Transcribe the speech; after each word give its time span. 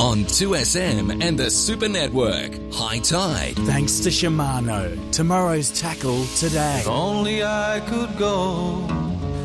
on 0.00 0.24
2SM 0.24 1.22
and 1.22 1.38
the 1.38 1.50
Super 1.50 1.88
Network. 1.88 2.52
Hi-Tide. 2.72 3.54
Thanks 3.56 4.00
to 4.00 4.08
Shimano. 4.08 5.12
Tomorrow's 5.12 5.70
tackle 5.78 6.24
today. 6.36 6.80
If 6.80 6.88
only 6.88 7.44
I 7.44 7.80
could 7.86 8.16
go 8.18 8.86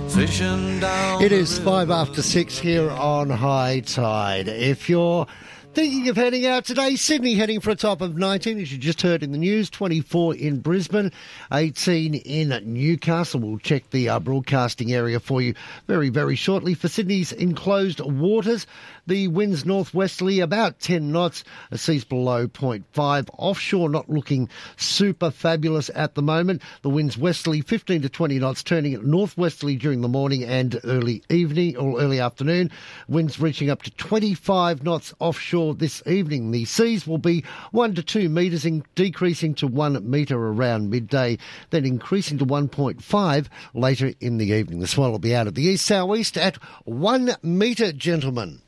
fishing 0.09 0.79
down. 0.79 1.21
It 1.21 1.31
is 1.31 1.59
five 1.59 1.91
after 1.91 2.21
six 2.21 2.57
here 2.57 2.89
on 2.89 3.29
Hi-Tide. 3.29 4.47
If 4.47 4.89
you're 4.89 5.27
Thinking 5.71 6.09
of 6.09 6.15
heading 6.15 6.47
out 6.47 6.65
today, 6.65 6.95
Sydney 6.95 7.35
heading 7.35 7.59
for 7.59 7.69
a 7.69 7.75
top 7.75 8.01
of 8.01 8.17
19, 8.17 8.59
as 8.59 8.71
you 8.71 8.79
just 8.79 9.03
heard 9.03 9.21
in 9.21 9.31
the 9.31 9.37
news, 9.37 9.69
24 9.69 10.35
in 10.35 10.61
Brisbane, 10.61 11.11
18 11.53 12.15
in 12.15 12.59
Newcastle. 12.65 13.39
We'll 13.39 13.59
check 13.59 13.87
the 13.91 14.09
uh, 14.09 14.19
broadcasting 14.19 14.91
area 14.91 15.19
for 15.19 15.43
you 15.43 15.53
very, 15.87 16.09
very 16.09 16.35
shortly. 16.35 16.73
For 16.73 16.87
Sydney's 16.87 17.31
enclosed 17.31 17.99
waters, 17.99 18.65
the 19.05 19.27
winds 19.27 19.63
northwesterly 19.63 20.39
about 20.39 20.79
10 20.79 21.11
knots, 21.11 21.43
seas 21.75 22.03
below 22.03 22.47
0.5. 22.47 23.29
Offshore 23.37 23.89
not 23.89 24.09
looking 24.09 24.49
super 24.75 25.29
fabulous 25.29 25.91
at 25.93 26.15
the 26.15 26.23
moment. 26.23 26.63
The 26.81 26.89
winds 26.89 27.15
westerly 27.15 27.61
15 27.61 28.01
to 28.01 28.09
20 28.09 28.39
knots, 28.39 28.63
turning 28.63 29.07
northwesterly 29.07 29.75
during 29.75 30.01
the 30.01 30.07
morning 30.07 30.43
and 30.43 30.79
early 30.83 31.21
evening 31.29 31.77
or 31.77 32.01
early 32.01 32.19
afternoon. 32.19 32.71
Winds 33.07 33.39
reaching 33.39 33.69
up 33.69 33.83
to 33.83 33.91
25 33.91 34.83
knots 34.83 35.13
offshore 35.19 35.58
this 35.73 36.01
evening. 36.05 36.51
The 36.51 36.65
seas 36.65 37.05
will 37.05 37.17
be 37.17 37.43
1 37.71 37.95
to 37.95 38.03
2 38.03 38.29
metres, 38.29 38.65
decreasing 38.95 39.53
to 39.55 39.67
1 39.67 40.09
metre 40.09 40.37
around 40.37 40.89
midday, 40.89 41.37
then 41.69 41.85
increasing 41.85 42.37
to 42.39 42.45
1.5 42.45 43.47
later 43.73 44.13
in 44.19 44.37
the 44.37 44.47
evening. 44.47 44.79
The 44.79 44.87
swell 44.87 45.11
will 45.11 45.19
be 45.19 45.35
out 45.35 45.47
of 45.47 45.55
the 45.55 45.63
east 45.63 45.85
southeast 45.85 46.37
at 46.37 46.55
1 46.85 47.35
metre, 47.43 47.91
gentlemen. 47.91 48.61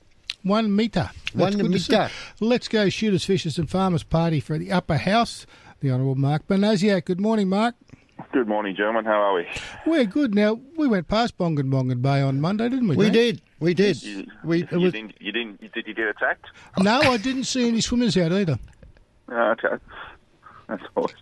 One 0.43 0.75
metre. 0.75 1.11
One 1.33 1.55
metre. 1.69 2.09
Let's 2.39 2.67
go 2.67 2.89
shooters, 2.89 3.25
fishers, 3.25 3.57
and 3.57 3.69
farmers 3.69 4.03
party 4.03 4.39
for 4.39 4.57
the 4.57 4.71
upper 4.71 4.97
house. 4.97 5.45
The 5.81 5.91
Honourable 5.91 6.15
Mark 6.15 6.47
Banasiak. 6.47 7.05
Good 7.05 7.21
morning, 7.21 7.49
Mark. 7.49 7.75
Good 8.31 8.47
morning, 8.47 8.75
gentlemen. 8.75 9.05
How 9.05 9.21
are 9.21 9.33
we? 9.35 9.47
We're 9.85 10.05
good. 10.05 10.35
Now, 10.35 10.59
we 10.77 10.87
went 10.87 11.07
past 11.07 11.37
Bongin 11.37 11.71
Bongin 11.71 12.01
Bay 12.01 12.21
on 12.21 12.39
Monday, 12.39 12.69
didn't 12.69 12.87
we? 12.87 12.95
We 12.95 13.09
Dave? 13.09 13.13
did. 13.35 13.41
We 13.61 13.75
did. 13.75 14.01
You, 14.01 14.25
we, 14.43 14.67
you, 14.71 14.79
was, 14.79 14.91
didn't, 14.91 15.21
you 15.21 15.31
didn't. 15.31 15.61
Did 15.73 15.85
you 15.87 15.93
get 15.93 16.07
attacked? 16.07 16.47
No, 16.79 16.99
I 16.99 17.17
didn't 17.17 17.43
see 17.43 17.67
any 17.67 17.79
swimmers 17.79 18.17
out 18.17 18.31
either. 18.31 18.57
Oh, 19.29 19.35
okay, 19.63 19.77
that's 20.67 20.83
always 20.95 21.13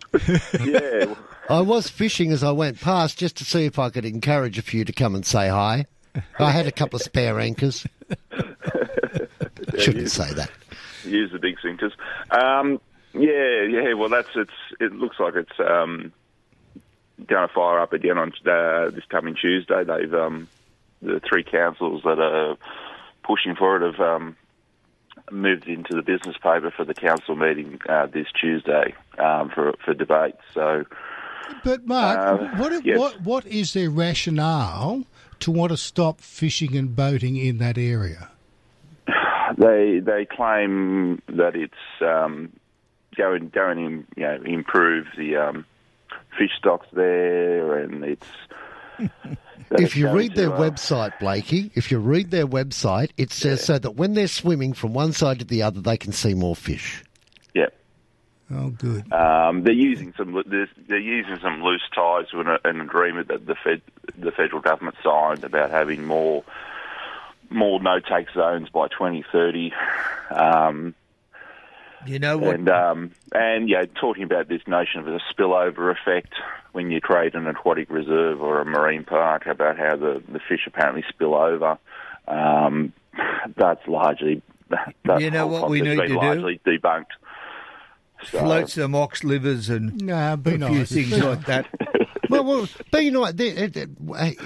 yeah. 0.64 1.14
I 1.50 1.60
was 1.60 1.90
fishing 1.90 2.32
as 2.32 2.42
I 2.42 2.50
went 2.52 2.80
past 2.80 3.18
just 3.18 3.36
to 3.36 3.44
see 3.44 3.66
if 3.66 3.78
I 3.78 3.90
could 3.90 4.06
encourage 4.06 4.56
a 4.58 4.62
few 4.62 4.86
to 4.86 4.92
come 4.92 5.14
and 5.14 5.24
say 5.24 5.48
hi. 5.48 5.84
I 6.38 6.50
had 6.50 6.66
a 6.66 6.72
couple 6.72 6.96
of 6.96 7.02
spare 7.02 7.38
anchors. 7.38 7.86
Shouldn't 9.78 10.10
say 10.10 10.32
that. 10.32 10.50
Use 11.04 11.30
the 11.32 11.38
big 11.38 11.56
sinkers. 11.60 11.92
Um, 12.30 12.80
yeah, 13.12 13.62
yeah. 13.68 13.92
Well, 13.92 14.08
that's 14.08 14.30
it's. 14.34 14.50
It 14.80 14.92
looks 14.92 15.20
like 15.20 15.34
it's 15.34 15.60
um, 15.60 16.10
going 17.26 17.46
to 17.46 17.54
fire 17.54 17.80
up 17.80 17.92
again 17.92 18.16
on 18.16 18.32
uh, 18.46 18.90
this 18.90 19.04
coming 19.10 19.36
Tuesday. 19.36 19.84
They've 19.84 20.14
um, 20.14 20.48
the 21.02 21.20
three 21.28 21.44
councils 21.44 22.02
that 22.04 22.18
are 22.18 22.56
pushing 23.22 23.54
for 23.54 23.76
it 23.76 23.92
have 23.92 24.00
um, 24.00 24.36
moved 25.30 25.66
into 25.66 25.94
the 25.94 26.02
business 26.02 26.36
paper 26.36 26.72
for 26.74 26.84
the 26.84 26.94
council 26.94 27.36
meeting 27.36 27.78
uh, 27.88 28.06
this 28.06 28.26
Tuesday 28.38 28.94
um, 29.18 29.50
for 29.50 29.74
for 29.84 29.94
debate. 29.94 30.34
So. 30.54 30.84
But 31.64 31.84
Mark, 31.84 32.20
Uh, 32.20 32.36
what, 32.58 32.84
yes. 32.84 32.98
what 32.98 33.20
what 33.22 33.46
is 33.46 33.72
their 33.72 33.90
rationale 33.90 35.04
to 35.40 35.50
want 35.50 35.70
to 35.70 35.76
stop 35.76 36.20
fishing 36.20 36.76
and 36.76 36.94
boating 36.94 37.36
in 37.36 37.58
that 37.58 37.76
area? 37.76 38.30
They 39.58 39.98
they 39.98 40.26
claim 40.26 41.20
that 41.26 41.56
it's 41.56 41.74
um, 42.00 42.52
going 43.16 43.48
going 43.48 43.76
to 43.76 44.20
you 44.20 44.26
know 44.26 44.42
improve 44.44 45.08
the 45.16 45.36
um, 45.36 45.64
fish 46.38 46.52
stocks 46.56 46.86
there, 46.92 47.78
and 47.78 48.04
it's. 48.04 48.26
that 49.70 49.80
If 49.80 49.96
you 49.96 50.10
read 50.10 50.34
their 50.34 50.48
to, 50.48 50.54
uh, 50.54 50.70
website, 50.70 51.18
Blakey, 51.18 51.70
if 51.74 51.90
you 51.90 51.98
read 51.98 52.30
their 52.30 52.46
website, 52.46 53.10
it 53.16 53.32
says 53.32 53.64
so 53.64 53.78
that 53.78 53.92
when 53.92 54.14
they're 54.14 54.26
swimming 54.28 54.72
from 54.74 54.92
one 54.94 55.12
side 55.12 55.38
to 55.38 55.44
the 55.44 55.62
other, 55.62 55.80
they 55.80 55.96
can 55.96 56.12
see 56.12 56.34
more 56.34 56.54
fish. 56.56 57.02
yeah, 57.54 57.66
Oh, 58.52 58.70
good. 58.70 59.12
um, 59.12 59.62
they're 59.62 59.72
using 59.72 60.12
some 60.16 60.32
they're, 60.46 60.68
they're 60.88 60.98
using 60.98 61.38
some 61.38 61.62
loose 61.62 61.88
ties 61.94 62.28
to 62.30 62.40
an, 62.40 62.58
an 62.64 62.80
agreement 62.80 63.28
that 63.28 63.46
the 63.46 63.54
Fed 63.54 63.80
the 64.18 64.32
federal 64.32 64.60
government 64.60 64.96
signed 65.04 65.44
about 65.44 65.70
having 65.70 66.04
more 66.04 66.42
more 67.48 67.80
no 67.80 68.00
take 68.00 68.30
zones 68.32 68.68
by 68.70 68.88
2030. 68.88 69.72
Um, 70.30 70.94
You 72.06 72.18
know 72.18 72.38
what? 72.38 72.54
And 72.54 72.68
um, 72.70 73.10
and 73.32 73.68
yeah, 73.68 73.84
talking 74.00 74.22
about 74.22 74.48
this 74.48 74.62
notion 74.66 75.00
of 75.00 75.08
a 75.08 75.18
spillover 75.32 75.92
effect 75.92 76.32
when 76.72 76.90
you 76.90 77.00
create 77.00 77.34
an 77.34 77.46
aquatic 77.46 77.90
reserve 77.90 78.40
or 78.40 78.60
a 78.60 78.64
marine 78.64 79.04
park, 79.04 79.46
about 79.46 79.76
how 79.76 79.96
the, 79.96 80.22
the 80.28 80.38
fish 80.48 80.60
apparently 80.66 81.04
spill 81.08 81.34
over. 81.34 81.78
Um, 82.28 82.92
that's 83.56 83.86
largely 83.88 84.42
that 85.04 85.20
You 85.20 85.30
know 85.30 85.48
whole 85.48 85.62
what 85.62 85.70
we 85.70 85.80
concept's 85.80 86.08
need 86.10 86.14
been 86.14 86.20
to 86.20 86.34
do? 86.34 86.40
largely 86.42 86.60
debunked. 86.64 87.06
So, 88.24 88.38
Float 88.40 88.68
some 88.70 88.94
ox 88.94 89.24
livers 89.24 89.70
and 89.70 90.00
Nah, 90.02 90.36
be 90.36 90.54
a 90.54 90.68
few 90.68 90.84
things 90.84 91.18
like 91.22 91.46
that. 91.46 91.66
Well, 92.30 92.44
well, 92.44 92.68
be 92.92 93.10
nice. 93.10 93.34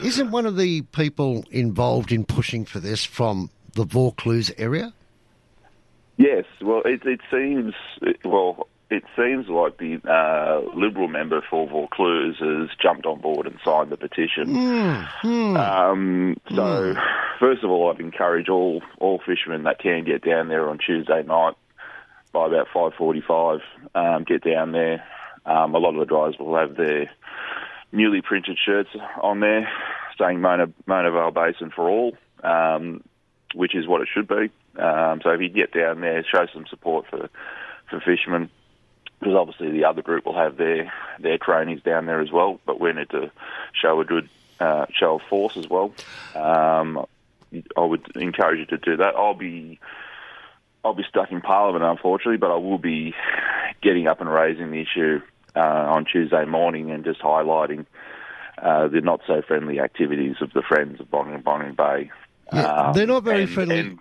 Isn't 0.03 0.31
one 0.31 0.47
of 0.47 0.57
the 0.57 0.81
people 0.83 1.45
involved 1.51 2.13
in 2.13 2.25
pushing 2.25 2.65
for 2.65 2.81
this 2.81 3.05
from 3.05 3.51
the 3.75 3.85
Vaucluse 3.85 4.51
area? 4.57 4.95
Yes, 6.17 6.45
well, 6.63 6.83
it, 6.85 7.05
it 7.05 7.21
seems 7.31 7.75
well. 8.25 8.69
It 8.91 9.03
seems 9.17 9.49
like 9.49 9.79
the 9.79 9.99
uh, 10.09 10.61
Liberal 10.79 11.09
member 11.09 11.43
for 11.51 11.67
Vaucluse 11.67 12.39
has 12.39 12.69
jumped 12.81 13.07
on 13.07 13.21
board 13.21 13.47
and 13.47 13.59
signed 13.65 13.91
the 13.91 13.97
petition. 13.97 14.55
Um, 15.57 16.37
so, 16.51 16.95
first 17.41 17.65
of 17.65 17.71
all, 17.71 17.91
I'd 17.91 18.01
encourage 18.01 18.49
all 18.49 18.83
all 19.01 19.21
fishermen 19.27 19.65
that 19.65 19.79
can 19.81 20.05
get 20.05 20.23
down 20.23 20.49
there 20.49 20.69
on 20.69 20.79
Tuesday 20.79 21.23
night 21.23 21.55
by 22.33 22.47
about 22.47 22.69
five 22.73 22.93
forty-five. 22.97 23.61
Um, 23.95 24.25
get 24.25 24.45
down 24.45 24.73
there. 24.73 25.03
Um, 25.47 25.75
a 25.75 25.79
lot 25.79 25.95
of 25.95 26.01
the 26.01 26.07
drivers 26.07 26.37
will 26.39 26.57
have 26.57 26.77
their 26.77 27.11
newly 27.91 28.23
printed 28.23 28.59
shirts 28.65 28.91
on 29.21 29.41
there 29.41 29.69
saying 30.19 30.41
Mona, 30.41 30.67
Mona 30.87 31.11
Vale 31.11 31.31
Basin 31.31 31.71
for 31.75 31.89
all, 31.89 32.17
um, 32.43 33.03
which 33.55 33.75
is 33.75 33.87
what 33.87 34.01
it 34.01 34.09
should 34.13 34.29
be. 34.29 34.51
Um, 34.79 35.21
so 35.23 35.31
if 35.31 35.41
you 35.41 35.49
get 35.49 35.73
down 35.73 36.01
there, 36.01 36.25
show 36.25 36.47
some 36.53 36.67
support 36.67 37.07
for, 37.09 37.29
for 37.91 38.01
fishermen, 38.01 38.51
because 39.21 39.35
obviously 39.35 39.71
the 39.71 39.85
other 39.85 40.03
group 40.03 40.27
will 40.27 40.37
have 40.37 40.57
their, 40.57 40.93
their 41.21 41.39
trainees 41.39 41.83
down 41.83 42.07
there 42.07 42.21
as 42.21 42.31
well, 42.33 42.61
but 42.67 42.81
we 42.81 42.93
need 42.93 43.11
to 43.11 43.31
show 43.81 44.01
a 44.01 44.05
good 44.05 44.29
uh, 44.61 44.87
show 44.93 45.17
of 45.17 45.23
force 45.29 45.57
as 45.57 45.69
well. 45.69 45.93
Um, 46.35 47.07
I 47.77 47.81
would 47.81 48.17
encourage 48.17 48.59
you 48.59 48.67
to 48.67 48.79
do 48.79 48.97
that. 48.97 49.15
I'll 49.15 49.35
be 49.35 49.79
I'll 50.85 50.93
be 50.95 51.05
stuck 51.09 51.31
in 51.33 51.41
Parliament, 51.41 51.83
unfortunately, 51.85 52.37
but 52.37 52.51
I 52.51 52.57
will 52.57 52.77
be 52.79 53.15
getting 53.81 54.07
up 54.07 54.21
and 54.21 54.29
raising 54.31 54.71
the 54.71 54.81
issue 54.83 55.21
uh, 55.57 55.61
on 55.61 56.05
Tuesday 56.05 56.45
morning 56.45 56.91
and 56.91 57.05
just 57.05 57.21
highlighting 57.21 57.87
uh, 58.61 58.89
the 58.89 59.01
not 59.01 59.21
so 59.27 59.41
friendly 59.41 59.81
activities 59.81 60.37
of 60.43 60.53
the 60.53 60.61
Friends 60.63 61.01
of 61.01 61.07
Bongin 61.11 61.75
Bay. 61.77 62.11
Yeah, 62.53 62.67
Um, 62.89 62.93
they're 62.93 63.07
not 63.07 63.23
very 63.23 63.45
and- 63.45 63.51
friendly. 63.53 63.79
and- 63.79 63.99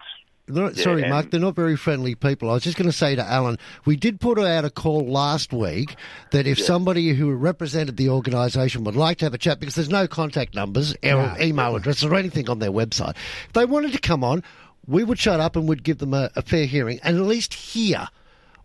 not- 0.48 0.76
Yeah, 0.78 0.84
sorry, 0.84 1.08
Mark, 1.09 1.31
they're 1.31 1.40
not 1.40 1.56
very 1.56 1.76
friendly 1.78 2.16
people. 2.16 2.50
I 2.50 2.54
was 2.54 2.64
just 2.64 2.78
going 2.78 2.90
to 2.90 2.96
say 2.96 3.16
to 3.16 3.24
Alan, 3.24 3.58
we 3.86 3.96
did 3.96 4.20
put 4.20 4.38
out 4.40 4.66
a 4.66 4.70
call 4.70 5.06
last 5.08 5.54
week 5.54 5.96
that 6.31 6.46
if 6.48 6.59
somebody 6.59 7.14
who 7.14 7.31
represented 7.34 7.98
the 7.98 8.09
organisation 8.09 8.84
would 8.84 8.96
like 8.96 9.18
to 9.20 9.26
have 9.26 9.34
a 9.34 9.38
chat, 9.38 9.59
because 9.59 9.76
there's 9.76 9.90
no 9.90 10.08
contact 10.08 10.54
numbers 10.56 10.96
or 11.04 11.36
email 11.40 11.76
addresses 11.76 12.04
or 12.04 12.16
anything 12.16 12.50
on 12.50 12.59
their 12.59 12.72
website, 12.72 13.16
if 13.48 13.54
they 13.54 13.66
wanted 13.66 13.94
to 13.94 14.00
come 14.00 14.24
on, 14.24 14.44
we 14.88 15.04
would 15.04 15.18
shut 15.20 15.40
up 15.40 15.56
and 15.56 15.68
would 15.70 15.84
give 15.84 16.00
them 16.00 16.13
a, 16.13 16.30
a 16.36 16.42
fair 16.42 16.66
hearing 16.66 17.00
and 17.04 17.16
at 17.18 17.24
least 17.24 17.54
hear 17.54 18.07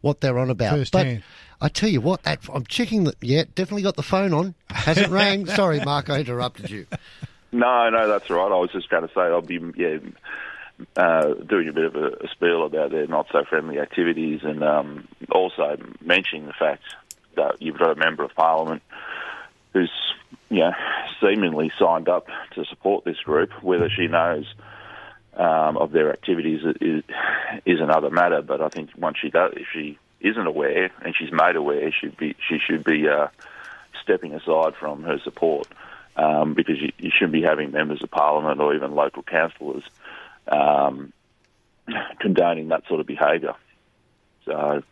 what 0.01 0.21
they're 0.21 0.39
on 0.39 0.51
about. 0.51 0.77
Firsthand. 0.77 1.23
But 1.61 1.65
I 1.67 1.69
tell 1.69 1.89
you 1.89 2.01
what, 2.01 2.23
that, 2.25 2.41
I'm 2.53 2.65
checking 2.67 3.05
that. 3.05 3.17
Yeah, 3.21 3.45
definitely 3.55 3.83
got 3.83 3.97
the 3.97 4.03
phone 4.03 4.33
on. 4.33 4.55
Hasn't 4.71 5.11
rang. 5.11 5.47
Sorry, 5.55 5.81
Mark, 5.85 6.11
I 6.11 6.21
interrupted 6.21 6.71
you. 6.71 6.87
No, 7.51 7.89
no, 7.89 8.07
that's 8.09 8.31
all 8.31 8.37
right. 8.37 8.53
I 8.55 8.59
was 8.61 8.71
just 8.73 8.89
going 8.91 9.07
to 9.07 9.15
say 9.15 9.21
I'll 9.23 9.41
be 9.43 9.59
yeah, 9.77 9.99
uh, 10.97 11.35
doing 11.35 11.69
a 11.69 11.73
bit 11.73 11.85
of 11.85 11.97
a, 11.97 12.07
a 12.25 12.29
spiel 12.33 12.65
about 12.65 12.91
their 12.91 13.07
not 13.07 13.27
so 13.33 13.45
friendly 13.45 13.79
activities, 13.79 14.41
and 14.43 14.63
um, 14.63 15.09
also 15.31 15.77
mentioning 16.01 16.47
the 16.47 16.53
fact 16.53 16.83
that 17.37 17.61
you've 17.61 17.79
got 17.79 17.91
a 17.91 17.97
member 17.97 18.25
of 18.25 18.35
parliament 18.35 18.83
who's 19.73 19.91
know 20.51 20.73
seemingly 21.21 21.71
signed 21.79 22.09
up 22.09 22.27
to 22.55 22.65
support 22.65 23.05
this 23.05 23.19
group. 23.19 23.51
Whether 23.63 23.89
she 23.91 24.07
knows 24.07 24.47
um, 25.37 25.77
of 25.77 25.93
their 25.93 26.13
activities 26.13 26.61
is, 26.81 27.05
is 27.65 27.81
another 27.81 28.11
matter. 28.11 28.43
But 28.43 28.61
I 28.61 28.69
think 28.69 28.91
once 28.97 29.19
she 29.21 29.31
does, 29.31 29.53
if 29.57 29.67
she 29.73 29.99
isn't 30.21 30.47
aware 30.47 30.91
and 31.03 31.15
she's 31.17 31.33
made 31.33 31.57
aware, 31.57 31.93
she'd 31.93 32.17
be 32.17 32.35
she 32.49 32.59
should 32.59 32.85
be 32.85 33.09
uh, 33.09 33.29
stepping 34.03 34.35
aside 34.35 34.75
from 34.79 35.03
her 35.05 35.19
support 35.23 35.69
um, 36.17 36.55
because 36.55 36.81
you, 36.81 36.93
you 36.99 37.11
shouldn't 37.11 37.33
be 37.33 37.43
having 37.43 37.71
members 37.71 38.03
of 38.03 38.11
parliament 38.11 38.61
or 38.61 38.75
even 38.75 38.95
local 38.95 39.23
councillors 39.23 39.85
um, 40.49 41.13
condoning 42.21 42.69
that 42.69 42.87
sort 42.89 43.01
of 43.01 43.07
behaviour. 43.07 43.55
So, 44.45 44.83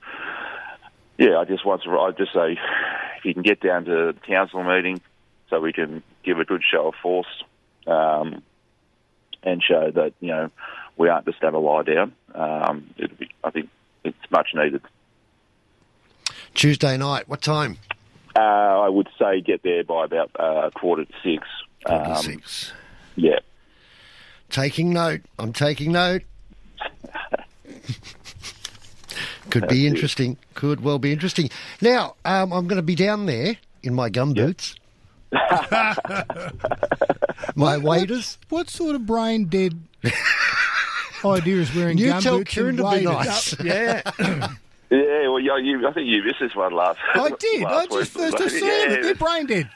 yeah, 1.19 1.39
I 1.39 1.45
just 1.45 1.65
want 1.65 1.83
to, 1.85 1.91
I 1.99 2.11
just 2.13 2.33
say, 2.33 2.59
if 3.19 3.25
you 3.25 3.33
can 3.35 3.43
get 3.43 3.61
down 3.61 3.85
to 3.87 4.13
the 4.13 4.17
council 4.27 4.63
meeting, 4.63 5.01
so 5.49 5.61
we 5.61 5.73
can 5.73 6.03
give 6.25 6.39
a 6.39 6.45
good 6.45 6.63
show 6.69 6.89
of 6.89 6.95
force, 7.03 7.45
um, 7.87 8.43
and 9.43 9.63
show 9.63 9.91
that 9.95 10.13
you 10.21 10.29
know 10.29 10.51
we 10.97 11.09
aren't 11.09 11.25
just 11.25 11.41
going 11.41 11.53
to 11.53 11.59
lie 11.59 11.83
down. 11.85 12.13
Um, 12.35 12.91
it'd 12.99 13.17
be, 13.19 13.29
I 13.45 13.51
think 13.51 13.69
it's 14.05 14.19
much 14.31 14.49
needed. 14.55 14.83
Tuesday 16.55 16.97
night, 16.97 17.29
what 17.29 17.43
time? 17.43 17.77
Uh, 18.35 18.41
I 18.41 18.89
would 18.89 19.09
say 19.19 19.41
get 19.41 19.63
there 19.63 19.85
by 19.85 20.05
about 20.05 20.31
uh, 20.39 20.71
quarter 20.75 21.05
to 21.05 21.13
six. 21.23 21.47
Quarter 21.85 22.05
to 22.05 22.11
Um, 22.11 22.17
six. 22.23 22.73
Yeah. 23.15 23.39
Taking 24.51 24.93
note. 24.93 25.23
I'm 25.39 25.53
taking 25.53 25.93
note. 25.93 26.23
Could 29.51 29.69
be 29.69 29.87
interesting. 29.87 30.37
Could 30.55 30.81
well 30.83 30.99
be 30.99 31.13
interesting. 31.13 31.51
Now, 31.81 32.17
um, 32.25 32.53
I'm 32.53 32.67
going 32.67 32.77
to 32.77 32.83
be 32.83 32.95
down 32.97 33.27
there 33.27 33.57
in 33.83 33.95
my 33.95 34.09
gum 34.11 34.35
boots. 34.35 34.75
my 37.55 37.77
waders. 37.79 38.39
What 38.49 38.69
sort 38.71 38.95
of 38.97 39.07
brain 39.07 39.47
dead 39.47 39.79
idea 41.25 41.57
is 41.57 41.75
wearing 41.75 41.99
You 41.99 42.07
gum 42.09 42.23
tell 42.23 42.39
boots 42.39 42.55
Keiren 42.55 42.69
and 42.71 42.79
to 42.79 42.83
be 42.83 43.07
waders? 43.07 43.59
nice. 43.59 43.61
Yeah. 43.65 44.49
Yeah, 44.89 45.27
well, 45.29 45.41
yeah, 45.41 45.57
you, 45.59 45.85
I 45.85 45.93
think 45.93 46.07
you 46.07 46.23
missed 46.23 46.39
this 46.41 46.55
one 46.55 46.73
last. 46.73 47.01
I 47.13 47.31
did. 47.41 47.65
I 47.65 47.75
last 47.75 47.91
just 47.91 48.15
week. 48.15 48.31
first 48.31 48.41
I 48.41 48.47
saw 48.47 48.67
Yeah, 48.67 48.93
it. 48.93 49.03
They're 49.03 49.15
brain 49.17 49.47
dead. 49.47 49.69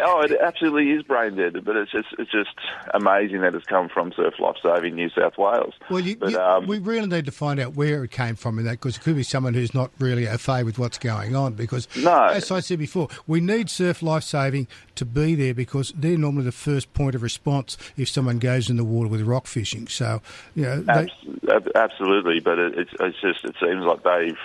Oh, 0.00 0.20
it 0.22 0.32
absolutely 0.40 0.90
is 0.92 1.02
brain 1.02 1.36
dead, 1.36 1.62
but 1.64 1.76
it's 1.76 1.92
just 1.92 2.08
it's 2.18 2.30
just 2.32 2.48
amazing 2.94 3.42
that 3.42 3.54
it's 3.54 3.66
come 3.66 3.88
from 3.88 4.12
Surf 4.16 4.34
Life 4.40 4.56
Saving 4.62 4.94
New 4.96 5.10
South 5.10 5.36
Wales. 5.38 5.74
Well, 5.90 6.00
you, 6.00 6.16
but, 6.16 6.30
you- 6.30 6.38
um, 6.40 6.66
we 6.66 6.78
really 6.78 7.06
need 7.06 7.26
to 7.26 7.30
find 7.30 7.60
out 7.60 7.74
where 7.76 8.02
it 8.02 8.10
came 8.10 8.34
from 8.34 8.58
in 8.58 8.64
that 8.64 8.72
because 8.72 8.96
it 8.96 9.02
could 9.02 9.14
be 9.16 9.22
someone 9.22 9.54
who's 9.54 9.74
not 9.74 9.90
really 9.98 10.26
au 10.26 10.38
fait 10.38 10.64
with 10.64 10.78
what's 10.78 10.98
going 10.98 11.36
on. 11.36 11.52
Because, 11.54 11.86
No. 11.96 12.24
as 12.24 12.50
I 12.50 12.60
said 12.60 12.78
before, 12.78 13.08
we 13.26 13.40
need 13.40 13.70
surf 13.70 14.02
life 14.02 14.24
saving 14.24 14.66
to 14.96 15.04
be 15.04 15.34
there 15.34 15.54
because 15.54 15.92
they're 15.96 16.18
normally 16.18 16.44
the 16.44 16.52
first 16.52 16.92
point 16.94 17.14
of 17.14 17.22
response 17.22 17.76
if 17.96 18.08
someone 18.08 18.38
goes 18.38 18.70
in 18.70 18.76
the 18.76 18.84
water 18.84 19.08
with 19.08 19.20
rock 19.22 19.46
fishing. 19.46 19.86
So, 19.86 20.20
you 20.56 20.64
know, 20.64 20.80
they, 20.80 21.08
ab- 21.52 21.70
absolutely, 21.74 22.40
but 22.40 22.58
it, 22.58 22.74
it's 22.76 22.90
it's 22.98 23.20
just 23.20 23.44
it 23.44 23.54
seems 23.60 23.84
like 23.84 24.02
they've. 24.02 24.38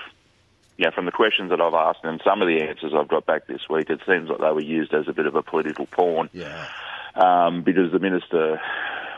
Yeah, 0.77 0.89
from 0.89 1.05
the 1.05 1.11
questions 1.11 1.51
that 1.51 1.61
I've 1.61 1.73
asked 1.73 2.03
and 2.03 2.21
some 2.23 2.41
of 2.41 2.47
the 2.47 2.61
answers 2.61 2.93
I've 2.93 3.07
got 3.07 3.25
back 3.25 3.47
this 3.47 3.61
week, 3.69 3.89
it 3.89 4.01
seems 4.05 4.29
like 4.29 4.39
they 4.39 4.51
were 4.51 4.61
used 4.61 4.93
as 4.93 5.07
a 5.07 5.13
bit 5.13 5.25
of 5.25 5.35
a 5.35 5.41
political 5.41 5.85
pawn. 5.85 6.29
Yeah. 6.33 6.67
um, 7.15 7.63
because 7.63 7.91
the 7.91 7.99
minister 7.99 8.59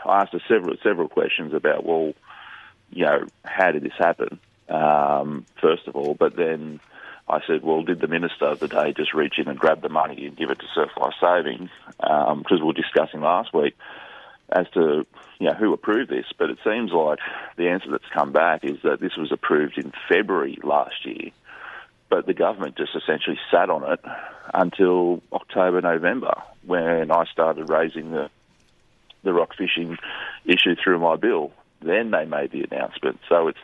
I 0.04 0.22
asked 0.22 0.32
her 0.32 0.40
several 0.48 0.76
several 0.82 1.08
questions 1.08 1.52
about 1.52 1.84
well, 1.84 2.14
you 2.90 3.04
know, 3.04 3.26
how 3.44 3.72
did 3.72 3.82
this 3.82 3.92
happen? 3.98 4.38
Um, 4.68 5.46
first 5.60 5.88
of 5.88 5.96
all, 5.96 6.14
but 6.14 6.36
then 6.36 6.80
I 7.28 7.40
said, 7.46 7.62
well, 7.62 7.82
did 7.82 8.00
the 8.00 8.06
minister 8.06 8.46
of 8.46 8.60
the 8.60 8.68
day 8.68 8.94
just 8.96 9.12
reach 9.12 9.34
in 9.38 9.48
and 9.48 9.58
grab 9.58 9.82
the 9.82 9.88
money 9.88 10.26
and 10.26 10.36
give 10.36 10.50
it 10.50 10.58
to 10.60 10.66
Surf 10.74 10.90
Life 10.98 11.14
Savings? 11.20 11.70
Because 11.98 12.60
we 12.60 12.66
were 12.66 12.72
discussing 12.72 13.20
last 13.20 13.52
week 13.52 13.76
as 14.50 14.66
to 14.74 15.06
you 15.38 15.46
know 15.46 15.54
who 15.54 15.72
approved 15.72 16.10
this, 16.10 16.26
but 16.38 16.50
it 16.50 16.58
seems 16.64 16.92
like 16.92 17.18
the 17.56 17.68
answer 17.68 17.90
that's 17.90 18.08
come 18.14 18.32
back 18.32 18.64
is 18.64 18.78
that 18.82 19.00
this 19.00 19.16
was 19.16 19.32
approved 19.32 19.76
in 19.76 19.92
February 20.08 20.58
last 20.62 21.04
year 21.04 21.30
but 22.10 22.26
the 22.26 22.34
government 22.34 22.76
just 22.76 22.94
essentially 22.96 23.38
sat 23.50 23.70
on 23.70 23.90
it 23.90 24.00
until 24.54 25.22
October, 25.32 25.80
November, 25.80 26.42
when 26.64 27.10
I 27.10 27.24
started 27.26 27.68
raising 27.68 28.10
the 28.10 28.30
the 29.24 29.32
rock 29.32 29.50
fishing 29.58 29.98
issue 30.44 30.76
through 30.82 31.00
my 31.00 31.16
bill. 31.16 31.52
Then 31.82 32.12
they 32.12 32.24
made 32.24 32.52
the 32.52 32.62
announcement. 32.70 33.18
So 33.28 33.48
it's 33.48 33.58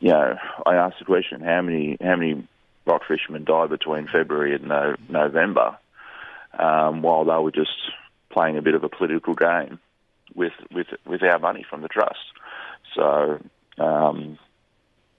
you 0.00 0.10
know, 0.10 0.36
I 0.64 0.74
asked 0.76 0.98
the 0.98 1.04
question: 1.04 1.40
how 1.40 1.62
many 1.62 1.96
how 2.00 2.16
many 2.16 2.46
rock 2.86 3.02
fishermen 3.08 3.44
died 3.44 3.70
between 3.70 4.06
February 4.06 4.54
and 4.54 4.68
no, 4.68 4.94
November, 5.08 5.78
um, 6.58 7.02
while 7.02 7.24
they 7.24 7.36
were 7.42 7.50
just 7.50 7.70
playing 8.30 8.56
a 8.56 8.62
bit 8.62 8.74
of 8.74 8.84
a 8.84 8.88
political 8.88 9.34
game 9.34 9.80
with 10.34 10.52
with 10.70 10.88
with 11.06 11.22
our 11.22 11.38
money 11.38 11.64
from 11.68 11.82
the 11.82 11.88
trust. 11.88 12.24
So. 12.94 13.40
Um, 13.76 14.38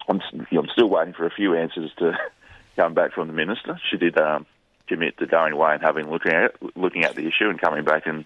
I'm, 0.07 0.22
I'm 0.52 0.68
still 0.72 0.90
waiting 0.90 1.13
for 1.13 1.25
a 1.25 1.31
few 1.31 1.56
answers 1.56 1.92
to 2.00 2.18
come 2.75 2.94
back 2.94 3.13
from 3.13 3.28
the 3.28 3.34
minister. 3.34 3.80
She 3.90 3.98
did 3.98 4.18
um, 4.18 4.46
commit 4.88 5.18
to 5.18 5.25
going 5.25 5.54
away 5.54 5.74
and 5.74 5.81
having 5.81 6.10
looking 6.10 6.34
at 6.34 6.44
it, 6.44 6.78
looking 6.78 7.04
at 7.04 7.16
the 7.16 7.28
issue 7.28 7.50
and 7.50 7.60
coming 7.60 7.84
back 7.84 8.06
and 8.06 8.25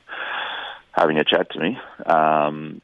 having 0.91 1.17
a 1.17 1.23
chat 1.23 1.51
to 1.51 1.59
me. 1.59 1.77
Um, 2.05 2.81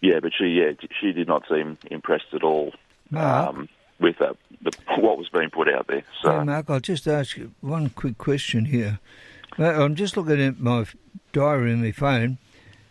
yeah, 0.00 0.20
but 0.20 0.32
she 0.38 0.46
yeah 0.46 0.72
she 1.00 1.12
did 1.12 1.26
not 1.26 1.44
seem 1.48 1.76
impressed 1.90 2.32
at 2.32 2.44
all 2.44 2.72
Mark, 3.10 3.48
um, 3.48 3.68
with 3.98 4.18
that, 4.18 4.36
the, 4.62 4.70
what 5.00 5.18
was 5.18 5.28
being 5.28 5.50
put 5.50 5.68
out 5.68 5.86
there. 5.88 6.04
So 6.22 6.30
yeah, 6.30 6.44
Mark, 6.44 6.70
I'll 6.70 6.80
just 6.80 7.08
ask 7.08 7.36
you 7.36 7.52
one 7.60 7.90
quick 7.90 8.18
question 8.18 8.66
here. 8.66 9.00
I'm 9.58 9.96
just 9.96 10.16
looking 10.16 10.40
at 10.40 10.60
my 10.60 10.84
diary 11.32 11.72
on 11.72 11.82
my 11.82 11.90
phone. 11.90 12.38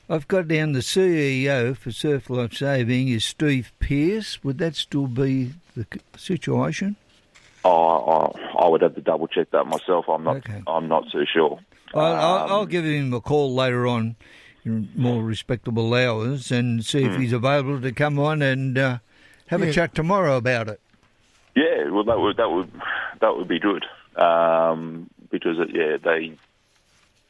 I've 0.09 0.27
got 0.27 0.47
down 0.47 0.71
the 0.71 0.79
CEO 0.79 1.75
for 1.75 1.91
Surf 1.91 2.29
Life 2.29 2.53
Saving 2.53 3.09
is 3.09 3.25
Steve 3.25 3.73
Pearce. 3.79 4.41
Would 4.43 4.57
that 4.59 4.75
still 4.75 5.07
be 5.07 5.53
the 5.75 5.85
situation? 6.15 6.95
I, 7.65 7.69
I, 7.69 8.31
I 8.59 8.67
would 8.69 8.81
have 8.81 8.95
to 8.95 9.01
double 9.01 9.27
check 9.27 9.51
that 9.51 9.65
myself. 9.65 10.05
I'm 10.07 10.23
not 10.23 10.37
Okay. 10.37 10.63
I'm 10.65 10.87
not 10.87 11.09
too 11.11 11.25
sure. 11.31 11.59
I'll, 11.93 12.01
I'll, 12.01 12.43
Um, 12.45 12.51
I'll 12.51 12.65
give 12.65 12.85
him 12.85 13.13
a 13.13 13.19
call 13.19 13.53
later 13.53 13.85
on 13.85 14.15
in 14.63 14.89
more 14.95 15.21
respectable 15.23 15.93
hours 15.93 16.51
and 16.51 16.85
see 16.85 17.03
Hmm. 17.03 17.09
if 17.11 17.19
he's 17.19 17.33
available 17.33 17.81
to 17.81 17.91
come 17.91 18.17
on 18.17 18.41
and 18.41 18.77
uh, 18.77 18.97
have 19.47 19.61
Yeah. 19.61 19.67
a 19.67 19.73
chat 19.73 19.93
tomorrow 19.93 20.37
about 20.37 20.69
it. 20.69 20.79
Yeah, 21.55 21.89
well, 21.89 22.03
that 22.05 22.19
would 22.19 22.37
that 22.37 22.49
would 22.49 22.71
that 23.19 23.35
would 23.35 23.47
be 23.47 23.59
good 23.59 23.83
um, 24.15 25.09
because 25.31 25.57
it, 25.59 25.69
yeah, 25.73 25.97
they 25.97 26.33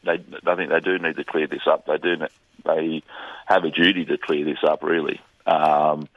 they 0.04 0.24
I 0.46 0.56
think 0.56 0.70
they 0.70 0.80
do 0.82 1.00
need 1.00 1.16
to 1.16 1.24
clear 1.24 1.48
this 1.48 1.66
up. 1.66 1.86
They 1.88 1.98
do 1.98 2.18
ne- 2.18 2.28
they 2.66 3.04
have 3.46 3.64
a 3.64 3.72
duty 3.72 4.06
to 4.06 4.18
clear 4.18 4.46
this 4.46 4.64
up, 4.64 4.84
really. 4.84 5.20
Um, 5.46 6.08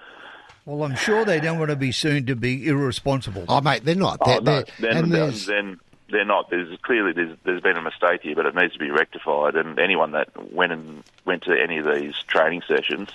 Well, 0.66 0.82
I'm 0.84 0.96
sure 0.96 1.24
they 1.24 1.40
don't 1.40 1.58
want 1.58 1.70
to 1.70 1.76
be 1.76 1.92
seen 1.92 2.26
to 2.26 2.36
be 2.36 2.66
irresponsible. 2.68 3.44
Oh, 3.48 3.60
mate, 3.60 3.84
they're 3.84 3.94
not. 3.94 4.18
oh, 4.20 4.26
They're, 4.26 4.40
no, 4.40 4.52
they're- 4.62 4.64
then, 4.80 4.96
and 4.96 5.12
then 5.12 5.20
there's, 5.20 5.46
then 5.46 5.80
they're 6.10 6.24
not. 6.24 6.50
There's 6.50 6.76
clearly 6.82 7.12
there's 7.12 7.36
there's 7.44 7.60
been 7.62 7.76
a 7.76 7.82
mistake 7.82 8.22
here, 8.22 8.34
but 8.34 8.46
it 8.46 8.54
needs 8.54 8.72
to 8.74 8.78
be 8.78 8.90
rectified. 8.90 9.54
And 9.56 9.78
anyone 9.78 10.12
that 10.12 10.28
went 10.52 10.72
and 10.72 11.02
went 11.24 11.44
to 11.44 11.52
any 11.52 11.78
of 11.78 11.86
these 11.86 12.14
training 12.26 12.62
sessions 12.68 13.08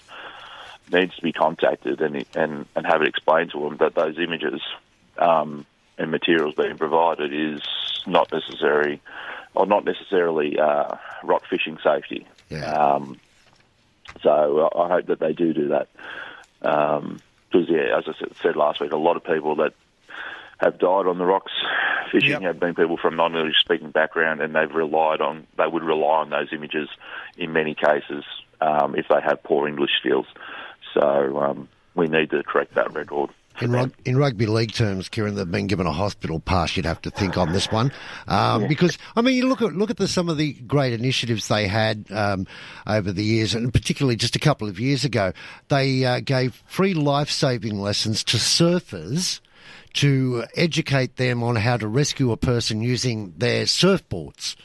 needs 0.92 1.16
to 1.16 1.22
be 1.22 1.34
contacted 1.34 2.00
and 2.02 2.26
and 2.36 2.66
and 2.76 2.86
have 2.86 3.02
it 3.02 3.08
explained 3.08 3.52
to 3.52 3.60
them 3.60 3.78
that 3.78 3.96
those 3.96 4.18
images 4.18 4.62
um, 5.18 5.66
and 5.98 6.10
materials 6.12 6.56
being 6.56 6.78
provided 6.78 7.34
is 7.34 7.62
not 8.08 8.32
necessary 8.32 9.02
or 9.56 9.66
not 9.66 9.84
necessarily 9.86 10.58
uh, 10.60 10.96
rock 11.24 11.44
fishing 11.50 11.78
safety. 11.84 12.26
Yeah. 12.50 12.94
Um, 12.94 13.20
so 14.22 14.70
I 14.74 14.84
I 14.84 14.90
hope 14.90 15.08
that 15.08 15.20
they 15.20 15.34
do 15.34 15.54
do 15.54 15.70
that. 15.70 15.88
Because, 16.60 17.70
yeah, 17.70 17.98
as 17.98 18.06
I 18.08 18.14
said, 18.20 18.30
said 18.42 18.56
last 18.56 18.82
week, 18.82 18.92
a 18.92 18.98
lot 18.98 19.18
of 19.18 19.24
people 19.24 19.58
that 19.58 19.74
have 20.58 20.80
died 20.80 21.06
on 21.06 21.18
the 21.18 21.26
rocks 21.26 21.52
fishing 22.12 22.30
Yep. 22.32 22.42
have 22.42 22.60
been 22.60 22.76
people 22.76 22.98
from 22.98 23.16
non-English 23.18 23.60
speaking 23.60 23.92
background, 23.92 24.42
and 24.42 24.56
they've 24.56 24.74
relied 24.74 25.22
on 25.22 25.48
they 25.58 25.68
would 25.68 25.84
rely 25.84 26.22
on 26.22 26.30
those 26.30 26.54
images 26.54 26.90
in 27.38 27.52
many 27.54 27.76
cases 27.76 28.24
um, 28.62 28.96
if 28.96 29.06
they 29.10 29.22
have 29.22 29.44
poor 29.44 29.68
English 29.68 29.92
skills. 30.00 30.26
So 30.94 31.40
um, 31.40 31.68
we 31.94 32.08
need 32.08 32.30
to 32.32 32.44
correct 32.44 32.76
that 32.76 32.94
record. 32.94 33.32
In, 33.62 33.72
rug, 33.72 33.94
in 34.04 34.18
rugby 34.18 34.48
league 34.48 34.74
terms, 34.74 35.08
Keiren, 35.08 35.36
they've 35.36 35.50
been 35.50 35.68
given 35.68 35.88
a 35.88 35.92
hospital 35.94 36.40
pass. 36.42 36.76
You'd 36.76 36.86
have 36.86 37.02
to 37.04 37.10
think 37.10 37.38
on 37.38 37.54
this 37.54 37.72
one, 37.72 37.92
um, 38.28 38.68
because 38.68 38.98
I 39.16 39.22
mean, 39.22 39.36
you 39.36 39.48
look 39.48 39.62
at 39.62 39.74
look 39.74 39.90
at 39.90 39.96
the, 39.98 40.08
some 40.10 40.28
of 40.28 40.38
the 40.38 40.54
great 40.54 40.92
initiatives 40.92 41.48
they 41.48 41.68
had 41.68 42.06
um, 42.12 42.48
over 42.86 43.14
the 43.14 43.24
years, 43.24 43.56
and 43.56 43.72
particularly 43.74 44.18
just 44.18 44.36
a 44.36 44.40
couple 44.40 44.68
of 44.68 44.80
years 44.80 45.06
ago, 45.06 45.32
they 45.70 46.04
uh, 46.04 46.20
gave 46.20 46.62
free 46.66 46.94
life 46.94 47.30
saving 47.30 47.80
lessons 47.80 48.24
to 48.26 48.38
surfers 48.38 49.40
to 49.94 50.44
educate 50.58 51.16
them 51.16 51.42
on 51.42 51.56
how 51.56 51.78
to 51.78 51.88
rescue 51.88 52.32
a 52.34 52.38
person 52.38 52.82
using 52.82 53.34
their 53.38 53.64
surfboards. 53.64 54.56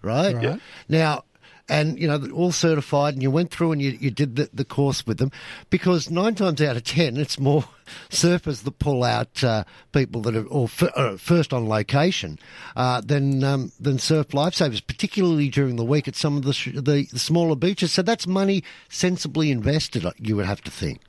Right, 0.00 0.34
Right. 0.36 0.60
now 0.88 1.24
and 1.68 1.98
you 1.98 2.08
know 2.08 2.28
all 2.32 2.52
certified 2.52 3.14
and 3.14 3.22
you 3.22 3.30
went 3.30 3.50
through 3.50 3.72
and 3.72 3.82
you, 3.82 3.90
you 4.00 4.10
did 4.10 4.36
the, 4.36 4.48
the 4.52 4.64
course 4.64 5.06
with 5.06 5.18
them 5.18 5.30
because 5.70 6.10
nine 6.10 6.34
times 6.34 6.60
out 6.60 6.76
of 6.76 6.84
ten 6.84 7.16
it's 7.16 7.38
more 7.38 7.64
surfers 8.10 8.64
that 8.64 8.78
pull 8.78 9.04
out 9.04 9.42
uh, 9.44 9.64
people 9.92 10.22
that 10.22 10.36
are 10.36 10.46
or 10.46 10.64
f- 10.64 10.90
uh, 10.96 11.16
first 11.16 11.52
on 11.52 11.68
location 11.68 12.38
uh, 12.76 13.00
than 13.00 13.44
um, 13.44 13.72
than 13.78 13.98
surf 13.98 14.28
lifesavers 14.28 14.84
particularly 14.86 15.48
during 15.48 15.76
the 15.76 15.84
week 15.84 16.08
at 16.08 16.16
some 16.16 16.36
of 16.36 16.44
the, 16.44 16.52
sh- 16.52 16.74
the 16.74 17.06
the 17.12 17.18
smaller 17.18 17.56
beaches 17.56 17.92
so 17.92 18.02
that's 18.02 18.26
money 18.26 18.62
sensibly 18.88 19.50
invested 19.50 20.04
you 20.18 20.36
would 20.36 20.46
have 20.46 20.62
to 20.62 20.70
think 20.70 21.00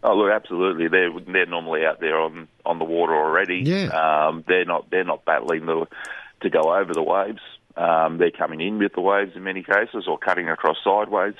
Oh 0.00 0.14
look, 0.14 0.30
absolutely. 0.30 0.86
They're 0.86 1.10
they're 1.26 1.46
normally 1.46 1.84
out 1.84 1.98
there 1.98 2.20
on, 2.20 2.46
on 2.64 2.78
the 2.78 2.84
water 2.84 3.14
already. 3.14 3.62
Yeah. 3.64 3.88
Um, 4.28 4.44
they're 4.46 4.64
not 4.64 4.88
they're 4.90 5.02
not 5.04 5.24
battling 5.24 5.66
the 5.66 5.86
to 6.42 6.50
go 6.50 6.72
over 6.72 6.94
the 6.94 7.02
waves. 7.02 7.40
Um, 7.78 8.18
they're 8.18 8.30
coming 8.32 8.60
in 8.60 8.78
with 8.78 8.92
the 8.94 9.00
waves 9.00 9.32
in 9.36 9.44
many 9.44 9.62
cases, 9.62 10.06
or 10.08 10.18
cutting 10.18 10.48
across 10.48 10.76
sideways. 10.82 11.34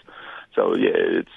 So 0.54 0.76
yeah, 0.76 0.90
it's 0.94 1.28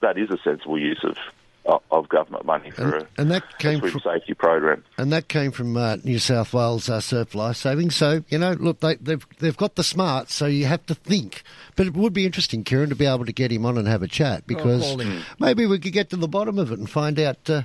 that 0.00 0.16
is 0.18 0.30
a 0.30 0.38
sensible 0.44 0.78
use 0.78 1.00
of 1.04 1.16
of- 1.64 1.82
of 1.92 2.08
government 2.08 2.44
money 2.44 2.70
for 2.72 2.82
And- 2.82 2.94
a, 2.94 3.06
and 3.20 3.30
that 3.30 3.44
a 3.44 3.56
came 3.62 3.78
swim 3.78 3.92
from- 3.92 4.00
safety 4.00 4.34
program. 4.34 4.82
and 4.98 5.12
that 5.12 5.28
came 5.28 5.52
from 5.52 5.76
uh, 5.76 5.96
New 6.02 6.18
South 6.18 6.52
Wales 6.52 6.88
uh, 6.90 6.98
Surf 7.00 7.36
Life 7.36 7.56
Saving. 7.56 7.90
So 7.90 8.24
you 8.30 8.38
know, 8.38 8.52
look, 8.58 8.80
they, 8.80 8.96
they've 8.96 9.24
they've 9.38 9.56
got 9.56 9.76
the 9.76 9.84
smarts, 9.84 10.34
so 10.34 10.46
you 10.46 10.66
have 10.66 10.84
to 10.86 10.94
think. 10.96 11.42
But 11.76 11.86
it 11.86 11.94
would 11.94 12.12
be 12.12 12.26
interesting, 12.26 12.64
Keiren, 12.64 12.88
to 12.88 12.96
be 12.96 13.06
able 13.06 13.26
to 13.26 13.32
get 13.32 13.52
him 13.52 13.64
on 13.64 13.78
and 13.78 13.86
have 13.86 14.02
a 14.02 14.08
chat 14.08 14.44
because 14.46 14.82
call 14.82 14.98
him. 14.98 15.22
maybe 15.38 15.66
we 15.66 15.78
could 15.78 15.92
get 15.92 16.10
to 16.10 16.16
the 16.16 16.26
bottom 16.28 16.58
of 16.58 16.72
it 16.72 16.78
and 16.80 16.90
find 16.90 17.18
out 17.20 17.48
uh, 17.48 17.62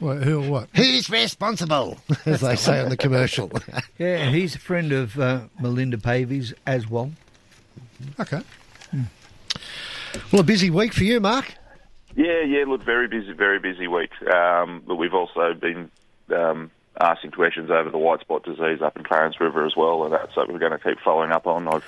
Well, 0.00 0.16
who 0.16 0.42
or 0.42 0.50
what? 0.50 0.68
who's 0.74 1.10
responsible, 1.10 1.98
as 2.26 2.40
they 2.40 2.56
say 2.56 2.80
on 2.80 2.88
the 2.88 2.96
commercial. 2.96 3.50
Yeah, 3.98 4.30
he's 4.30 4.54
a 4.54 4.58
friend 4.58 4.92
of 4.92 5.18
uh, 5.20 5.42
Melinda 5.60 5.98
Pavey's 5.98 6.54
as 6.66 6.88
well. 6.88 7.12
Okay. 8.18 8.40
well, 10.32 10.40
a 10.40 10.42
busy 10.42 10.70
week 10.70 10.94
for 10.94 11.04
you, 11.04 11.20
Mark. 11.20 11.54
Yeah, 12.16 12.40
yeah. 12.40 12.64
Look, 12.66 12.82
very 12.82 13.08
busy, 13.08 13.32
very 13.32 13.58
busy 13.58 13.88
week. 13.88 14.10
Um, 14.22 14.82
but 14.86 14.96
we've 14.96 15.12
also 15.12 15.52
been 15.52 15.90
um, 16.34 16.70
asking 16.98 17.32
questions 17.32 17.70
over 17.70 17.90
the 17.90 17.98
white 17.98 18.20
spot 18.20 18.42
disease 18.42 18.80
up 18.80 18.96
in 18.96 19.04
Clarence 19.04 19.38
River 19.38 19.66
as 19.66 19.76
well, 19.76 20.04
and 20.04 20.14
that's 20.14 20.34
something 20.34 20.54
we're 20.54 20.60
going 20.60 20.72
to 20.72 20.78
keep 20.78 20.98
following 21.00 21.30
up 21.30 21.46
on. 21.46 21.68
I've 21.68 21.84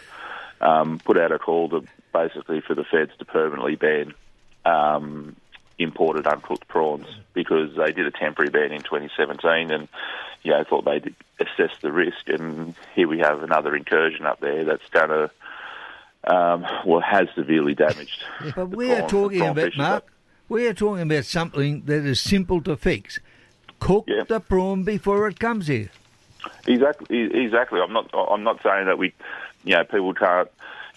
um, 0.61 1.00
put 1.02 1.16
out 1.16 1.33
a 1.33 1.38
call 1.38 1.71
to 1.71 1.85
basically 2.12 2.61
for 2.61 2.75
the 2.75 2.85
feds 2.85 3.12
to 3.21 3.25
permanently 3.25 3.76
ban 3.76 4.12
um, 4.66 5.35
imported 5.83 6.27
uncooked 6.27 6.69
prawns 6.69 7.07
because 7.35 7.75
they 7.77 7.93
did 7.93 8.07
a 8.07 8.11
temporary 8.11 8.51
ban 8.51 8.73
in 8.73 8.83
2017, 8.83 9.71
and 9.71 9.89
you 10.43 10.51
know 10.53 10.65
thought 10.65 10.85
they'd 10.85 11.15
assess 11.41 11.71
the 11.81 11.93
risk, 11.93 12.29
and 12.29 12.75
here 12.95 13.09
we 13.09 13.19
have 13.21 13.43
another 13.43 13.75
incursion 13.77 14.27
up 14.27 14.41
there 14.41 14.65
that's 14.65 14.89
going 14.91 15.09
to. 15.11 15.31
Um, 16.25 16.65
well, 16.87 17.01
has 17.01 17.27
severely 17.35 17.75
damaged. 17.75 18.23
But 18.55 18.67
we 18.71 18.93
are 18.93 19.09
talking 19.09 19.43
about. 19.43 19.77
Mark, 19.77 20.05
we 20.49 20.69
are 20.69 20.75
talking 20.75 21.03
about 21.03 21.25
something 21.25 21.83
that 21.87 22.05
is 22.07 22.21
simple 22.21 22.61
to 22.62 22.77
fix. 22.77 23.19
Cook 23.81 24.05
Yeah. 24.07 24.23
the 24.29 24.39
prawn 24.39 24.85
before 24.85 25.27
it 25.27 25.41
comes 25.41 25.67
here. 25.67 25.91
Exactly. 26.69 27.23
Exactly. 27.45 27.81
I'm 27.81 27.93
not. 27.93 28.09
I'm 28.15 28.45
not 28.45 28.62
saying 28.62 28.87
that 28.87 28.99
we, 28.99 29.12
you 29.65 29.75
know, 29.75 29.83
people 29.83 30.15
can't 30.15 30.49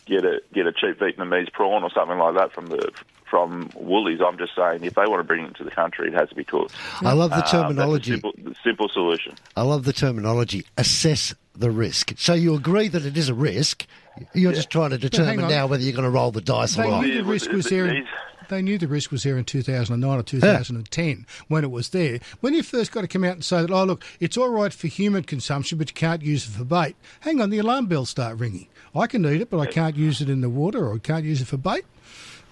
get 0.06 0.24
a 0.26 0.42
get 0.54 0.68
a 0.68 0.72
cheap 0.72 1.00
Vietnamese 1.00 1.52
prawn 1.52 1.84
or 1.84 1.90
something 1.90 2.20
like 2.20 2.36
that 2.36 2.52
from 2.52 2.68
the 2.68 2.92
from 3.30 3.70
Woolies. 3.76 4.20
I'm 4.26 4.38
just 4.38 4.56
saying 4.56 4.84
if 4.84 4.94
they 4.96 5.06
want 5.08 5.20
to 5.20 5.24
bring 5.24 5.46
it 5.46 5.56
to 5.56 5.64
the 5.64 5.72
country, 5.72 6.08
it 6.08 6.14
has 6.14 6.30
to 6.30 6.36
be 6.36 6.44
cooked. 6.44 6.74
I 7.02 7.14
love 7.14 7.32
the 7.32 7.38
Um, 7.38 7.44
terminology. 7.44 8.12
simple, 8.12 8.34
simple 8.64 8.90
solution. 8.90 9.34
I 9.56 9.64
love 9.64 9.84
the 9.84 9.94
terminology. 9.94 10.66
Assess 10.78 11.34
the 11.58 11.72
risk. 11.72 12.14
So 12.18 12.34
you 12.34 12.56
agree 12.56 12.88
that 12.90 13.06
it 13.06 13.18
is 13.18 13.30
a 13.30 13.34
risk. 13.34 13.86
You're 14.34 14.54
just 14.54 14.70
trying 14.70 14.92
to 14.92 14.98
determine 14.98 15.48
now 15.50 15.68
whether 15.68 15.84
you're 15.84 15.94
going 15.94 16.04
to 16.06 16.10
roll 16.10 16.32
the 16.32 16.42
dice 16.42 16.78
or 16.78 16.84
They 16.84 16.90
not. 16.92 17.02
knew 17.06 17.18
the 17.18 17.24
risk 17.24 17.52
was 17.52 17.66
there. 17.66 17.88
In, 17.88 18.06
they 18.48 18.62
knew 18.62 18.78
the 18.78 18.88
risk 18.88 19.12
was 19.12 19.24
there 19.24 19.38
in 19.38 19.44
2009 19.44 20.20
or 20.20 20.22
2010 20.24 21.26
when 21.48 21.64
it 21.64 21.72
was 21.72 21.90
there. 21.90 22.20
When 22.42 22.54
you 22.54 22.62
first 22.64 22.92
got 22.92 23.02
to 23.02 23.08
come 23.08 23.24
out 23.24 23.34
and 23.34 23.44
say 23.44 23.62
that, 23.62 23.72
oh 23.72 23.84
look, 23.86 24.04
it's 24.20 24.38
all 24.38 24.50
right 24.50 24.72
for 24.72 24.88
human 24.88 25.24
consumption, 25.24 25.78
but 25.78 25.90
you 25.90 25.94
can't 25.96 26.22
use 26.22 26.48
it 26.48 26.52
for 26.52 26.64
bait. 26.64 26.96
Hang 27.22 27.42
on, 27.42 27.50
the 27.50 27.58
alarm 27.58 27.88
bells 27.88 28.10
start 28.10 28.38
ringing. 28.38 28.68
I 28.94 29.08
can 29.08 29.26
eat 29.26 29.42
it, 29.42 29.50
but 29.50 29.60
I 29.60 29.66
can't 29.66 29.96
use 29.98 30.22
it 30.22 30.30
in 30.30 30.42
the 30.42 30.50
water, 30.50 30.88
or 30.88 30.96
I 30.96 31.00
can't 31.00 31.26
use 31.26 31.42
it 31.42 31.48
for 31.48 31.58
bait. 31.58 31.84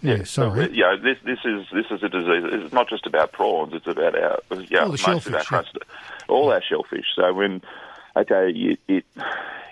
Yeah, 0.03 0.23
sorry. 0.23 0.65
So, 0.65 0.71
you 0.71 0.81
know, 0.81 0.97
this 0.97 1.17
this 1.23 1.39
is 1.45 1.65
this 1.73 1.85
is 1.89 2.03
a 2.03 2.09
disease. 2.09 2.43
It's 2.51 2.73
not 2.73 2.89
just 2.89 3.05
about 3.05 3.31
prawns. 3.31 3.73
It's 3.73 3.87
about 3.87 4.15
our 4.15 4.39
know, 4.51 4.81
All 4.81 4.91
the 4.91 5.03
most 5.07 5.27
of 5.27 5.33
our 5.33 5.43
shellfish, 5.43 5.81
all 6.27 6.51
our 6.51 6.61
shellfish. 6.61 7.05
So 7.15 7.33
when 7.33 7.61
okay, 8.15 8.51
you, 8.53 8.77
it 8.87 9.05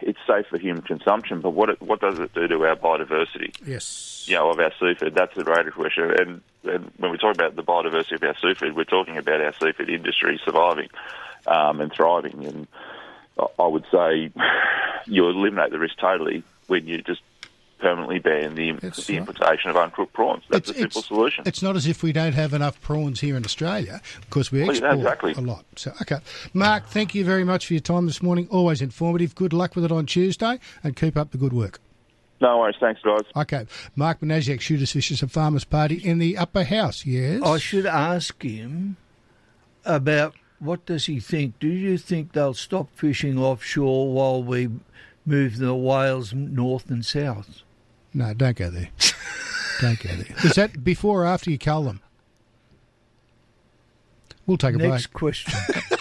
it's 0.01 0.19
safe 0.25 0.47
for 0.47 0.57
human 0.57 0.81
consumption, 0.81 1.41
but 1.41 1.51
what 1.51 1.69
it, 1.69 1.81
what 1.81 2.01
does 2.01 2.19
it 2.19 2.33
do 2.33 2.47
to 2.47 2.65
our 2.65 2.75
biodiversity? 2.75 3.55
yes. 3.65 4.25
you 4.27 4.35
know, 4.35 4.50
of 4.50 4.59
our 4.59 4.71
seafood? 4.79 5.13
That's 5.15 5.35
the 5.35 5.43
greater 5.43 5.71
question. 5.71 6.11
And, 6.19 6.41
and 6.63 6.91
when 6.97 7.11
we 7.11 7.17
talk 7.17 7.35
about 7.35 7.55
the 7.55 7.63
biodiversity 7.63 8.13
of 8.13 8.23
our 8.23 8.35
seafood, 8.41 8.75
we're 8.75 8.83
talking 8.83 9.17
about 9.17 9.41
our 9.41 9.53
seafood 9.53 9.89
industry 9.89 10.39
surviving 10.43 10.89
um, 11.47 11.81
and 11.81 11.91
thriving. 11.93 12.45
And 12.45 12.67
I 13.59 13.67
would 13.67 13.85
say 13.91 14.31
you 15.05 15.29
eliminate 15.29 15.71
the 15.71 15.79
risk 15.79 15.97
totally 16.00 16.43
when 16.67 16.88
you 16.88 17.01
just 17.01 17.21
permanently 17.81 18.19
ban 18.19 18.55
the, 18.55 18.69
It's 18.81 19.07
the 19.07 19.13
not- 19.19 19.27
importation 19.29 19.69
of 19.71 19.75
uncooked 19.77 20.13
prawns. 20.13 20.43
That's 20.50 20.69
a 20.69 20.73
simple 20.73 21.01
solution. 21.01 21.43
It's 21.45 21.61
not 21.61 21.75
as 21.75 21.88
if 21.88 22.03
we 22.03 22.13
don't 22.13 22.33
have 22.33 22.53
enough 22.53 22.79
prawns 22.81 23.19
here 23.19 23.35
in 23.35 23.43
Australia 23.43 24.00
because 24.21 24.51
we 24.51 24.61
Well, 24.61 24.69
export 24.69 24.91
yeah, 24.91 24.97
exactly. 24.97 25.33
a 25.33 25.41
lot. 25.41 25.65
So, 25.75 25.91
okay, 26.01 26.17
Mark, 26.53 26.85
thank 26.88 27.13
you 27.15 27.25
very 27.25 27.43
much 27.43 27.65
for 27.67 27.73
your 27.73 27.81
time 27.81 28.05
this 28.05 28.21
morning. 28.21 28.47
Always 28.51 28.81
informative. 28.81 29.35
Good 29.35 29.51
luck 29.53 29.75
with 29.75 29.83
it 29.85 29.91
on 29.91 30.05
Tuesday, 30.05 30.59
and 30.83 30.95
keep 30.95 31.17
up 31.17 31.31
the 31.31 31.38
good 31.38 31.53
work. 31.53 31.79
no 32.39 32.59
worries. 32.59 32.75
Thanks, 32.79 33.01
guys. 33.03 33.21
Okay, 33.35 33.65
Mark 33.95 34.19
Banasiak, 34.21 34.61
Shooters, 34.61 34.91
Fishers, 34.91 35.21
and 35.21 35.31
Farmers 35.31 35.63
Party 35.63 35.95
in 35.95 36.17
the 36.19 36.38
Upper 36.38 36.63
House. 36.63 37.05
Yes. 37.05 37.41
I 37.43 37.57
should 37.57 37.85
ask 37.85 38.41
him 38.41 38.97
about 39.85 40.35
what 40.59 40.85
does 40.85 41.05
he 41.07 41.19
think. 41.19 41.59
Do 41.59 41.67
you 41.67 41.97
think 41.97 42.33
they'll 42.33 42.53
stop 42.53 42.89
fishing 42.95 43.38
offshore 43.38 44.11
while 44.13 44.43
we 44.43 44.69
move 45.25 45.57
the 45.57 45.73
whales 45.75 46.33
north 46.33 46.89
and 46.89 47.05
south? 47.05 47.61
No, 48.13 48.34
don't 48.34 48.56
go 48.58 48.70
there. 48.70 48.89
don't 49.82 50.00
go 50.00 50.10
there. 50.10 50.36
Is 50.44 50.56
that 50.56 50.84
before 50.84 51.24
or 51.24 51.25
after 51.25 51.50
you 51.50 51.58
cull 51.58 51.84
them? 51.84 52.01
We'll 54.46 54.58
take 54.58 54.75
a 54.75 54.77
Next 54.77 54.82
break. 54.82 54.91
Next 54.91 55.46
question. 55.46 55.53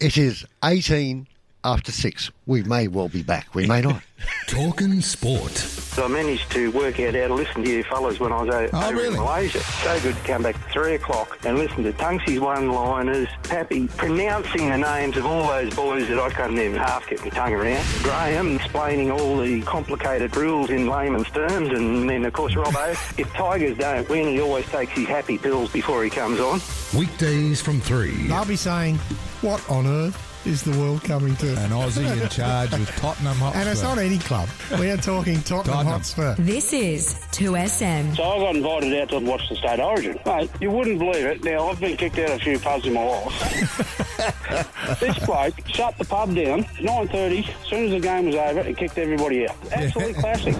It 0.00 0.18
is 0.18 0.44
18 0.62 1.28
after 1.64 1.90
6. 1.90 2.30
We 2.46 2.62
may 2.62 2.88
well 2.88 3.08
be 3.08 3.22
back. 3.22 3.54
We 3.54 3.66
may 3.66 3.80
not. 3.80 4.02
Talking 4.46 5.00
sport. 5.00 5.52
I 5.98 6.08
managed 6.08 6.50
to 6.52 6.70
work 6.72 6.98
out 7.00 7.14
how 7.14 7.28
to 7.28 7.34
listen 7.34 7.62
to 7.64 7.70
you 7.70 7.82
fellas 7.84 8.18
when 8.20 8.32
I 8.32 8.42
was 8.42 8.54
o- 8.54 8.68
Oh, 8.72 8.86
over 8.88 8.96
really? 8.96 9.08
in 9.08 9.14
Malaysia. 9.22 9.60
So 9.60 10.00
good 10.00 10.14
to 10.16 10.20
come 10.22 10.42
back 10.42 10.56
at 10.56 10.72
three 10.72 10.94
o'clock 10.94 11.38
and 11.44 11.56
listen 11.58 11.84
to 11.84 11.92
Tungsy's 11.92 12.40
one-liners, 12.40 13.28
Pappy 13.44 13.86
pronouncing 13.88 14.68
the 14.70 14.76
names 14.78 15.16
of 15.16 15.24
all 15.26 15.46
those 15.48 15.72
boys 15.74 16.08
that 16.08 16.18
I 16.18 16.30
couldn't 16.30 16.58
even 16.58 16.78
half 16.78 17.08
get 17.08 17.20
my 17.22 17.28
tongue 17.30 17.52
around. 17.54 17.84
Graham 18.02 18.56
explaining 18.56 19.10
all 19.10 19.38
the 19.38 19.62
complicated 19.62 20.36
rules 20.36 20.70
in 20.70 20.86
layman's 20.88 21.30
terms, 21.30 21.68
and 21.70 22.08
then 22.08 22.24
of 22.24 22.32
course 22.32 22.54
Robbo. 22.54 22.90
if 23.18 23.32
Tigers 23.34 23.78
don't 23.78 24.08
win, 24.08 24.28
he 24.28 24.40
always 24.40 24.66
takes 24.66 24.92
his 24.92 25.06
happy 25.06 25.38
pills 25.38 25.70
before 25.72 26.02
he 26.04 26.10
comes 26.10 26.40
on. 26.40 26.60
Weekdays 26.98 27.60
from 27.62 27.80
3. 27.80 28.30
I'll 28.32 28.44
be 28.44 28.56
saying, 28.56 28.96
what 29.42 29.68
on 29.70 29.86
earth 29.86 30.30
is 30.46 30.62
the 30.62 30.78
world 30.78 31.02
coming 31.02 31.34
to? 31.36 31.50
An 31.50 31.70
Aussie 31.70 32.22
in 32.22 32.28
charge 32.28 32.70
with 32.72 32.88
Tottenham 32.96 33.36
Hotspur. 33.36 33.60
And 33.60 33.68
it's 33.68 33.82
not 33.82 33.98
any 33.98 34.18
club. 34.18 34.48
We 34.78 34.90
are 34.90 34.96
talking 34.96 35.40
Tottenham, 35.42 35.74
Tottenham. 35.74 35.86
Hotspur. 35.86 36.34
This 36.38 36.72
is 36.72 37.14
2SM. 37.32 38.16
So 38.16 38.22
I 38.22 38.38
got 38.38 38.56
invited 38.56 39.00
out 39.00 39.08
to 39.10 39.18
watch 39.20 39.48
the 39.48 39.56
state 39.56 39.80
origin. 39.80 40.18
Mate, 40.26 40.50
you 40.60 40.70
wouldn't 40.70 40.98
believe 40.98 41.26
it. 41.26 41.44
Now, 41.44 41.68
I've 41.68 41.80
been 41.80 41.96
kicked 41.96 42.18
out 42.18 42.30
of 42.30 42.36
a 42.36 42.38
few 42.38 42.58
pubs 42.58 42.86
in 42.86 42.92
my 42.92 43.04
life. 43.04 44.98
this 45.00 45.18
bloke 45.26 45.54
shut 45.68 45.96
the 45.98 46.04
pub 46.04 46.34
down, 46.34 46.64
9.30, 46.64 47.48
as 47.48 47.68
soon 47.68 47.84
as 47.86 47.90
the 47.90 48.00
game 48.00 48.26
was 48.26 48.36
over, 48.36 48.60
and 48.60 48.76
kicked 48.76 48.98
everybody 48.98 49.48
out. 49.48 49.56
Absolutely 49.72 50.14
classic. 50.14 50.54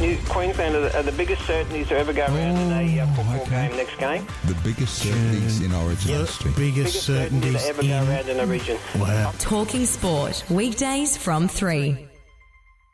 Queensland 0.00 0.74
are 0.74 0.80
the, 0.80 0.98
are 0.98 1.02
the 1.02 1.12
biggest 1.12 1.46
certainties 1.46 1.88
to 1.88 1.98
ever 1.98 2.12
go 2.14 2.24
around 2.24 2.56
in 2.56 2.72
a 2.72 3.00
uh, 3.00 3.06
football 3.14 3.40
okay. 3.42 3.68
game 3.68 3.76
next 3.76 3.98
game. 3.98 4.26
the 4.46 4.54
biggest 4.64 4.98
certainties 4.98 5.60
in 5.60 5.72
Origin 5.74 6.14
history. 6.14 6.52
Biggest 6.56 7.02
certainties 7.02 7.62
to 7.62 7.68
ever 7.68 7.82
go 7.82 7.88
in. 7.88 8.08
around 8.08 8.28
in 8.28 8.36
the 8.38 8.46
region. 8.46 8.78
Wow. 8.96 9.32
Talking 9.38 9.84
sport. 9.84 10.42
Weekdays 10.48 11.18
from 11.18 11.48
3. 11.48 12.09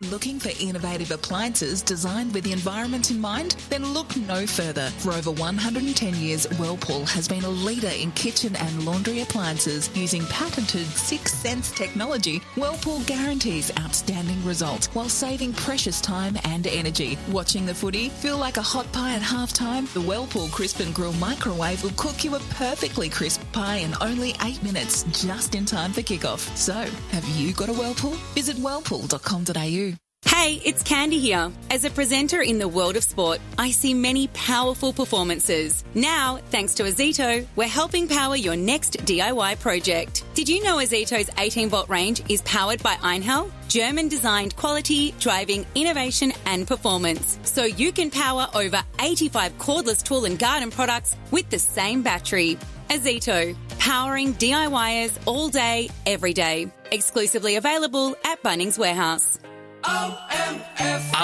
Looking 0.03 0.39
for 0.39 0.51
innovative 0.61 1.11
appliances 1.11 1.81
designed 1.81 2.35
with 2.35 2.45
the 2.45 2.53
environment 2.53 3.11
in 3.11 3.19
mind? 3.19 3.57
Then 3.71 3.95
look 3.95 4.15
no 4.15 4.47
further. 4.47 4.91
For 4.99 5.15
over 5.15 5.31
110 5.31 6.15
years, 6.17 6.47
Whirlpool 6.59 7.07
has 7.07 7.27
been 7.27 7.45
a 7.45 7.49
leader 7.49 7.89
in 7.89 8.13
kitchen 8.13 8.55
and 8.57 8.85
laundry 8.85 9.23
appliances 9.23 9.89
using 9.95 10.27
patented 10.27 10.85
Six 10.89 11.33
Sense 11.33 11.71
technology. 11.71 12.43
Whirlpool 12.57 13.01
guarantees 13.07 13.73
outstanding 13.79 14.45
results 14.45 14.89
while 14.89 15.09
saving 15.09 15.55
precious 15.55 16.03
time 16.03 16.37
and 16.45 16.67
energy. 16.67 17.17
Watching 17.31 17.65
the 17.65 17.75
footy? 17.75 18.11
Feel 18.11 18.37
like 18.37 18.59
a 18.59 18.63
hot 18.63 18.93
pie 18.93 19.15
at 19.15 19.23
halftime? 19.23 19.91
The 19.95 20.03
Whirlpool 20.03 20.49
Crisp 20.49 20.81
and 20.81 20.95
Grill 20.95 21.15
microwave 21.15 21.83
will 21.83 21.97
cook 21.97 22.23
you 22.23 22.35
a 22.35 22.41
perfectly 22.51 23.09
crisp 23.09 23.41
pie 23.53 23.77
in 23.77 23.95
only 24.03 24.35
eight 24.45 24.63
minutes, 24.63 25.05
just 25.25 25.55
in 25.55 25.65
time 25.65 25.95
for 25.95 26.03
kickoff. 26.03 26.55
So, 26.55 26.75
have 27.13 27.27
you 27.31 27.55
got 27.55 27.71
a 27.71 27.73
Whirlpool? 27.73 28.17
Visit 28.35 28.59
whirlpool.com.au. 28.59 29.86
Hey, 30.27 30.61
it's 30.65 30.83
Candy 30.83 31.19
here. 31.19 31.51
As 31.71 31.85
a 31.85 31.91
presenter 31.91 32.43
in 32.43 32.59
the 32.59 32.69
world 32.69 32.97
of 32.97 33.05
sport, 33.05 33.41
I 33.59 33.71
see 33.71 33.95
many 33.95 34.29
powerful 34.29 34.93
performances. 34.93 35.85
Now, 35.95 36.39
thanks 36.51 36.75
to 36.75 36.83
Ozito, 36.83 37.47
we're 37.57 37.69
helping 37.69 38.07
power 38.07 38.37
your 38.37 38.57
next 38.57 38.99
DIY 39.07 39.61
project. 39.61 40.25
Did 40.35 40.49
you 40.49 40.63
know 40.63 40.77
Ozito's 40.77 41.31
18 41.39 41.69
volt 41.69 41.89
range 41.89 42.23
is 42.29 42.43
powered 42.43 42.83
by 42.83 42.95
Einhell? 42.97 43.51
German 43.69 44.09
designed 44.09 44.57
quality, 44.57 45.15
driving 45.19 45.65
innovation 45.75 46.33
and 46.45 46.67
performance. 46.67 47.39
So 47.45 47.65
you 47.65 47.91
can 47.93 48.11
power 48.11 48.47
over 48.55 48.83
85 49.01 49.59
cordless 49.59 50.03
tool 50.03 50.25
and 50.25 50.39
garden 50.39 50.71
products 50.71 51.17
with 51.31 51.49
the 51.51 51.59
same 51.59 52.03
battery. 52.03 52.59
Ozito, 52.91 53.57
powering 53.79 54.35
DIYers 54.35 55.19
all 55.27 55.49
day, 55.49 55.89
every 56.05 56.35
day. 56.35 56.71
Exclusively 56.91 57.57
available 57.57 58.15
at 58.25 58.43
Bunnings 58.43 58.79
Warehouse. 58.79 59.39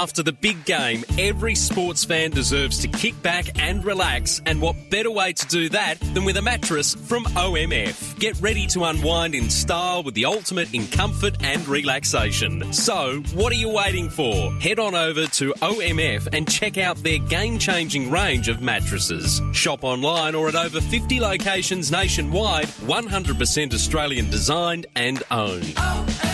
After 0.03 0.25
the 0.25 0.33
big 0.33 0.65
game, 0.65 1.05
every 1.17 1.55
sports 1.55 2.05
fan 2.05 2.31
deserves 2.31 2.79
to 2.81 2.89
kick 2.89 3.23
back 3.23 3.61
and 3.61 3.85
relax, 3.85 4.43
and 4.47 4.61
what 4.61 4.75
better 4.91 5.11
way 5.13 5.33
to 5.33 5.47
do 5.47 5.69
that 5.69 6.01
than 6.13 6.25
with 6.25 6.37
a 6.37 6.43
mattress 6.43 6.95
from 6.95 7.25
OMF? 7.27 8.19
Get 8.19 8.41
ready 8.41 8.67
to 8.69 8.83
unwind 8.83 9.37
in 9.37 9.49
style 9.49 10.03
with 10.03 10.15
the 10.15 10.25
ultimate 10.25 10.75
in 10.75 10.89
comfort 10.89 11.37
and 11.45 11.69
relaxation. 11.69 12.73
So, 12.73 13.23
what 13.35 13.53
are 13.53 13.57
you 13.57 13.69
waiting 13.69 14.11
for? 14.11 14.53
Head 14.55 14.81
on 14.81 14.97
over 14.97 15.27
to 15.27 15.53
OMF 15.55 16.29
and 16.33 16.51
check 16.51 16.79
out 16.79 16.97
their 17.05 17.19
game 17.19 17.59
changing 17.59 18.11
range 18.11 18.49
of 18.49 18.61
mattresses. 18.61 19.41
Shop 19.53 19.85
online 19.85 20.35
or 20.35 20.49
at 20.49 20.57
over 20.57 20.81
50 20.81 21.21
locations 21.21 21.93
nationwide, 21.93 22.67
100% 22.67 23.73
Australian 23.73 24.31
designed 24.31 24.87
and 24.97 25.23
owned. 25.31 26.32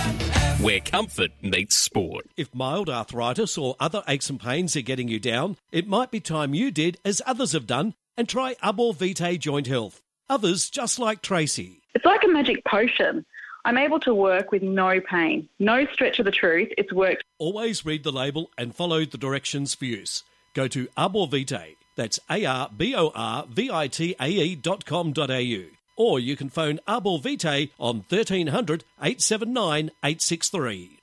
Where 0.61 0.81
comfort 0.81 1.31
meets 1.41 1.77
sport. 1.77 2.27
If 2.37 2.53
mild 2.53 2.91
arthritis 2.91 3.57
or 3.57 3.77
other 3.79 4.03
aches 4.09 4.29
and 4.29 4.41
pains 4.41 4.75
are 4.75 4.81
getting 4.81 5.07
you 5.07 5.21
down, 5.21 5.57
it 5.71 5.87
might 5.87 6.11
be 6.11 6.19
time 6.19 6.53
you 6.53 6.73
did 6.73 6.99
as 7.05 7.23
others 7.25 7.53
have 7.53 7.69
done 7.69 7.95
and 8.17 8.29
try 8.29 8.57
Arbor 8.61 8.93
Vitae 8.93 9.37
Joint 9.37 9.69
Health. 9.69 10.03
Others 10.29 10.69
just 10.69 10.99
like 10.99 11.23
Tracy. 11.23 11.81
It's 11.95 12.05
like 12.05 12.25
a 12.25 12.29
magic 12.29 12.65
potion. 12.65 13.25
I'm 13.65 13.79
able 13.79 14.01
to 14.01 14.13
work 14.13 14.51
with 14.51 14.63
no 14.63 15.01
pain. 15.01 15.49
No 15.61 15.87
stretch 15.93 16.19
of 16.19 16.25
the 16.25 16.33
truth. 16.33 16.71
It's 16.77 16.93
worked. 16.93 17.23
Always 17.39 17.87
read 17.87 18.03
the 18.03 18.11
label 18.11 18.51
and 18.59 18.75
follow 18.75 19.05
the 19.05 19.17
directions 19.17 19.77
for 19.77 19.85
use. 19.85 20.25
Go 20.55 20.67
to 20.67 20.89
Arbor 20.97 21.29
Vitae, 21.29 21.77
that's 21.95 22.19
A 22.29 22.45
R 22.45 22.69
B 22.77 22.97
O 22.97 23.13
R 23.15 23.47
V 23.49 23.71
I 23.73 23.87
T 23.87 24.17
A 24.21 24.29
E 24.29 24.57
dot 24.57 24.85
com 24.85 25.13
dot 25.13 25.31
au. 25.31 25.78
Or 25.99 26.21
you 26.21 26.37
can 26.37 26.49
phone 26.49 26.79
Arbor 26.87 27.19
Vitae 27.19 27.71
on 27.79 28.05
1300 28.09 28.85
879 29.03 29.91
863. 30.05 31.01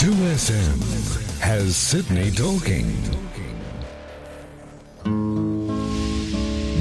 2SM 0.00 1.38
has 1.38 1.76
Sydney 1.76 2.32
talking. 2.32 2.90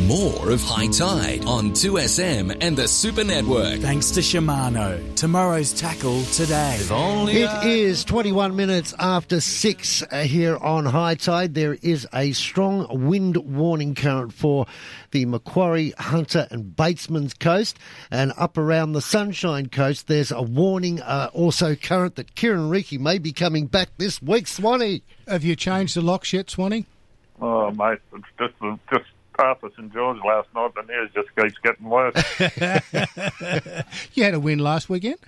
More 0.10 0.50
of 0.50 0.64
Hi-Tide 0.64 1.46
on 1.46 1.70
2SM 1.70 2.58
and 2.62 2.76
the 2.76 2.88
Super 2.88 3.24
Network. 3.24 3.80
Thanks 3.80 4.10
to 4.10 4.22
Shimano. 4.22 5.14
Tomorrow's 5.14 5.72
tackle 5.72 6.24
today. 6.24 6.78
It 6.80 7.64
is 7.64 8.04
21 8.06 8.56
minutes 8.56 8.96
after 8.98 9.40
6 9.40 10.02
uh, 10.02 10.22
here 10.22 10.58
on 10.58 10.88
Hi-Tide. 10.88 11.54
There 11.54 11.78
is 11.84 12.08
a 12.12 12.32
strong 12.32 13.08
wind 13.08 13.38
warning 13.38 13.94
current 13.94 14.34
for 14.34 14.66
the 15.12 15.26
Macquarie, 15.26 15.94
Hunter 16.00 16.48
and 16.50 16.76
Batemans 16.76 17.38
coast. 17.38 17.78
And 18.10 18.34
up 18.36 18.58
around 18.58 18.94
the 18.94 19.02
Sunshine 19.02 19.70
Coast, 19.70 20.08
there's 20.08 20.32
a 20.32 20.42
warning 20.42 21.02
uh, 21.02 21.30
also 21.34 21.76
current 21.76 22.16
that 22.16 22.34
Keiren 22.34 22.72
Riki 22.72 22.98
may 22.98 23.20
be 23.20 23.32
coming 23.32 23.68
back 23.68 23.90
this 24.00 24.20
week, 24.24 24.48
Swanee. 24.48 25.04
Have 25.28 25.44
you 25.44 25.56
changed 25.56 25.96
the 25.96 26.02
locks 26.02 26.34
yet, 26.34 26.50
Swanee? 26.50 26.88
Oh, 27.40 27.70
mate, 27.70 28.00
it's 28.12 28.26
just 28.40 28.56
just 28.92 29.06
past 29.40 29.62
St 29.76 29.94
George 29.94 30.18
last 30.26 30.48
night. 30.54 30.72
The 30.76 30.82
news 30.84 31.10
just 31.14 31.30
keeps 31.36 31.58
getting 31.64 31.90
worse. 31.90 32.16
You 34.14 34.24
had 34.24 34.34
a 34.34 34.40
win 34.40 34.60
last 34.60 34.90
weekend. 34.90 35.20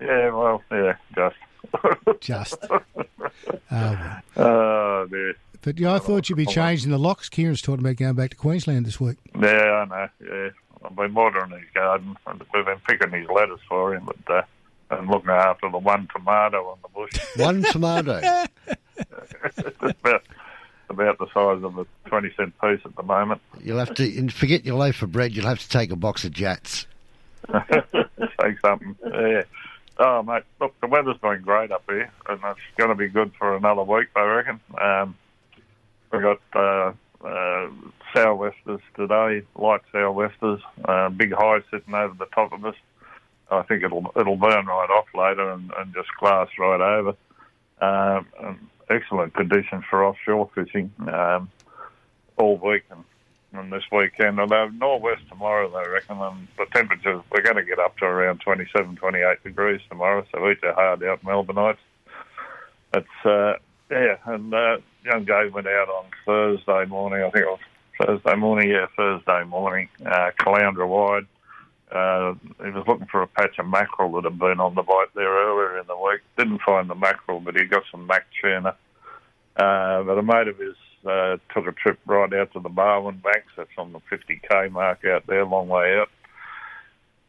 yeah, 0.00 0.30
well, 0.30 0.62
yeah, 0.70 0.96
just. 1.14 1.36
Just. 2.20 2.56
Oh, 2.70 2.80
well. 3.70 4.20
Oh, 4.36 5.06
dear. 5.10 5.34
But 5.62 5.78
yeah, 5.78 5.94
I 5.94 5.98
thought 5.98 6.28
you'd 6.28 6.36
be 6.36 6.46
changing 6.46 6.90
the 6.90 6.98
locks. 6.98 7.28
Keiren's 7.28 7.62
talking 7.62 7.80
about 7.84 7.96
going 7.96 8.14
back 8.14 8.30
to 8.30 8.36
Queensland 8.36 8.86
this 8.86 9.00
week. 9.00 9.16
Yeah, 9.40 9.48
I 9.48 9.84
know. 9.86 10.08
Yeah, 10.24 10.50
I've 10.84 10.94
been 10.94 11.14
watering 11.14 11.50
his 11.52 11.68
garden. 11.74 12.16
and 12.26 12.42
We've 12.52 12.64
been 12.66 12.78
picking 12.86 13.10
his 13.18 13.28
lettuce 13.28 13.60
for 13.68 13.94
him, 13.94 14.04
but 14.26 14.34
uh, 14.34 14.42
and 14.96 15.08
looking 15.08 15.30
after 15.30 15.70
the 15.70 15.78
one 15.78 16.06
tomato 16.14 16.64
on 16.68 16.78
the 16.82 16.88
bush. 16.88 17.18
One 17.36 17.62
tomato. 17.62 18.20
About 20.88 21.18
the 21.18 21.26
size 21.26 21.62
of 21.64 21.78
a 21.78 21.86
twenty 22.06 22.32
cent 22.36 22.54
piece 22.60 22.80
at 22.84 22.94
the 22.94 23.02
moment. 23.02 23.40
You'll 23.62 23.78
have 23.78 23.94
to 23.94 24.28
forget 24.28 24.64
your 24.64 24.76
loaf 24.76 25.02
of 25.02 25.12
bread. 25.12 25.32
You'll 25.32 25.46
have 25.46 25.60
to 25.60 25.68
take 25.68 25.90
a 25.90 25.96
box 25.96 26.24
of 26.24 26.32
Jatz. 26.32 26.86
Take 28.40 28.58
something. 28.60 28.96
Yeah. 29.04 29.42
Oh, 29.98 30.22
mate, 30.22 30.42
look, 30.60 30.74
the 30.80 30.88
weather's 30.88 31.18
been 31.18 31.42
great 31.42 31.70
up 31.70 31.84
here, 31.88 32.10
and 32.28 32.40
it's 32.44 32.60
going 32.76 32.90
to 32.90 32.96
be 32.96 33.08
good 33.08 33.32
for 33.38 33.56
another 33.56 33.82
week, 33.82 34.08
I 34.16 34.22
reckon. 34.22 34.60
Um, 34.80 35.16
we 36.12 36.20
got 36.20 36.40
uh, 36.54 36.92
uh, 37.24 37.68
sou'westers 38.12 38.80
today, 38.96 39.42
light 39.56 39.82
sou'westers, 39.92 40.60
uh, 40.84 41.10
big 41.10 41.32
high 41.32 41.60
sitting 41.70 41.94
over 41.94 42.14
the 42.18 42.26
top 42.26 42.52
of 42.52 42.64
us. 42.64 42.74
I 43.50 43.62
think 43.62 43.84
it'll 43.84 44.10
it'll 44.16 44.36
burn 44.36 44.66
right 44.66 44.90
off 44.90 45.06
later 45.14 45.50
and, 45.50 45.70
and 45.78 45.94
just 45.94 46.08
glass 46.18 46.48
right 46.58 46.80
over. 46.80 47.14
Um, 47.80 48.26
and 48.42 48.68
excellent 48.90 49.34
conditions 49.34 49.84
for 49.88 50.04
offshore 50.04 50.50
fishing 50.54 50.92
um, 51.12 51.50
all 52.36 52.56
week 52.58 52.84
and, 52.90 53.04
and 53.52 53.72
this 53.72 53.84
weekend. 53.92 54.40
Although 54.40 54.68
northwest 54.68 55.22
tomorrow, 55.28 55.68
they 55.70 55.88
reckon, 55.90 56.18
and 56.18 56.48
the 56.56 56.66
temperatures 56.72 57.22
we're 57.30 57.42
going 57.42 57.56
to 57.56 57.64
get 57.64 57.78
up 57.78 57.96
to 57.98 58.04
around 58.04 58.40
27, 58.40 58.96
28 58.96 59.44
degrees 59.44 59.80
tomorrow. 59.88 60.24
So 60.32 60.48
eat 60.50 60.58
your 60.62 60.74
heart 60.74 61.02
out, 61.02 61.22
Melbourneites. 61.22 61.78
It's 62.94 63.26
uh, 63.26 63.54
yeah, 63.90 64.16
and 64.26 64.52
uh, 64.52 64.78
young 65.04 65.24
Gabe 65.24 65.52
went 65.52 65.66
out 65.66 65.88
on 65.88 66.06
Thursday 66.24 66.86
morning. 66.86 67.24
I 67.24 67.30
think 67.30 67.44
it 67.44 67.48
was 67.48 67.60
Thursday 68.00 68.36
morning. 68.36 68.70
Yeah, 68.70 68.86
Thursday 68.96 69.44
morning. 69.44 69.88
Uh, 70.04 70.30
Caloundra 70.38 70.86
wide. 70.88 71.26
Uh, 71.94 72.34
he 72.64 72.70
was 72.70 72.84
looking 72.88 73.06
for 73.06 73.22
a 73.22 73.26
patch 73.26 73.58
of 73.58 73.66
mackerel 73.66 74.12
that 74.12 74.24
had 74.24 74.38
been 74.38 74.58
on 74.58 74.74
the 74.74 74.82
bite 74.82 75.14
there 75.14 75.32
earlier 75.32 75.78
in 75.78 75.86
the 75.86 75.96
week. 75.96 76.20
Didn't 76.36 76.60
find 76.62 76.90
the 76.90 76.94
mackerel, 76.94 77.40
but 77.40 77.54
he 77.54 77.64
got 77.64 77.84
some 77.90 78.06
mac 78.06 78.26
tuna. 78.40 78.76
Uh, 79.56 80.02
but 80.02 80.18
a 80.18 80.22
mate 80.22 80.48
of 80.48 80.58
his 80.58 80.74
uh, 81.06 81.36
took 81.52 81.66
a 81.66 81.72
trip 81.72 82.00
right 82.06 82.32
out 82.32 82.52
to 82.52 82.60
the 82.60 82.68
Barwon 82.68 83.22
Banks. 83.22 83.52
That's 83.56 83.70
on 83.78 83.92
the 83.92 84.00
50k 84.10 84.72
mark 84.72 85.04
out 85.04 85.26
there, 85.28 85.44
long 85.44 85.68
way 85.68 85.98
out. 85.98 86.10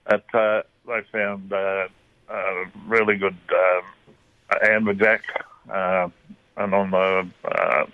At, 0.08 0.24
uh, 0.34 0.64
they 0.88 1.02
found 1.12 1.54
uh, 1.54 1.88
uh, 2.30 2.66
really 2.88 3.18
good 3.18 3.38
um, 3.52 4.16
amberjack, 4.64 5.22
uh, 5.70 6.10
and 6.58 6.74
on 6.74 6.92
the 6.92 7.28
uh, 7.44 7.86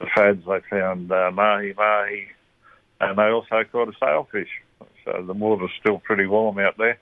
the 0.00 0.06
fads 0.14 0.44
they 0.46 0.60
found 0.68 1.12
uh, 1.12 1.30
mahi 1.32 1.74
mahi, 1.76 2.28
and 3.00 3.18
they 3.18 3.28
also 3.28 3.64
caught 3.70 3.88
a 3.88 3.92
sailfish. 3.98 4.48
So 5.04 5.24
the 5.26 5.32
water's 5.32 5.70
still 5.78 5.98
pretty 5.98 6.26
warm 6.26 6.58
out 6.58 6.76
there. 6.78 6.98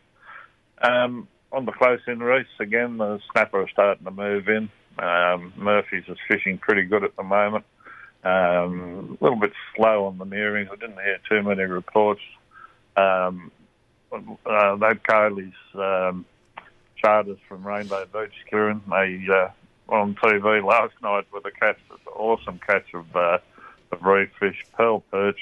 Um, 0.83 1.29
on 1.53 1.67
the 1.67 1.73
close-in 1.73 2.21
reefs 2.21 2.49
again, 2.61 2.99
the 2.99 3.21
snapper 3.31 3.63
are 3.63 3.69
starting 3.69 4.05
to 4.05 4.11
move 4.11 4.49
in. 4.49 4.71
Um, 4.99 5.53
Murphy's 5.57 6.05
is 6.09 6.19
fishing 6.29 6.59
pretty 6.59 6.83
good 6.83 7.05
at 7.05 7.17
the 7.17 7.23
moment. 7.23 7.65
Um, 8.25 9.19
a 9.21 9.25
little 9.25 9.39
bit 9.39 9.53
slow 9.75 10.07
on 10.07 10.19
the 10.19 10.25
Gneerings. 10.25 10.71
I 10.71 10.77
didn't 10.77 11.01
hear 11.03 11.19
too 11.29 11.43
many 11.43 11.63
reports. 11.65 12.21
Um, 12.97 13.51
uh, 14.13 14.77
that 14.77 15.01
Coley's 15.09 15.53
um, 15.75 16.25
charters 16.97 17.39
from 17.49 17.67
Rainbow 17.67 18.05
Beach, 18.07 18.35
Keiren, 18.51 18.81
they 18.89 19.33
uh, 19.33 19.49
on 19.89 20.15
TV 20.15 20.65
last 20.65 20.95
night 21.03 21.27
with 21.33 21.45
a 21.47 21.51
catch, 21.51 21.79
awesome 22.15 22.61
catch 22.65 22.95
of, 22.95 23.17
uh, 23.17 23.39
of 23.91 24.03
reef 24.03 24.31
fish, 24.39 24.65
pearl 24.77 25.01
perch. 25.11 25.41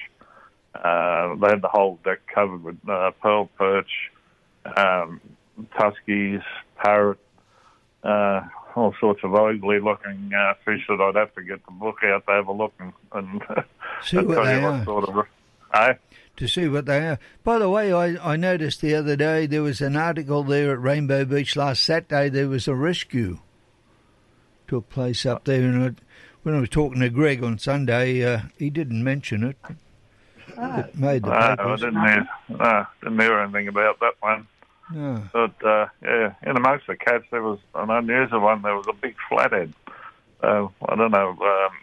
Uh, 0.75 1.35
they 1.37 1.49
had 1.49 1.63
the 1.63 1.69
whole 1.69 1.99
deck 2.05 2.21
covered 2.33 2.63
with 2.63 2.77
uh, 2.89 3.11
pearl 3.23 3.47
perch, 3.59 4.11
um, 4.77 5.21
tuskies, 5.79 6.43
parrot, 6.77 7.19
uh, 8.05 8.41
all 8.77 8.95
sorts 9.01 9.21
of 9.25 9.35
ugly 9.35 9.81
looking 9.81 10.31
uh, 10.33 10.55
fish 10.65 10.83
that 10.89 11.01
I'd 11.01 11.17
have 11.17 11.35
to 11.35 11.43
get 11.43 11.65
the 11.67 11.73
book 11.73 11.97
out 12.05 12.25
to 12.27 12.33
have 12.33 12.47
a 12.47 12.53
look 12.53 12.73
and, 12.79 12.93
and 13.13 13.43
See 14.03 14.19
and 14.19 14.29
what 14.29 14.45
they 14.45 14.61
you 14.61 14.67
are. 14.67 14.85
sort 14.85 15.09
of. 15.09 15.27
Eh? 15.75 15.95
to 16.37 16.49
see 16.49 16.69
what 16.69 16.87
they 16.87 17.07
are. 17.07 17.19
By 17.45 17.59
the 17.59 17.69
way, 17.69 17.93
I, 17.93 18.33
I 18.33 18.37
noticed 18.37 18.81
the 18.81 18.95
other 18.95 19.15
day 19.15 19.47
there 19.47 19.63
was 19.63 19.81
an 19.81 19.95
article 19.97 20.43
there 20.43 20.73
at 20.73 20.81
Rainbow 20.81 21.25
Beach 21.25 21.55
last 21.55 21.83
Saturday. 21.83 22.29
There 22.29 22.49
was 22.49 22.67
a 22.67 22.75
rescue 22.75 23.39
took 24.71 24.89
place 24.89 25.27
up 25.27 25.45
there, 25.45 25.63
and 25.63 25.83
I, 25.83 26.03
when 26.45 26.55
I 26.55 26.61
was 26.61 26.69
talking 26.69 27.01
to 27.01 27.11
Greg 27.11 27.43
on 27.43 27.59
Sunday, 27.59 28.25
uh, 28.25 28.43
he 28.57 28.71
didn't 28.71 29.03
mention 29.03 29.43
it. 29.43 29.57
It 30.57 30.99
made 30.99 31.23
the 31.23 31.31
No, 31.31 31.35
I 31.73 31.77
didn't 31.77 32.01
hear, 32.01 32.29
no, 32.49 32.87
didn't 33.03 33.21
hear 33.21 33.39
anything 33.39 33.69
about 33.69 34.01
that 34.01 34.15
one. 34.21 34.47
No. 34.93 35.23
But 35.33 35.65
uh, 35.65 35.87
yeah, 36.03 36.35
in 36.43 36.57
amongst 36.57 36.87
the 36.87 36.97
cats, 36.97 37.25
there 37.31 37.43
was 37.43 37.59
an 37.75 37.91
unusual 37.91 38.41
one. 38.41 38.63
There 38.63 38.75
was 38.77 38.87
a 38.89 38.93
big 38.93 39.15
flathead. 39.29 39.73
So 40.41 40.73
I 40.89 40.97
don't 40.97 41.11
know. 41.11 41.31
Um, 41.31 41.39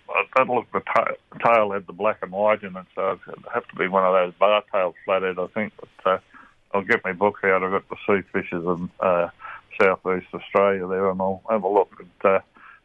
I 0.09 0.25
don't 0.35 0.49
look. 0.49 0.71
The 0.71 0.79
ta- 0.81 1.13
tail 1.43 1.71
had 1.71 1.87
the 1.87 1.93
black 1.93 2.19
and 2.21 2.31
white 2.31 2.63
in 2.63 2.75
it, 2.75 2.85
so 2.95 3.19
it'd 3.27 3.45
have 3.53 3.67
to 3.67 3.75
be 3.75 3.87
one 3.87 4.03
of 4.03 4.13
those 4.13 4.33
bar-tailed 4.39 4.95
flathead, 5.05 5.37
I 5.37 5.47
think. 5.47 5.73
But 5.79 6.11
uh, 6.11 6.17
I'll 6.73 6.81
get 6.81 7.03
my 7.05 7.13
book 7.13 7.39
out. 7.43 7.63
I've 7.63 7.71
got 7.71 7.87
the 7.89 7.97
sea 8.07 8.27
fishes 8.33 8.65
in 8.65 8.89
uh, 8.99 9.29
southeast 9.79 10.27
Australia 10.33 10.87
there, 10.87 11.09
and 11.09 11.21
I'll 11.21 11.43
have 11.49 11.63
a 11.63 11.67
look. 11.67 11.91
At, 11.99 12.29
uh, 12.29 12.39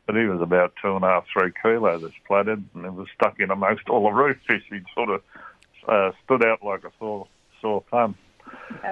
but 0.06 0.16
he 0.16 0.24
was 0.24 0.42
about 0.42 0.74
two 0.80 0.94
and 0.94 1.04
a 1.04 1.08
half, 1.08 1.26
three 1.32 1.52
kilo. 1.62 1.98
This 1.98 2.12
flathead, 2.28 2.64
and 2.74 2.84
he 2.84 2.90
was 2.90 3.08
stuck 3.14 3.40
in 3.40 3.50
amongst 3.50 3.88
all 3.88 4.04
the 4.04 4.10
reef 4.10 4.36
fish. 4.46 4.62
He'd 4.68 4.84
sort 4.94 5.08
of 5.08 5.22
uh, 5.88 6.12
stood 6.24 6.44
out 6.44 6.62
like 6.62 6.84
a 6.84 6.90
sore, 6.98 7.26
sore 7.60 7.82
thumb. 7.90 8.14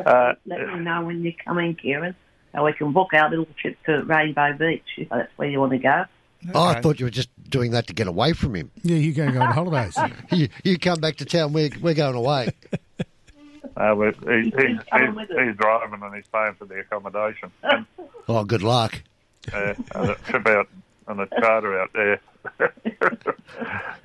Uh, 0.07 0.35
Let 0.47 0.67
me 0.69 0.81
know 0.81 1.05
when 1.05 1.23
you're 1.23 1.33
coming, 1.45 1.77
Keiren. 1.77 2.15
and 2.55 2.65
we 2.65 2.73
can 2.73 2.93
book 2.93 3.13
our 3.15 3.29
little 3.31 3.47
trip 3.61 3.77
to 3.87 4.03
Rainbow 4.05 4.53
Beach 4.59 4.83
if 4.97 5.09
that's 5.09 5.31
where 5.37 5.49
you 5.49 5.61
want 5.61 5.73
to 5.73 5.79
go. 5.79 6.05
Oh, 6.55 6.65
I 6.69 6.81
thought 6.81 6.99
you 6.99 7.07
were 7.07 7.11
just 7.11 7.29
doing 7.51 7.73
that 7.73 7.87
to 7.89 7.93
get 7.93 8.07
away 8.07 8.33
from 8.33 8.55
him. 8.57 8.71
Yeah, 8.83 8.97
you're 8.97 9.15
going 9.15 9.29
to 9.33 9.35
go 9.39 9.43
on 9.45 9.53
holidays. 9.53 9.97
you, 10.33 10.49
you 10.65 10.79
come 10.79 10.99
back 11.01 11.17
to 11.17 11.25
town, 11.27 11.53
we're, 11.53 11.71
we're 11.81 11.95
going 11.95 12.15
away. 12.17 12.51
Uh, 13.77 13.95
but 13.95 14.15
he, 14.29 14.51
he, 14.51 14.67
he's, 14.67 15.29
he's 15.29 15.57
driving 15.57 16.03
and 16.03 16.15
he's 16.15 16.27
paying 16.33 16.55
for 16.59 16.65
the 16.67 16.81
accommodation. 16.81 17.51
And, 17.63 17.87
Oh, 18.29 18.45
good 18.45 18.63
luck. 18.63 19.01
uh, 19.53 19.75
and 19.95 20.11
a 20.11 20.15
trip 20.17 20.47
out 20.49 20.69
on 21.07 21.21
a 21.21 21.27
charter 21.41 21.81
out 21.81 21.91
there. 21.95 22.21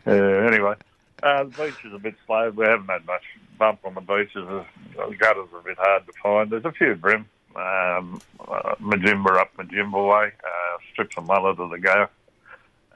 uh, 0.07 0.11
anyway, 0.47 0.75
uh, 1.23 1.43
the 1.43 1.49
beach 1.49 1.85
is 1.85 1.93
a 1.93 1.99
bit 1.99 2.15
slow. 2.25 2.49
We 2.51 2.65
haven't 2.65 2.87
had 2.87 3.05
much 3.05 3.23
bump 3.57 3.79
on 3.85 3.93
the 3.93 4.01
beaches. 4.01 4.33
The 4.95 5.15
gutters 5.17 5.47
are 5.53 5.59
a 5.59 5.63
bit 5.63 5.77
hard 5.77 6.05
to 6.05 6.13
find. 6.21 6.49
There's 6.49 6.65
a 6.65 6.71
few 6.71 6.95
bream. 6.95 7.25
Um, 7.55 8.19
uh, 8.39 8.75
Mudjimba 8.81 9.37
up 9.39 9.55
Mudjimba 9.57 10.11
way, 10.11 10.31
uh, 10.43 10.77
strips 10.91 11.17
of 11.17 11.25
mullet 11.25 11.57
of 11.59 11.69
the 11.69 11.79
go. 11.79 12.07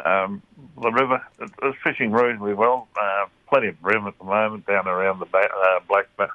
Um, 0.03 0.41
the 0.81 0.91
river, 0.91 1.21
it's 1.39 1.77
fishing 1.83 2.11
reasonably 2.11 2.53
well. 2.53 2.87
Uh, 2.99 3.25
plenty 3.49 3.69
of 3.69 3.81
bream 3.81 4.05
at 4.07 4.17
the 4.17 4.25
moment 4.25 4.65
down 4.65 4.87
around 4.87 5.19
the 5.19 5.25
ba- 5.25 5.49
uh, 5.49 5.79
Black 5.87 6.07
ba- 6.17 6.29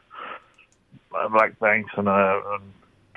uh, 1.14 1.28
Black 1.28 1.58
Banks 1.58 1.92
and, 1.96 2.08
uh, 2.08 2.40
and 2.52 2.62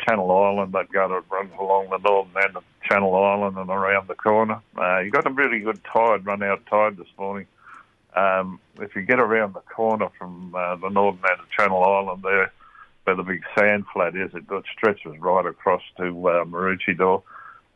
Channel 0.06 0.30
Island. 0.30 0.73
That 0.73 0.91
gutter 0.91 1.21
runs 1.30 1.51
along 1.60 1.89
the 1.89 1.97
northern 1.97 2.43
end 2.43 2.58
of 2.58 2.63
Channel 2.84 3.15
Island 3.15 3.58
and 3.58 3.69
around 3.69 4.08
the 4.08 4.15
corner. 4.15 4.62
Uh, 4.77 4.99
you 4.99 5.12
got 5.12 5.25
a 5.25 5.32
really 5.32 5.60
good 5.60 5.80
tide, 5.86 6.25
run 6.25 6.43
out 6.43 6.65
tide 6.65 6.97
this 6.97 7.08
morning. 7.17 7.47
Um, 8.15 8.60
if 8.80 8.96
you 8.96 9.04
get 9.04 9.20
around 9.20 9.54
the 9.54 9.62
corner 9.62 10.10
from 10.17 10.54
uh, 10.56 10.76
the 10.78 10.89
northern 10.89 11.24
end 11.30 11.39
of 11.39 11.50
Channel 11.52 11.84
Island 11.84 12.24
there, 12.24 12.52
where 13.04 13.15
the 13.15 13.24
big 13.24 13.43
sand 13.58 13.86
flat 13.93 14.15
is, 14.15 14.32
it, 14.34 14.43
stretches 14.76 15.17
right 15.20 15.46
across 15.46 15.82
to 15.98 16.06
uh, 16.06 16.46
Maroochydore. 16.46 17.24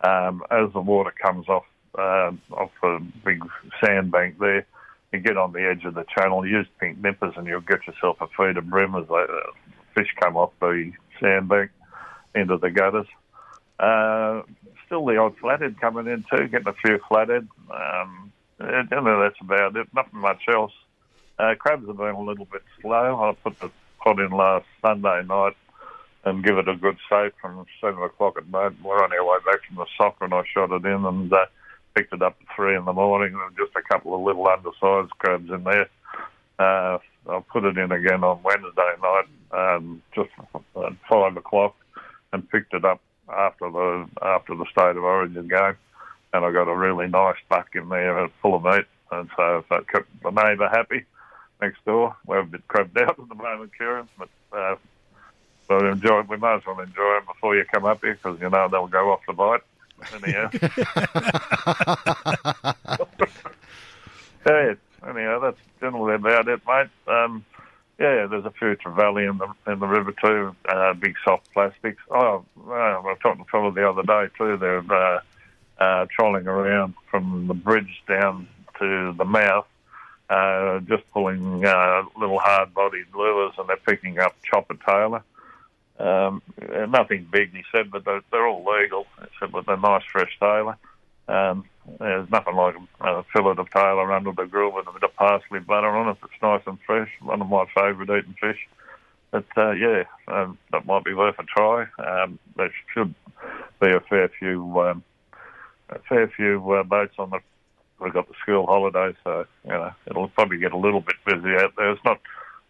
Um, 0.03 0.43
as 0.49 0.73
the 0.73 0.81
water 0.81 1.11
comes 1.11 1.47
off 1.47 1.65
uh, 1.97 2.31
off 2.51 2.71
the 2.81 3.05
big 3.23 3.43
sandbank 3.83 4.39
there, 4.39 4.65
you 5.11 5.19
get 5.19 5.37
on 5.37 5.51
the 5.51 5.61
edge 5.61 5.85
of 5.85 5.93
the 5.93 6.05
channel, 6.17 6.45
use 6.45 6.67
pink 6.79 6.97
nippers, 6.97 7.33
and 7.37 7.45
you'll 7.45 7.61
get 7.61 7.85
yourself 7.85 8.17
a 8.21 8.27
feed 8.27 8.57
of 8.57 8.69
bream 8.69 8.95
as 8.95 9.07
they, 9.07 9.15
uh, 9.15 9.51
fish 9.95 10.07
come 10.21 10.37
off 10.37 10.51
the 10.59 10.91
sandbank 11.19 11.69
into 12.33 12.57
the 12.57 12.69
gutters. 12.71 13.07
Uh, 13.79 14.41
still 14.85 15.05
the 15.05 15.17
odd 15.17 15.37
flathead 15.37 15.79
coming 15.79 16.07
in 16.07 16.23
too, 16.29 16.47
getting 16.47 16.67
a 16.67 16.73
few 16.73 16.99
flathead. 17.07 17.47
Um, 17.69 18.31
and 18.61 18.89
know 18.89 19.21
that's 19.21 19.39
about 19.41 19.75
it. 19.75 19.87
Nothing 19.93 20.19
much 20.19 20.43
else. 20.47 20.73
Uh, 21.39 21.55
crabs 21.57 21.87
have 21.87 21.97
been 21.97 22.15
a 22.15 22.21
little 22.21 22.45
bit 22.45 22.63
slow. 22.81 23.21
I 23.21 23.33
put 23.33 23.59
the 23.59 23.71
pot 23.99 24.19
in 24.19 24.31
last 24.31 24.65
Sunday 24.81 25.23
night 25.23 25.55
and 26.23 26.43
give 26.43 26.57
it 26.57 26.67
a 26.67 26.75
good 26.75 26.97
soak 27.09 27.33
from 27.41 27.65
seven 27.79 28.03
o'clock 28.03 28.37
at 28.37 28.47
night. 28.47 28.73
We're 28.83 29.03
on 29.03 29.11
our 29.11 29.25
way 29.25 29.37
back 29.45 29.65
from 29.67 29.77
the 29.77 29.85
soccer, 29.97 30.25
and 30.25 30.33
I 30.33 30.43
shot 30.53 30.71
it 30.71 30.85
in 30.85 31.05
and 31.05 31.33
uh, 31.33 31.45
picked 31.95 32.13
it 32.13 32.21
up 32.21 32.37
at 32.39 32.55
three 32.55 32.75
in 32.75 32.85
the 32.85 32.93
morning. 32.93 33.33
And 33.33 33.57
just 33.57 33.75
a 33.75 33.81
couple 33.81 34.13
of 34.13 34.21
little 34.21 34.47
undersized 34.47 35.17
crabs 35.17 35.49
in 35.49 35.63
there. 35.63 35.89
Uh, 36.59 36.99
I'll 37.27 37.45
put 37.51 37.65
it 37.65 37.77
in 37.77 37.91
again 37.91 38.23
on 38.23 38.43
Wednesday 38.43 38.93
night, 39.01 39.25
um, 39.51 40.01
just 40.13 40.29
at 40.53 40.93
five 41.09 41.37
o'clock, 41.37 41.75
and 42.33 42.47
picked 42.49 42.73
it 42.73 42.85
up 42.85 43.01
after 43.29 43.69
the 43.69 44.07
after 44.21 44.55
the 44.55 44.65
state 44.71 44.97
of 44.97 45.03
origin 45.03 45.47
game, 45.47 45.75
and 46.33 46.45
I 46.45 46.51
got 46.51 46.67
a 46.67 46.75
really 46.75 47.07
nice 47.07 47.37
buck 47.49 47.75
in 47.75 47.89
there 47.89 48.27
full 48.41 48.55
of 48.55 48.63
meat, 48.63 48.85
and 49.11 49.29
so 49.35 49.59
if 49.59 49.69
that 49.69 49.87
kept 49.87 50.07
the 50.23 50.31
neighbour 50.31 50.69
happy 50.69 51.05
next 51.61 51.85
door. 51.85 52.15
We're 52.25 52.39
a 52.39 52.45
bit 52.45 52.67
crabbed 52.67 52.97
out 52.97 53.19
at 53.19 53.29
the 53.29 53.35
moment, 53.35 53.71
Keiren, 53.79 54.07
but 54.17 54.29
uh, 54.51 54.75
but 55.67 55.85
enjoy. 55.85 56.21
We 56.21 56.37
might 56.37 56.55
as 56.55 56.65
well 56.65 56.79
enjoy 56.79 57.13
them 57.13 57.25
before 57.27 57.55
you 57.55 57.63
come 57.71 57.85
up 57.85 58.01
here 58.01 58.15
because 58.15 58.41
you 58.41 58.49
know 58.49 58.67
they'll 58.69 58.87
go 58.87 59.11
off 59.11 59.21
the 59.27 59.33
bite. 59.33 59.61
Anyhow, 60.15 60.49
yeah. 64.47 64.73
Anyhow, 65.07 65.39
that's 65.39 65.59
generally 65.79 66.15
about 66.15 66.47
it, 66.47 66.61
mate. 66.67 66.87
Um, 67.07 67.45
yeah, 67.99 68.25
there's 68.25 68.45
a 68.45 68.51
few 68.51 68.75
trevally 68.75 69.29
in 69.29 69.37
the 69.37 69.47
in 69.71 69.79
the 69.79 69.87
river 69.87 70.11
too. 70.11 70.55
Uh, 70.67 70.93
big 70.93 71.15
soft 71.23 71.51
plastics. 71.53 72.01
Oh, 72.09 72.43
uh, 72.67 72.71
I 72.71 72.99
was 72.99 73.17
talking 73.21 73.43
to 73.43 73.47
a 73.47 73.51
fellow 73.51 73.71
the 73.71 73.87
other 73.87 74.03
day 74.03 74.27
too. 74.37 74.57
They're 74.57 74.79
uh, 74.79 75.19
uh, 75.81 76.05
trolling 76.15 76.47
around 76.47 76.93
from 77.09 77.47
the 77.47 77.53
bridge 77.53 78.03
down 78.07 78.47
to 78.79 79.13
the 79.17 79.25
mouth, 79.25 79.67
uh, 80.29 80.79
just 80.81 81.03
pulling 81.11 81.65
uh, 81.65 82.03
little 82.17 82.39
hard-bodied 82.39 83.07
lures, 83.15 83.53
and 83.57 83.67
they're 83.67 83.77
picking 83.77 84.19
up 84.19 84.35
chopper 84.43 84.77
tailor. 84.87 85.23
Um, 85.99 86.41
nothing 86.89 87.27
big, 87.31 87.47
he 87.55 87.63
said, 87.71 87.91
but 87.91 88.05
they're, 88.05 88.21
they're 88.31 88.47
all 88.47 88.65
legal. 88.79 89.07
But 89.51 89.65
they're 89.65 89.77
nice 89.77 90.03
fresh 90.11 90.37
tailor. 90.39 90.77
Um, 91.27 91.65
there's 91.99 92.29
nothing 92.29 92.55
like 92.55 92.75
a 93.01 93.23
fillet 93.33 93.55
of 93.57 93.69
tailor 93.71 94.11
under 94.13 94.31
the 94.31 94.45
grill 94.45 94.71
with 94.71 94.87
a 94.87 94.91
bit 94.91 95.03
of 95.03 95.15
parsley 95.15 95.59
butter 95.59 95.89
on 95.89 96.09
it. 96.09 96.17
It's 96.23 96.41
nice 96.41 96.61
and 96.65 96.77
fresh. 96.85 97.09
One 97.21 97.41
of 97.41 97.49
my 97.49 97.65
favourite 97.75 98.19
eating 98.19 98.35
fish. 98.39 98.67
But 99.31 99.45
uh, 99.57 99.71
yeah, 99.71 100.03
um, 100.27 100.57
that 100.71 100.85
might 100.85 101.05
be 101.05 101.13
worth 101.13 101.39
a 101.39 101.43
try. 101.43 101.87
Um, 101.97 102.37
there 102.55 102.73
should 102.93 103.13
be 103.79 103.89
a 103.89 103.99
fair 104.01 104.29
few, 104.39 104.79
um, 104.81 105.03
a 105.91 105.99
fair 106.09 106.27
few 106.27 106.71
uh, 106.73 106.83
boats 106.83 107.15
on 107.17 107.29
the. 107.29 107.39
We've 107.99 108.13
got 108.13 108.27
the 108.27 108.33
school 108.41 108.65
holidays, 108.65 109.15
so 109.23 109.45
you 109.63 109.71
know 109.71 109.91
it'll 110.07 110.29
probably 110.29 110.57
get 110.57 110.71
a 110.71 110.77
little 110.77 111.01
bit 111.01 111.15
busy 111.25 111.53
out 111.55 111.73
there. 111.77 111.91
It's 111.91 112.03
not 112.03 112.19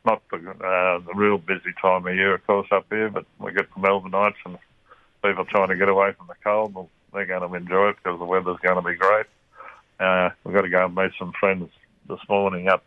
not 0.05 0.21
the, 0.29 0.37
uh, 0.37 0.99
the 0.99 1.13
real 1.15 1.37
busy 1.37 1.73
time 1.81 2.05
of 2.05 2.15
year, 2.15 2.35
of 2.35 2.45
course, 2.47 2.67
up 2.71 2.85
here, 2.89 3.09
but 3.09 3.25
we 3.39 3.53
get 3.53 3.67
the 3.73 3.81
Melbourneites 3.81 4.35
and 4.45 4.57
people 5.23 5.45
trying 5.45 5.69
to 5.69 5.75
get 5.77 5.89
away 5.89 6.11
from 6.17 6.27
the 6.27 6.35
cold. 6.43 6.73
Well, 6.73 6.89
they're 7.13 7.25
going 7.25 7.47
to 7.47 7.55
enjoy 7.55 7.89
it 7.89 7.97
because 8.03 8.19
the 8.19 8.25
weather's 8.25 8.57
going 8.63 8.81
to 8.81 8.89
be 8.89 8.95
great. 8.95 9.27
Uh, 9.99 10.31
we've 10.43 10.55
got 10.55 10.61
to 10.61 10.69
go 10.69 10.85
and 10.85 10.95
meet 10.95 11.11
some 11.19 11.33
friends 11.39 11.69
this 12.09 12.19
morning 12.27 12.67
up 12.67 12.83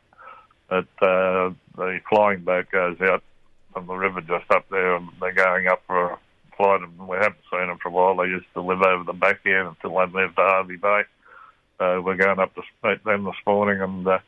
at 0.71 0.87
uh, 1.01 1.51
the 1.77 2.01
flying 2.09 2.41
boat 2.41 2.67
goes 2.71 3.01
out 3.01 3.23
from 3.73 3.87
the 3.87 3.95
river 3.95 4.21
just 4.21 4.51
up 4.51 4.69
there, 4.71 4.97
and 4.97 5.09
they're 5.21 5.33
going 5.33 5.69
up 5.69 5.83
for 5.87 6.19
a 6.59 6.75
and 6.75 7.09
we 7.09 7.17
haven't 7.17 7.37
seen 7.51 7.67
them 7.67 7.79
for 7.83 7.89
a 7.89 7.93
while. 7.93 8.17
They 8.17 8.29
used 8.29 8.47
to 8.55 8.61
live 8.61 8.83
over 8.83 9.05
the 9.05 9.13
back 9.13 9.41
here 9.45 9.67
until 9.67 9.91
they 9.91 10.07
moved 10.07 10.37
to 10.37 10.43
Hervey 10.43 10.77
Bay. 10.77 11.03
So 11.79 12.01
we're 12.01 12.17
going 12.17 12.39
up 12.39 12.55
to 12.55 12.63
meet 12.83 13.05
them 13.05 13.25
this 13.25 13.35
morning 13.47 13.81
and 13.81 14.07
uh, 14.07 14.19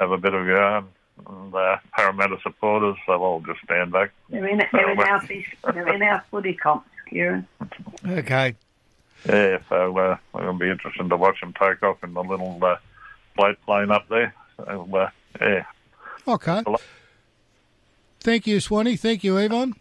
have 0.00 0.10
a 0.10 0.18
bit 0.18 0.34
of 0.34 0.46
yarn. 0.46 0.86
And 1.28 1.54
uh, 1.54 1.76
Parramatta 1.92 2.38
supporters, 2.42 2.96
they'll 3.06 3.16
all 3.16 3.40
just 3.40 3.60
stand 3.64 3.92
back. 3.92 4.12
They're 4.30 4.46
in, 4.46 4.58
they're 4.72 4.90
in 4.90 4.98
our 4.98 5.20
fish, 5.20 5.54
they're 5.62 5.94
in 5.94 6.02
our 6.02 6.24
footy 6.30 6.54
comps, 6.54 6.88
Keiren. 7.10 7.46
Okay. 8.06 8.56
Yeah, 9.28 9.58
so 9.68 9.96
uh, 9.96 10.16
it'll 10.38 10.54
be 10.54 10.70
interesting 10.70 11.08
to 11.08 11.16
watch 11.16 11.40
them 11.40 11.54
take 11.58 11.82
off 11.82 12.02
in 12.02 12.14
the 12.14 12.22
little 12.22 12.58
uh, 12.62 12.76
plate 13.36 13.56
plane 13.64 13.90
up 13.90 14.08
there. 14.08 14.34
So, 14.56 14.88
uh, 14.92 15.10
yeah. 15.40 15.64
Okay. 16.26 16.62
Thank 18.20 18.46
you, 18.46 18.60
Swanee. 18.60 18.96
Thank 18.96 19.24
you, 19.24 19.36
Yvonne. 19.36 19.74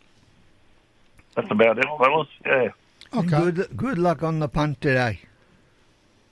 That's 1.35 1.51
about 1.51 1.77
it, 1.77 1.85
fellas. 1.97 2.27
Yeah. 2.45 2.69
And 3.11 3.29
Good, 3.29 3.69
good 3.77 3.97
luck 3.97 4.23
on 4.23 4.39
the 4.39 4.47
punt 4.47 4.81
today. 4.81 5.19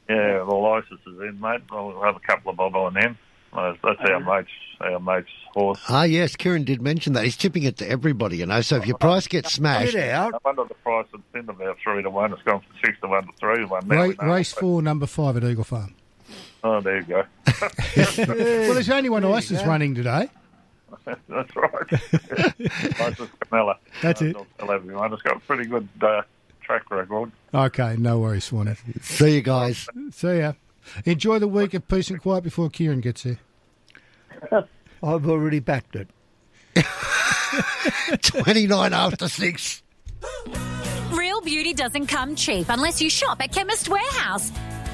Yeah, 0.10 0.40
the 0.40 0.44
license 0.54 1.00
is 1.06 1.20
in, 1.22 1.40
mate. 1.40 1.62
I'll 1.72 2.02
have 2.02 2.16
a 2.16 2.20
couple 2.20 2.52
of 2.52 2.58
bob 2.58 2.76
on 2.76 2.94
them. 2.96 3.18
Uh, 3.54 3.74
That's 3.84 4.00
our 4.10 4.20
mate's, 4.20 4.50
our 4.80 5.00
mate's 5.00 5.30
horse. 5.54 5.80
Ah, 5.90 6.04
yes, 6.04 6.36
Keiren 6.36 6.64
did 6.66 6.82
mention 6.82 7.14
that. 7.14 7.24
He's 7.24 7.36
tipping 7.38 7.64
it 7.64 7.78
to 7.78 7.90
everybody, 7.90 8.38
you 8.38 8.46
know, 8.46 8.62
so 8.62 8.78
if 8.78 8.88
your 8.88 8.98
price 8.98 9.28
gets 9.28 9.52
smashed. 9.54 9.92
get 9.94 10.16
I 10.16 10.30
wonder 10.44 10.64
the 10.64 10.74
price 10.76 11.06
it's 11.14 11.24
in 11.34 11.50
about 11.50 11.78
three 11.84 12.02
to 12.02 12.10
one. 12.10 12.32
It's 12.34 12.42
gone 12.44 12.62
from 12.62 12.76
six 12.84 12.98
to 13.02 13.08
one 13.10 13.26
to 13.28 13.34
three 13.40 13.58
to 13.60 13.66
one. 13.68 13.88
Now 13.88 13.96
Ra- 13.96 14.08
we 14.08 14.16
know. 14.16 14.34
race 14.34 14.54
four, 14.54 14.82
number 14.82 15.06
five 15.06 15.38
at 15.38 15.44
Eagle 15.44 15.66
Farm. 15.66 15.94
Oh, 16.64 16.80
there 16.80 16.98
you 16.98 17.04
go. 17.04 17.24
well, 17.98 18.74
there's 18.74 18.90
only 18.90 19.10
one 19.10 19.24
license 19.24 19.64
running 19.64 19.96
today. 19.96 20.30
That's 21.30 21.56
right. 21.56 21.92
License 23.00 23.32
Camilla. 23.40 23.78
That's 24.02 24.22
it. 24.22 24.36
I'll 24.36 24.48
tell 24.60 24.72
everyone. 24.72 25.14
It's 25.14 25.22
got 25.22 25.38
a 25.38 25.40
pretty 25.40 25.66
good 25.66 25.88
uh, 26.02 26.22
track 26.62 26.90
record. 26.92 27.32
Okay, 27.54 27.96
no 27.98 28.20
worries, 28.20 28.46
Swanee. 28.46 28.76
See 29.02 29.36
you 29.36 29.42
guys. 29.42 29.88
See 30.12 30.40
ya. 30.40 30.54
Enjoy 31.06 31.40
the 31.40 31.48
week 31.48 31.74
of 31.74 31.88
peace 31.88 32.10
and 32.10 32.22
quiet 32.22 32.44
before 32.44 32.70
Keiren 32.70 33.02
gets 33.02 33.24
here. 33.24 33.40
I've 34.52 35.28
already 35.28 35.60
backed 35.60 35.96
it. 35.96 36.08
29 38.22 38.94
after 38.94 39.28
6. 39.28 39.84
Real 41.12 41.42
beauty 41.42 41.74
doesn't 41.74 42.08
come 42.08 42.36
cheap 42.36 42.68
unless 42.70 43.02
you 43.02 43.10
shop 43.10 43.42
at 43.42 43.52
Chemist 43.52 43.90
Warehouse. 43.90 44.52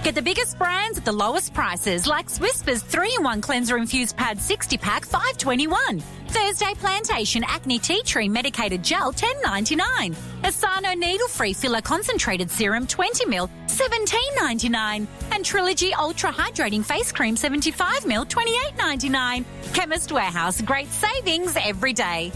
Get 0.07 0.15
the 0.15 0.21
biggest 0.21 0.57
brands 0.57 0.97
at 0.97 1.03
the 1.03 1.11
lowest 1.11 1.53
prices, 1.53 2.07
like 2.07 2.29
Swisspers 2.29 2.81
3-in-1 2.81 3.41
Cleanser 3.41 3.75
Infused 3.75 4.15
Pad 4.15 4.37
60-pack, 4.37 5.05
5.21. 5.05 6.01
Thursday 6.29 6.73
Plantation 6.75 7.43
Acne 7.45 7.77
Tea 7.77 8.01
Tree 8.03 8.29
Medicated 8.29 8.81
Gel, 8.81 9.11
10.99. 9.11 10.15
Asano 10.45 10.93
Needle-Free 10.93 11.51
Filler 11.51 11.81
Concentrated 11.81 12.49
Serum, 12.49 12.87
20ml, 12.87 13.49
17.99. 13.67 15.07
And 15.33 15.43
Trilogy 15.43 15.93
Ultra 15.93 16.31
Hydrating 16.31 16.85
Face 16.85 17.11
Cream, 17.11 17.35
75ml, 17.35 18.29
28.99. 18.29 19.43
Chemist 19.73 20.13
Warehouse, 20.13 20.61
great 20.61 20.87
savings 20.87 21.57
every 21.61 21.91
day. 21.91 22.31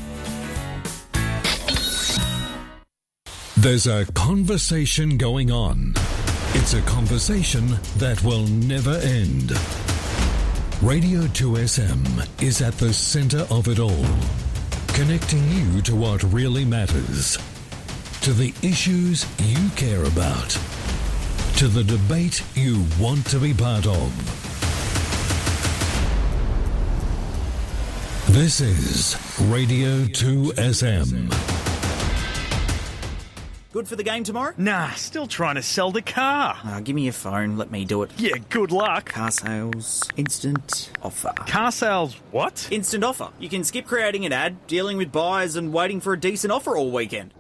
There's 3.55 3.87
a 3.87 4.05
conversation 4.11 5.17
going 5.17 5.51
on. 5.51 5.93
It's 6.53 6.73
a 6.73 6.81
conversation 6.81 7.79
that 7.95 8.21
will 8.25 8.45
never 8.45 8.95
end. 8.95 9.51
Radio 10.81 11.21
2SM 11.21 12.43
is 12.43 12.61
at 12.61 12.73
the 12.73 12.91
center 12.91 13.47
of 13.49 13.69
it 13.69 13.79
all, 13.79 14.05
connecting 14.89 15.47
you 15.49 15.81
to 15.83 15.95
what 15.95 16.21
really 16.23 16.65
matters, 16.65 17.37
to 18.23 18.33
the 18.33 18.53
issues 18.61 19.25
you 19.39 19.69
care 19.77 20.03
about, 20.03 20.49
to 21.55 21.69
the 21.69 21.85
debate 21.85 22.43
you 22.53 22.83
want 22.99 23.25
to 23.27 23.39
be 23.39 23.53
part 23.53 23.87
of. 23.87 24.11
This 28.27 28.59
is 28.59 29.15
Radio 29.39 30.03
2SM. 30.03 31.50
Good 33.73 33.87
for 33.87 33.95
the 33.95 34.03
game 34.03 34.25
tomorrow? 34.25 34.53
Nah, 34.57 34.89
still 34.91 35.27
trying 35.27 35.55
to 35.55 35.61
sell 35.61 35.91
the 35.91 36.01
car. 36.01 36.57
Uh, 36.61 36.81
give 36.81 36.93
me 36.93 37.03
your 37.03 37.13
phone, 37.13 37.55
let 37.55 37.71
me 37.71 37.85
do 37.85 38.03
it. 38.03 38.11
Yeah, 38.17 38.35
good 38.49 38.73
luck. 38.73 39.13
Carsales, 39.13 40.11
instant 40.17 40.91
offer. 41.01 41.31
Carsales, 41.47 42.15
what? 42.31 42.67
Instant 42.69 43.05
offer. 43.05 43.29
You 43.39 43.47
can 43.47 43.63
skip 43.63 43.87
creating 43.87 44.25
an 44.25 44.33
ad, 44.33 44.67
dealing 44.67 44.97
with 44.97 45.09
buyers, 45.13 45.55
and 45.55 45.71
waiting 45.71 46.01
for 46.01 46.11
a 46.11 46.19
decent 46.19 46.51
offer 46.51 46.75
all 46.75 46.91
weekend. 46.91 47.33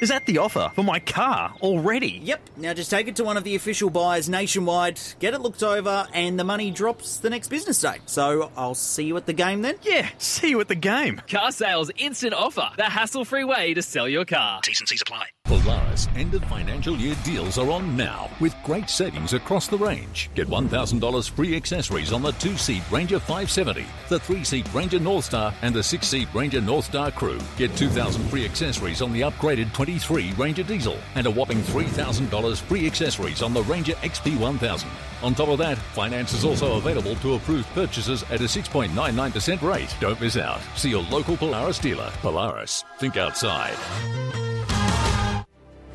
Is 0.00 0.08
that 0.08 0.24
the 0.26 0.38
offer 0.38 0.70
for 0.74 0.82
my 0.82 0.98
car 0.98 1.52
already? 1.60 2.20
Yep. 2.24 2.50
Now 2.56 2.72
just 2.72 2.90
take 2.90 3.06
it 3.06 3.16
to 3.16 3.24
one 3.24 3.36
of 3.36 3.44
the 3.44 3.54
official 3.54 3.90
buyers 3.90 4.28
nationwide, 4.28 4.98
get 5.18 5.34
it 5.34 5.40
looked 5.40 5.62
over, 5.62 6.06
and 6.14 6.38
the 6.38 6.44
money 6.44 6.70
drops 6.70 7.18
the 7.18 7.28
next 7.28 7.48
business 7.48 7.80
day. 7.80 7.98
So 8.06 8.50
I'll 8.56 8.74
see 8.74 9.04
you 9.04 9.16
at 9.16 9.26
the 9.26 9.32
game 9.34 9.62
then? 9.62 9.76
Yeah, 9.82 10.08
see 10.18 10.48
you 10.50 10.60
at 10.60 10.68
the 10.68 10.74
game. 10.74 11.20
Carsales 11.28 11.90
instant 11.98 12.34
offer. 12.34 12.70
The 12.76 12.84
hassle 12.84 13.24
free 13.24 13.44
way 13.44 13.74
to 13.74 13.82
sell 13.82 14.08
your 14.08 14.24
car. 14.24 14.62
T's 14.62 14.80
and 14.80 14.88
C's 14.88 15.02
apply. 15.02 15.26
Polaris 15.50 16.06
end 16.14 16.32
of 16.34 16.44
financial 16.44 16.96
year 16.96 17.16
deals 17.24 17.58
are 17.58 17.72
on 17.72 17.96
now 17.96 18.30
with 18.38 18.54
great 18.62 18.88
savings 18.88 19.32
across 19.32 19.66
the 19.66 19.76
range. 19.76 20.30
Get 20.36 20.46
$1,000 20.46 21.30
free 21.30 21.56
accessories 21.56 22.12
on 22.12 22.22
the 22.22 22.30
two 22.34 22.56
seat 22.56 22.84
Ranger 22.88 23.18
570, 23.18 23.84
the 24.08 24.20
three 24.20 24.44
seat 24.44 24.72
Ranger 24.72 25.00
Northstar, 25.00 25.52
and 25.62 25.74
the 25.74 25.82
six 25.82 26.06
seat 26.06 26.28
Ranger 26.32 26.60
Northstar 26.60 27.12
Crew. 27.12 27.40
Get 27.56 27.76
2000 27.76 28.28
free 28.28 28.44
accessories 28.44 29.02
on 29.02 29.12
the 29.12 29.22
upgraded 29.22 29.72
23 29.72 30.30
Ranger 30.34 30.62
Diesel 30.62 30.96
and 31.16 31.26
a 31.26 31.30
whopping 31.30 31.62
$3,000 31.62 32.60
free 32.60 32.86
accessories 32.86 33.42
on 33.42 33.52
the 33.52 33.64
Ranger 33.64 33.94
XP 33.94 34.38
1000. 34.38 34.88
On 35.24 35.34
top 35.34 35.48
of 35.48 35.58
that, 35.58 35.78
finance 35.78 36.32
is 36.32 36.44
also 36.44 36.76
available 36.76 37.16
to 37.16 37.34
approved 37.34 37.66
purchases 37.70 38.22
at 38.30 38.40
a 38.40 38.44
6.99% 38.44 39.62
rate. 39.62 39.92
Don't 39.98 40.20
miss 40.20 40.36
out. 40.36 40.60
See 40.76 40.90
your 40.90 41.02
local 41.02 41.36
Polaris 41.36 41.80
dealer. 41.80 42.12
Polaris, 42.22 42.84
think 43.00 43.16
outside. 43.16 43.76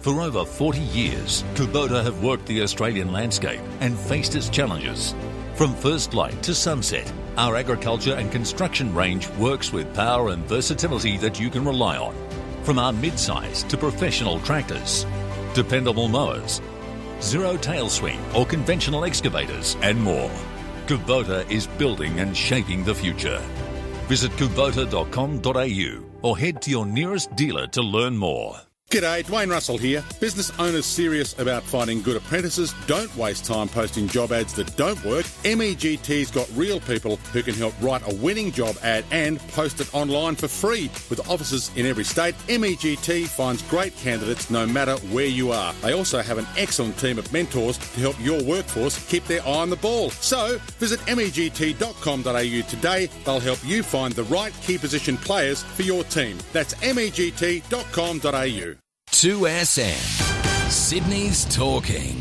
For 0.06 0.22
over 0.22 0.46
40 0.46 0.82
years, 0.82 1.44
Kubota 1.56 2.04
have 2.04 2.22
worked 2.22 2.46
the 2.46 2.62
Australian 2.62 3.12
landscape 3.12 3.60
and 3.80 3.98
faced 3.98 4.36
its 4.36 4.50
challenges. 4.50 5.16
From 5.56 5.74
first 5.74 6.14
light 6.14 6.44
to 6.44 6.54
sunset, 6.54 7.12
our 7.38 7.56
agriculture 7.56 8.14
and 8.14 8.32
construction 8.32 8.94
range 8.94 9.28
works 9.30 9.74
with 9.74 9.96
power 9.96 10.30
and 10.30 10.46
versatility 10.46 11.18
that 11.18 11.40
you 11.40 11.50
can 11.50 11.66
rely 11.66 11.98
on. 11.98 12.14
From 12.62 12.78
our 12.78 12.94
mid-size 12.94 13.64
to 13.64 13.78
professional 13.78 14.40
tractors, 14.42 15.08
dependable 15.56 16.08
mowers, 16.08 16.62
zero 17.20 17.58
tail 17.58 17.90
swing 17.90 18.20
or 18.36 18.46
conventional 18.46 19.06
excavators, 19.06 19.76
and 19.82 20.00
more. 20.00 20.30
Kubota 20.86 21.50
is 21.50 21.66
building 21.66 22.20
and 22.20 22.38
shaping 22.38 22.84
the 22.84 22.94
future. 22.94 23.40
Visit 24.08 24.30
kubota.com.au 24.34 26.06
or 26.22 26.38
head 26.38 26.62
to 26.62 26.70
your 26.70 26.86
nearest 26.86 27.36
dealer 27.36 27.66
to 27.66 27.82
learn 27.82 28.16
more. 28.16 28.65
G'day, 28.96 29.26
Dwayne 29.26 29.52
Russell 29.52 29.78
here. 29.78 30.02
Business 30.22 30.58
owners 30.58 30.86
serious 30.86 31.38
about 31.38 31.64
finding 31.64 32.02
good 32.02 32.16
apprentices 32.16 32.74
don't 32.88 33.14
waste 33.18 33.44
time 33.44 33.68
posting 33.68 34.08
job 34.08 34.32
ads 34.32 34.54
that 34.54 34.74
don't 34.78 35.04
work. 35.04 35.26
MEGT's 35.44 36.32
got 36.32 36.50
real 36.56 36.80
people 36.80 37.18
who 37.34 37.44
can 37.44 37.56
help 37.56 37.74
write 37.82 38.10
a 38.10 38.16
winning 38.16 38.54
job 38.54 38.78
ad 38.84 39.04
and 39.12 39.46
post 39.50 39.82
it 39.82 39.94
online 39.94 40.38
for 40.38 40.48
free. 40.48 40.90
With 41.10 41.30
offices 41.30 41.72
in 41.76 41.86
every 41.86 42.06
state, 42.06 42.36
MEGT 42.48 43.28
finds 43.28 43.64
great 43.64 43.94
candidates 43.98 44.50
no 44.50 44.66
matter 44.66 44.96
where 45.12 45.26
you 45.26 45.52
are. 45.52 45.74
They 45.82 45.92
also 45.92 46.22
have 46.22 46.38
an 46.38 46.48
excellent 46.56 46.98
team 46.98 47.20
of 47.20 47.30
mentors 47.34 47.78
to 47.78 48.00
help 48.00 48.16
your 48.22 48.42
workforce 48.44 49.06
keep 49.10 49.26
their 49.26 49.42
eye 49.42 49.56
on 49.56 49.70
the 49.70 49.76
ball. 49.76 50.12
So 50.12 50.58
visit 50.80 51.02
MEGT.com.au 51.02 52.70
today. 52.70 53.10
They'll 53.26 53.42
help 53.42 53.60
you 53.66 53.84
find 53.84 54.14
the 54.14 54.24
right 54.24 54.54
key 54.62 54.78
position 54.78 55.18
players 55.18 55.64
for 55.64 55.82
your 55.82 56.06
team. 56.06 56.38
That's 56.54 56.76
MEGT.com.au. 56.76 58.85
2SM. 59.12 60.70
Sydney's 60.70 61.46
talking. 61.46 62.16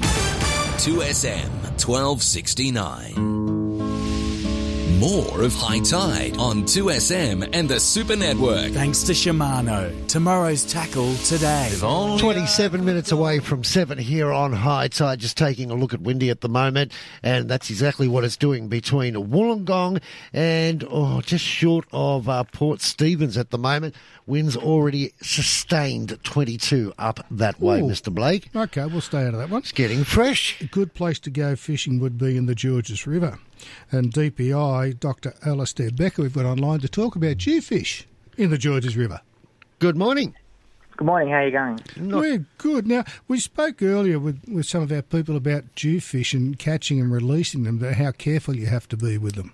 2SM 0.79 1.49
1269. 1.85 3.64
More 4.99 5.43
of 5.43 5.55
Hi-Tide 5.55 6.37
on 6.39 6.63
2SM 6.63 7.51
and 7.53 7.69
the 7.69 7.81
Super 7.81 8.15
Network. 8.15 8.73
Thanks 8.73 9.03
to 9.05 9.13
Shimano. 9.13 10.07
Tomorrow's 10.07 10.65
tackle 10.65 11.15
today. 11.17 11.73
27 11.81 12.85
minutes 12.85 13.11
away 13.11 13.41
from 13.41 13.65
7 13.65 13.99
here 13.99 14.31
on 14.31 14.53
Hi-Tide, 14.53 15.19
just 15.19 15.37
taking 15.37 15.71
a 15.71 15.75
look 15.75 15.95
at 15.95 16.01
Windy 16.01 16.31
at 16.31 16.43
the 16.43 16.49
moment, 16.49 16.93
and 17.23 17.49
that's 17.49 17.71
exactly 17.71 18.07
what 18.07 18.25
it's 18.25 18.37
doing 18.37 18.69
between 18.69 19.15
Wollongong 19.15 20.01
and 20.33 20.85
oh, 20.89 21.21
just 21.23 21.45
short 21.45 21.87
of 21.93 22.29
uh, 22.29 22.45
Port 22.45 22.81
Stephens 22.81 23.37
at 23.37 23.51
the 23.51 23.59
moment. 23.59 23.95
Winds 24.27 24.57
already 24.57 25.13
sustained 25.21 26.19
22 26.23 26.93
up 26.99 27.27
that 27.31 27.61
way, 27.61 27.81
Ooh. 27.81 27.87
Mr. 27.87 28.15
Blake. 28.15 28.49
Okay, 28.55 28.87
we'll 28.87 29.01
stay 29.01 29.27
out 29.27 29.35
of 29.35 29.41
that 29.41 29.51
one. 29.51 29.61
It's 29.61 29.73
getting 29.73 30.05
fresh. 30.05 30.61
A 30.61 30.67
good 30.67 30.95
place 30.95 31.19
to 31.21 31.31
go 31.31 31.57
fishing 31.57 31.99
would 32.01 32.17
be 32.17 32.37
in 32.37 32.47
the 32.47 32.55
Georges 32.55 33.07
River. 33.07 33.39
And 33.91 34.13
DPI, 34.13 35.01
Dr. 35.01 35.35
Alastair 35.45 35.91
Becker, 35.91 36.23
we've 36.23 36.35
got 36.35 36.45
online 36.45 36.81
to 36.81 36.89
talk 36.89 37.17
about 37.17 37.37
jewfish 37.37 38.05
in 38.37 38.51
the 38.51 38.59
Georges 38.59 38.97
River. 38.97 39.21
Good 39.79 39.97
morning. 39.97 40.35
Good 40.97 41.07
morning. 41.07 41.29
How 41.29 41.39
are 41.39 41.47
you 41.47 41.51
going? 41.51 41.81
We're 41.97 42.47
good. 42.59 42.87
Now, 42.87 43.05
we 43.27 43.41
spoke 43.41 43.83
earlier 43.83 44.19
with, 44.21 44.41
with 44.47 44.67
some 44.67 44.83
of 44.83 44.93
our 44.93 45.03
people 45.03 45.37
about 45.37 45.75
jewfish 45.75 46.35
and 46.35 46.57
catching 46.57 47.01
and 47.01 47.13
releasing 47.13 47.65
them, 47.65 47.79
but 47.79 47.95
how 47.95 48.13
careful 48.13 48.55
you 48.55 48.67
have 48.67 48.89
to 48.91 48.97
be 48.97 49.19
with 49.19 49.35
them. 49.35 49.53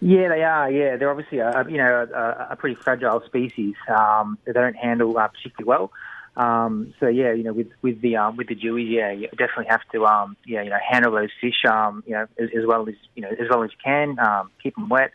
Yeah, 0.00 0.28
they 0.28 0.42
are. 0.42 0.70
Yeah, 0.70 0.96
they're 0.96 1.10
obviously 1.10 1.38
a, 1.40 1.66
you 1.68 1.76
know 1.76 2.08
a, 2.14 2.52
a 2.52 2.56
pretty 2.56 2.74
fragile 2.74 3.22
species. 3.26 3.74
Um, 3.94 4.38
they 4.46 4.52
don't 4.52 4.74
handle 4.74 5.16
uh, 5.18 5.28
particularly 5.28 5.68
well. 5.68 5.92
Um, 6.40 6.94
so 6.98 7.06
yeah, 7.06 7.34
you 7.34 7.42
know, 7.42 7.52
with 7.52 7.68
with 7.82 8.00
the 8.00 8.16
um, 8.16 8.36
with 8.36 8.48
the 8.48 8.54
Jewies, 8.54 8.90
yeah, 8.90 9.10
you 9.10 9.28
definitely 9.28 9.66
have 9.68 9.82
to 9.92 10.06
um, 10.06 10.38
yeah, 10.46 10.62
you 10.62 10.70
know, 10.70 10.78
handle 10.90 11.12
those 11.12 11.28
fish, 11.38 11.66
um, 11.68 12.02
you 12.06 12.14
know, 12.14 12.26
as, 12.38 12.48
as 12.56 12.64
well 12.66 12.88
as 12.88 12.94
you 13.14 13.22
know, 13.22 13.28
as 13.28 13.46
well 13.50 13.62
as 13.62 13.70
you 13.72 13.76
can. 13.84 14.18
Um, 14.18 14.50
keep 14.62 14.74
them 14.74 14.88
wet. 14.88 15.12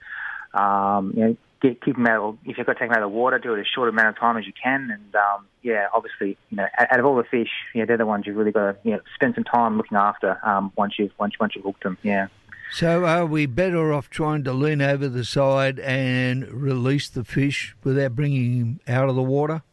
Um, 0.53 1.13
you 1.15 1.23
know, 1.23 1.37
keep 1.61 1.95
them 1.95 2.05
out. 2.05 2.21
Of, 2.21 2.37
if 2.45 2.59
you've 2.59 2.67
got 2.67 2.73
to 2.73 2.79
take 2.79 2.89
them 2.89 2.97
out 2.97 3.03
of 3.03 3.11
the 3.11 3.17
water, 3.17 3.39
do 3.39 3.55
it 3.55 3.59
as 3.59 3.65
short 3.65 3.89
amount 3.89 4.09
of 4.09 4.19
time 4.19 4.37
as 4.37 4.45
you 4.45 4.53
can. 4.61 4.91
And 4.91 5.15
um, 5.15 5.47
yeah, 5.63 5.87
obviously, 5.95 6.37
you 6.51 6.57
know, 6.57 6.67
out, 6.77 6.93
out 6.93 6.99
of 6.99 7.07
all 7.07 7.15
the 7.15 7.23
fish, 7.23 7.49
yeah, 7.73 7.85
they're 7.85 7.97
the 7.97 8.05
ones 8.05 8.27
you've 8.27 8.35
really 8.35 8.51
got 8.51 8.73
to 8.73 8.77
you 8.83 8.91
know 8.91 9.01
spend 9.15 9.33
some 9.33 9.45
time 9.45 9.77
looking 9.77 9.97
after 9.97 10.39
um, 10.47 10.71
once 10.77 10.93
you've 10.99 11.11
once 11.17 11.33
once 11.39 11.53
you've 11.55 11.65
hooked 11.65 11.81
them. 11.81 11.97
Yeah. 12.03 12.27
So 12.71 13.03
are 13.03 13.25
we 13.25 13.47
better 13.47 13.91
off 13.91 14.11
trying 14.11 14.43
to 14.43 14.53
lean 14.53 14.83
over 14.83 15.07
the 15.07 15.25
side 15.25 15.79
and 15.79 16.47
release 16.51 17.09
the 17.09 17.23
fish 17.23 17.75
without 17.83 18.15
bringing 18.15 18.59
him 18.59 18.79
out 18.87 19.09
of 19.09 19.15
the 19.15 19.23
water? 19.23 19.63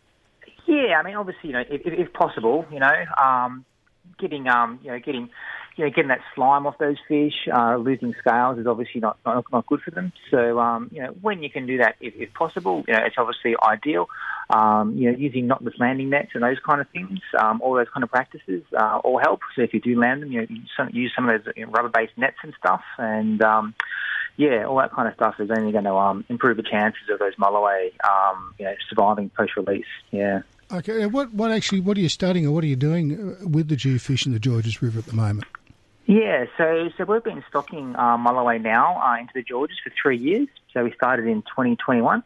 Yeah, 0.73 0.99
I 0.99 1.03
mean, 1.03 1.17
obviously, 1.17 1.51
you 1.51 1.53
know, 1.53 1.65
if, 1.69 1.83
if, 1.85 2.13
possible, 2.15 2.65
you 2.73 2.81
know, 2.81 2.95
um, 3.23 3.67
getting, 4.19 4.49
um, 4.49 4.81
you 4.83 4.91
know, 4.91 4.99
getting, 4.99 5.29
you 5.77 5.85
know, 5.85 5.91
getting 5.91 6.09
that 6.09 6.21
slime 6.35 6.67
off 6.67 6.79
those 6.79 6.97
fish, 7.07 7.35
uh, 7.53 7.77
losing 7.77 8.15
scales 8.19 8.59
is 8.59 8.67
obviously 8.67 9.03
not, 9.03 9.19
not 9.27 9.45
not 9.53 9.67
good 9.67 9.83
for 9.83 9.91
them. 9.91 10.13
So, 10.31 10.59
um, 10.59 10.89
you 10.91 11.03
know, 11.03 11.09
when 11.21 11.43
you 11.43 11.51
can 11.51 11.67
do 11.67 11.77
that, 11.79 11.97
if, 12.01 12.15
if 12.17 12.33
possible, 12.33 12.85
you 12.89 12.95
know, 12.95 13.01
it's 13.05 13.17
obviously 13.19 13.55
ideal. 13.63 14.09
Um, 14.49 14.97
you 14.97 15.11
know, 15.13 15.19
using 15.19 15.47
knotless 15.47 15.79
landing 15.79 16.09
nets 16.09 16.31
and 16.33 16.43
those 16.43 16.59
kind 16.67 16.81
of 16.81 16.89
things, 16.89 17.21
um, 17.39 17.61
all 17.61 17.75
those 17.75 17.89
kind 17.93 18.03
of 18.03 18.11
practices, 18.11 18.63
uh, 18.75 18.99
all 19.05 19.19
help. 19.19 19.41
So 19.55 19.63
if 19.63 19.75
you 19.75 19.81
do 19.81 19.99
land 20.01 20.23
them, 20.23 20.33
you 20.33 20.41
know, 20.41 20.89
use 20.91 21.13
some 21.15 21.29
of 21.29 21.45
those 21.45 21.53
you 21.55 21.67
know, 21.67 21.73
rubber-based 21.73 22.17
nets 22.17 22.39
and 22.43 22.55
stuff, 22.59 22.83
and 22.97 23.43
um, 23.43 23.75
yeah, 24.37 24.65
all 24.65 24.77
that 24.79 24.93
kind 24.93 25.09
of 25.09 25.15
stuff 25.15 25.35
is 25.39 25.51
only 25.51 25.73
going 25.73 25.85
to 25.85 25.95
um, 25.95 26.25
improve 26.29 26.57
the 26.57 26.63
chances 26.63 27.03
of 27.11 27.19
those 27.19 27.35
mulloway, 27.37 27.91
um, 28.09 28.55
you 28.59 28.65
know, 28.65 28.75
surviving 28.89 29.31
post-release. 29.31 29.85
Yeah. 30.11 30.43
Okay, 30.73 31.05
what 31.05 31.33
what 31.35 31.51
actually 31.51 31.81
what 31.81 31.99
are 31.99 32.01
you 32.01 32.09
studying 32.09 32.47
or 32.47 32.53
what 32.53 32.65
are 32.65 32.69
you 32.69 32.77
doing 32.77 33.13
uh, 33.13 33.47
with 33.47 33.69
the 33.69 33.77
jewfish 33.77 34.25
in 34.25 34.33
the 34.33 34.39
Georges 34.39 34.81
River 34.81 35.01
at 35.01 35.07
the 35.07 35.15
moment? 35.15 35.45
Yeah, 36.07 36.47
so 36.57 36.89
so 36.97 37.05
we've 37.05 37.23
been 37.23 37.45
stocking 37.49 37.95
uh, 37.95 38.17
mulloway 38.17 38.61
now 38.61 38.97
uh, 38.97 39.21
into 39.21 39.33
the 39.35 39.43
Georges 39.43 39.77
for 39.85 39.93
three 40.01 40.17
years. 40.17 40.49
So 40.73 40.85
we 40.85 40.93
started 40.93 41.27
in 41.27 41.43
2021, 41.43 42.23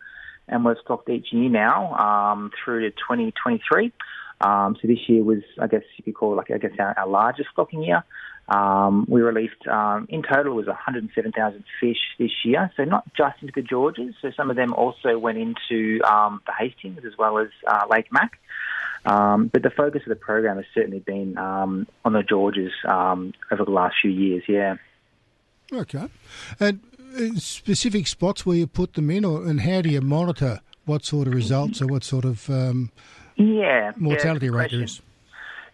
and 0.49 0.65
we've 0.65 0.77
stocked 0.83 1.09
each 1.09 1.33
year 1.33 1.51
now 1.51 1.95
um, 1.95 2.53
through 2.65 2.89
to 2.89 2.91
2023. 2.91 3.93
Um, 4.41 4.77
so 4.81 4.87
this 4.87 5.09
year 5.09 5.25
was, 5.25 5.43
I 5.59 5.67
guess, 5.67 5.83
you 5.97 6.05
could 6.05 6.15
call 6.15 6.33
it 6.35 6.37
like 6.37 6.51
I 6.53 6.59
guess 6.59 6.73
our, 6.79 6.97
our 6.97 7.09
largest 7.09 7.49
stocking 7.53 7.83
year. 7.83 8.05
Um, 8.49 9.07
we 9.09 9.23
released 9.23 9.67
um, 9.67 10.07
in 10.09 10.23
total 10.23 10.55
was 10.55 10.67
107,000 10.67 11.65
fish 11.81 11.97
this 12.19 12.31
year. 12.45 12.71
So 12.77 12.85
not 12.85 13.05
just 13.15 13.37
into 13.43 13.53
the 13.55 13.63
Georges. 13.63 14.15
So 14.23 14.31
some 14.37 14.51
of 14.51 14.57
them 14.57 14.73
also 14.73 15.19
went 15.19 15.39
into 15.39 16.01
um, 16.05 16.41
the 16.47 16.53
Hastings 16.59 17.05
as 17.05 17.19
well 17.19 17.39
as 17.39 17.49
uh, 17.67 17.87
Lake 17.91 18.13
Mac. 18.13 18.39
Um, 19.05 19.49
but 19.53 19.63
the 19.63 19.71
focus 19.71 20.03
of 20.03 20.09
the 20.09 20.17
program 20.17 20.57
has 20.57 20.67
certainly 20.75 20.99
been 20.99 21.39
um, 21.39 21.87
on 22.05 22.13
the 22.13 22.23
Georges 22.23 22.73
um, 22.85 23.33
over 23.51 23.65
the 23.65 23.71
last 23.71 23.97
few 24.03 24.11
years. 24.11 24.43
Yeah. 24.49 24.77
Okay. 25.73 26.09
And 26.61 26.81
specific 27.37 28.07
spots 28.07 28.45
where 28.45 28.57
you 28.57 28.67
put 28.67 28.95
them 28.95 29.11
in, 29.11 29.25
or 29.25 29.47
and 29.47 29.61
how 29.61 29.81
do 29.81 29.89
you 29.89 30.01
monitor 30.01 30.61
what 30.85 31.05
sort 31.05 31.27
of 31.29 31.35
results 31.35 31.81
or 31.81 31.87
what 31.87 32.05
sort 32.05 32.25
of 32.25 32.49
um, 32.51 32.91
Yeah. 33.37 33.93
mortality 33.97 34.47
yeah, 34.47 34.53
rate 34.53 34.71
there 34.71 34.83
is? 34.83 35.01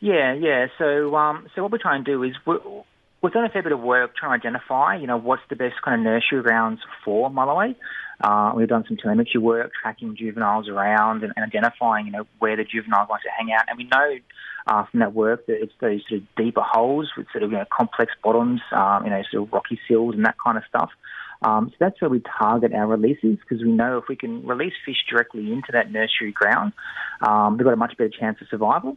Yeah, 0.03 0.35
yeah. 0.35 0.67
So, 0.79 1.15
um, 1.15 1.47
so 1.55 1.63
what 1.63 1.71
we're 1.71 1.79
trying 1.79 2.05
to 2.05 2.11
do 2.11 2.25
is 2.25 2.33
we're, 2.45 2.59
we've 3.23 3.33
done 3.33 3.45
a 3.45 3.49
fair 3.49 3.63
bit 3.63 3.71
of 3.71 3.79
work 3.79 4.17
trying 4.17 4.41
to 4.41 4.49
identify, 4.49 4.97
you 4.97 5.07
know, 5.07 5.17
what's 5.17 5.43
the 5.49 5.55
best 5.55 5.77
kind 5.85 5.95
of 5.95 6.05
nursery 6.05 6.43
grounds 6.43 6.81
for 7.05 7.31
Mulloway. 7.31 7.77
Uh, 8.21 8.53
we've 8.57 8.67
done 8.67 8.85
some 8.89 8.97
telemetry 8.97 9.41
work, 9.41 9.71
tracking 9.81 10.17
juveniles 10.17 10.69
around 10.69 11.23
and, 11.23 11.33
and 11.37 11.47
identifying, 11.47 12.07
you 12.07 12.13
know, 12.13 12.27
where 12.41 12.57
the 12.57 12.65
juveniles 12.65 13.07
like 13.11 13.23
to 13.23 13.29
hang 13.39 13.53
out. 13.53 13.63
And 13.69 13.79
we 13.79 13.85
know 13.85 14.17
uh, 14.67 14.85
from 14.91 14.99
that 15.01 15.15
work 15.15 15.47
that 15.47 15.63
it's 15.63 15.73
those 15.81 16.01
sort 16.09 16.23
of 16.23 16.27
deeper 16.37 16.63
holes 16.65 17.13
with 17.17 17.29
sort 17.31 17.45
of 17.45 17.53
you 17.53 17.59
know 17.59 17.65
complex 17.73 18.13
bottoms, 18.25 18.61
um, 18.73 19.05
you 19.05 19.11
know, 19.11 19.23
sort 19.31 19.47
of 19.47 19.53
rocky 19.53 19.79
sills 19.87 20.17
and 20.17 20.25
that 20.25 20.35
kind 20.45 20.59
of 20.59 20.65
stuff. 20.69 20.91
Um, 21.43 21.71
so 21.71 21.77
that's 21.79 22.01
where 22.01 22.11
we 22.11 22.23
target 22.41 22.73
our 22.75 22.89
releases 22.89 23.39
because 23.39 23.65
we 23.65 23.71
know 23.71 23.99
if 23.99 24.05
we 24.09 24.17
can 24.17 24.45
release 24.47 24.75
fish 24.85 25.05
directly 25.09 25.53
into 25.53 25.71
that 25.73 25.93
nursery 25.93 26.33
ground, 26.33 26.73
um, 27.21 27.57
we've 27.57 27.65
got 27.65 27.73
a 27.73 27.77
much 27.77 27.97
better 27.97 28.11
chance 28.11 28.39
of 28.41 28.49
survival. 28.49 28.97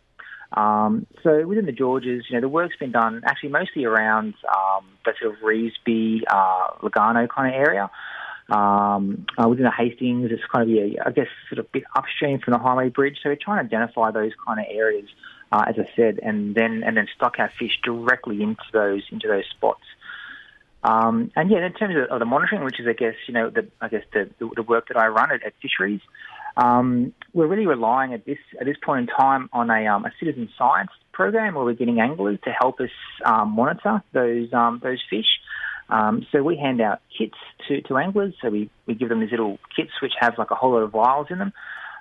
Um, 0.55 1.05
so 1.21 1.45
within 1.45 1.65
the 1.65 1.71
Georges, 1.71 2.25
you 2.29 2.35
know, 2.35 2.41
the 2.41 2.49
work's 2.49 2.77
been 2.77 2.91
done 2.91 3.21
actually 3.25 3.49
mostly 3.49 3.85
around 3.85 4.33
um, 4.47 4.85
the 5.03 5.13
sort 5.21 5.33
of 5.33 5.41
Revesby, 5.41 6.21
uh, 6.27 6.69
Lugarno 6.81 7.27
kind 7.29 7.53
of 7.53 7.59
area. 7.59 7.91
Um, 8.47 9.25
uh, 9.37 9.49
within 9.49 9.65
the 9.65 9.71
Hastings, 9.71 10.31
it's 10.31 10.43
kind 10.45 10.63
of, 10.63 10.69
yeah, 10.69 11.03
I 11.05 11.11
guess, 11.11 11.27
sort 11.49 11.59
of 11.59 11.65
a 11.65 11.69
bit 11.69 11.83
upstream 11.95 12.39
from 12.39 12.53
the 12.53 12.59
highway 12.59 12.89
bridge. 12.89 13.17
So 13.21 13.29
we're 13.29 13.35
trying 13.35 13.57
to 13.57 13.75
identify 13.75 14.11
those 14.11 14.33
kind 14.45 14.59
of 14.59 14.67
areas, 14.69 15.09
uh, 15.51 15.65
as 15.67 15.75
I 15.79 15.89
said, 15.95 16.19
and 16.21 16.55
then 16.55 16.83
and 16.83 16.95
then 16.95 17.07
stock 17.15 17.35
our 17.39 17.51
fish 17.57 17.79
directly 17.83 18.41
into 18.41 18.63
those 18.71 19.03
into 19.11 19.27
those 19.27 19.45
spots. 19.49 19.83
Um, 20.83 21.31
and 21.35 21.49
yeah, 21.49 21.65
in 21.65 21.73
terms 21.73 21.95
of, 21.95 22.03
of 22.11 22.19
the 22.19 22.25
monitoring, 22.25 22.63
which 22.63 22.79
is, 22.79 22.85
I 22.87 22.93
guess, 22.93 23.15
you 23.27 23.33
know, 23.33 23.49
the, 23.49 23.65
I 23.81 23.87
guess 23.87 24.03
the, 24.13 24.29
the, 24.37 24.47
the 24.57 24.63
work 24.63 24.89
that 24.89 24.97
I 24.97 25.07
run 25.07 25.31
at, 25.31 25.43
at 25.43 25.53
fisheries, 25.59 26.01
um, 26.57 27.13
we're 27.33 27.47
really 27.47 27.67
relying 27.67 28.13
at 28.13 28.25
this 28.25 28.37
at 28.59 28.65
this 28.65 28.77
point 28.83 29.09
in 29.09 29.15
time 29.15 29.49
on 29.51 29.69
a, 29.69 29.87
um, 29.87 30.05
a 30.05 30.11
citizen 30.19 30.49
science 30.57 30.91
program 31.11 31.55
where 31.55 31.65
we're 31.65 31.73
getting 31.73 31.99
anglers 31.99 32.39
to 32.45 32.51
help 32.51 32.79
us 32.79 32.89
um, 33.25 33.51
monitor 33.51 34.03
those 34.13 34.51
um, 34.53 34.79
those 34.81 35.01
fish. 35.09 35.39
Um, 35.89 36.25
so 36.31 36.41
we 36.41 36.57
hand 36.57 36.81
out 36.81 37.01
kits 37.15 37.37
to, 37.67 37.81
to 37.81 37.97
anglers. 37.97 38.33
So 38.41 38.49
we, 38.49 38.69
we 38.87 38.95
give 38.95 39.09
them 39.09 39.19
these 39.19 39.31
little 39.31 39.59
kits 39.75 39.91
which 40.01 40.13
have 40.19 40.33
like 40.37 40.51
a 40.51 40.55
whole 40.55 40.71
lot 40.71 40.83
of 40.83 40.91
vials 40.91 41.27
in 41.29 41.37
them. 41.37 41.53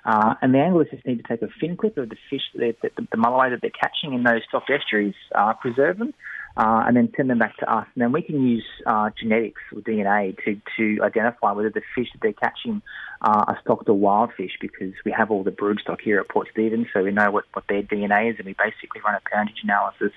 Uh, 0.05 0.35
and 0.41 0.53
the 0.53 0.59
anglers 0.59 0.87
just 0.91 1.05
need 1.05 1.17
to 1.17 1.23
take 1.27 1.41
a 1.41 1.47
fin 1.59 1.75
clip 1.75 1.97
of 1.97 2.09
the 2.09 2.15
fish, 2.29 2.41
that 2.53 2.75
they're, 2.81 2.91
the, 2.95 3.07
the 3.11 3.17
mulloway 3.17 3.49
that 3.49 3.59
they're 3.61 3.71
catching 3.71 4.13
in 4.13 4.23
those 4.23 4.41
stocked 4.47 4.69
estuaries, 4.69 5.15
uh, 5.33 5.53
preserve 5.53 5.97
them, 5.97 6.13
uh, 6.57 6.83
and 6.87 6.95
then 6.95 7.11
send 7.17 7.29
them 7.29 7.39
back 7.39 7.57
to 7.57 7.71
us. 7.71 7.85
And 7.95 8.01
then 8.01 8.11
we 8.11 8.21
can 8.21 8.45
use 8.45 8.65
uh, 8.85 9.09
genetics 9.19 9.61
or 9.73 9.81
DNA 9.81 10.37
to, 10.45 10.59
to 10.77 11.03
identify 11.03 11.51
whether 11.51 11.69
the 11.69 11.81
fish 11.93 12.07
that 12.13 12.21
they're 12.21 12.33
catching 12.33 12.81
uh, 13.21 13.45
are 13.47 13.59
stocked 13.61 13.89
or 13.89 13.93
wild 13.93 14.31
fish 14.37 14.57
because 14.61 14.93
we 15.03 15.11
have 15.11 15.31
all 15.31 15.43
the 15.43 15.51
brood 15.51 15.79
stock 15.81 15.99
here 16.01 16.19
at 16.19 16.29
Port 16.29 16.47
Stephens, 16.51 16.87
so 16.93 17.03
we 17.03 17.11
know 17.11 17.31
what, 17.31 17.45
what 17.53 17.65
their 17.67 17.83
DNA 17.83 18.31
is, 18.31 18.37
and 18.37 18.45
we 18.45 18.53
basically 18.53 19.01
run 19.05 19.15
a 19.15 19.21
parentage 19.29 19.61
analysis 19.63 20.11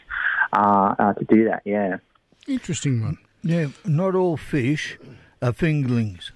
uh, 0.53 0.94
uh, 0.98 1.12
to 1.14 1.24
do 1.24 1.44
that, 1.46 1.62
yeah. 1.64 1.96
Interesting 2.46 3.03
one. 3.03 3.18
Yeah, 3.42 3.68
not 3.85 4.14
all 4.14 4.37
fish 4.37 4.98
are 5.40 5.53
fingerlings. 5.53 6.31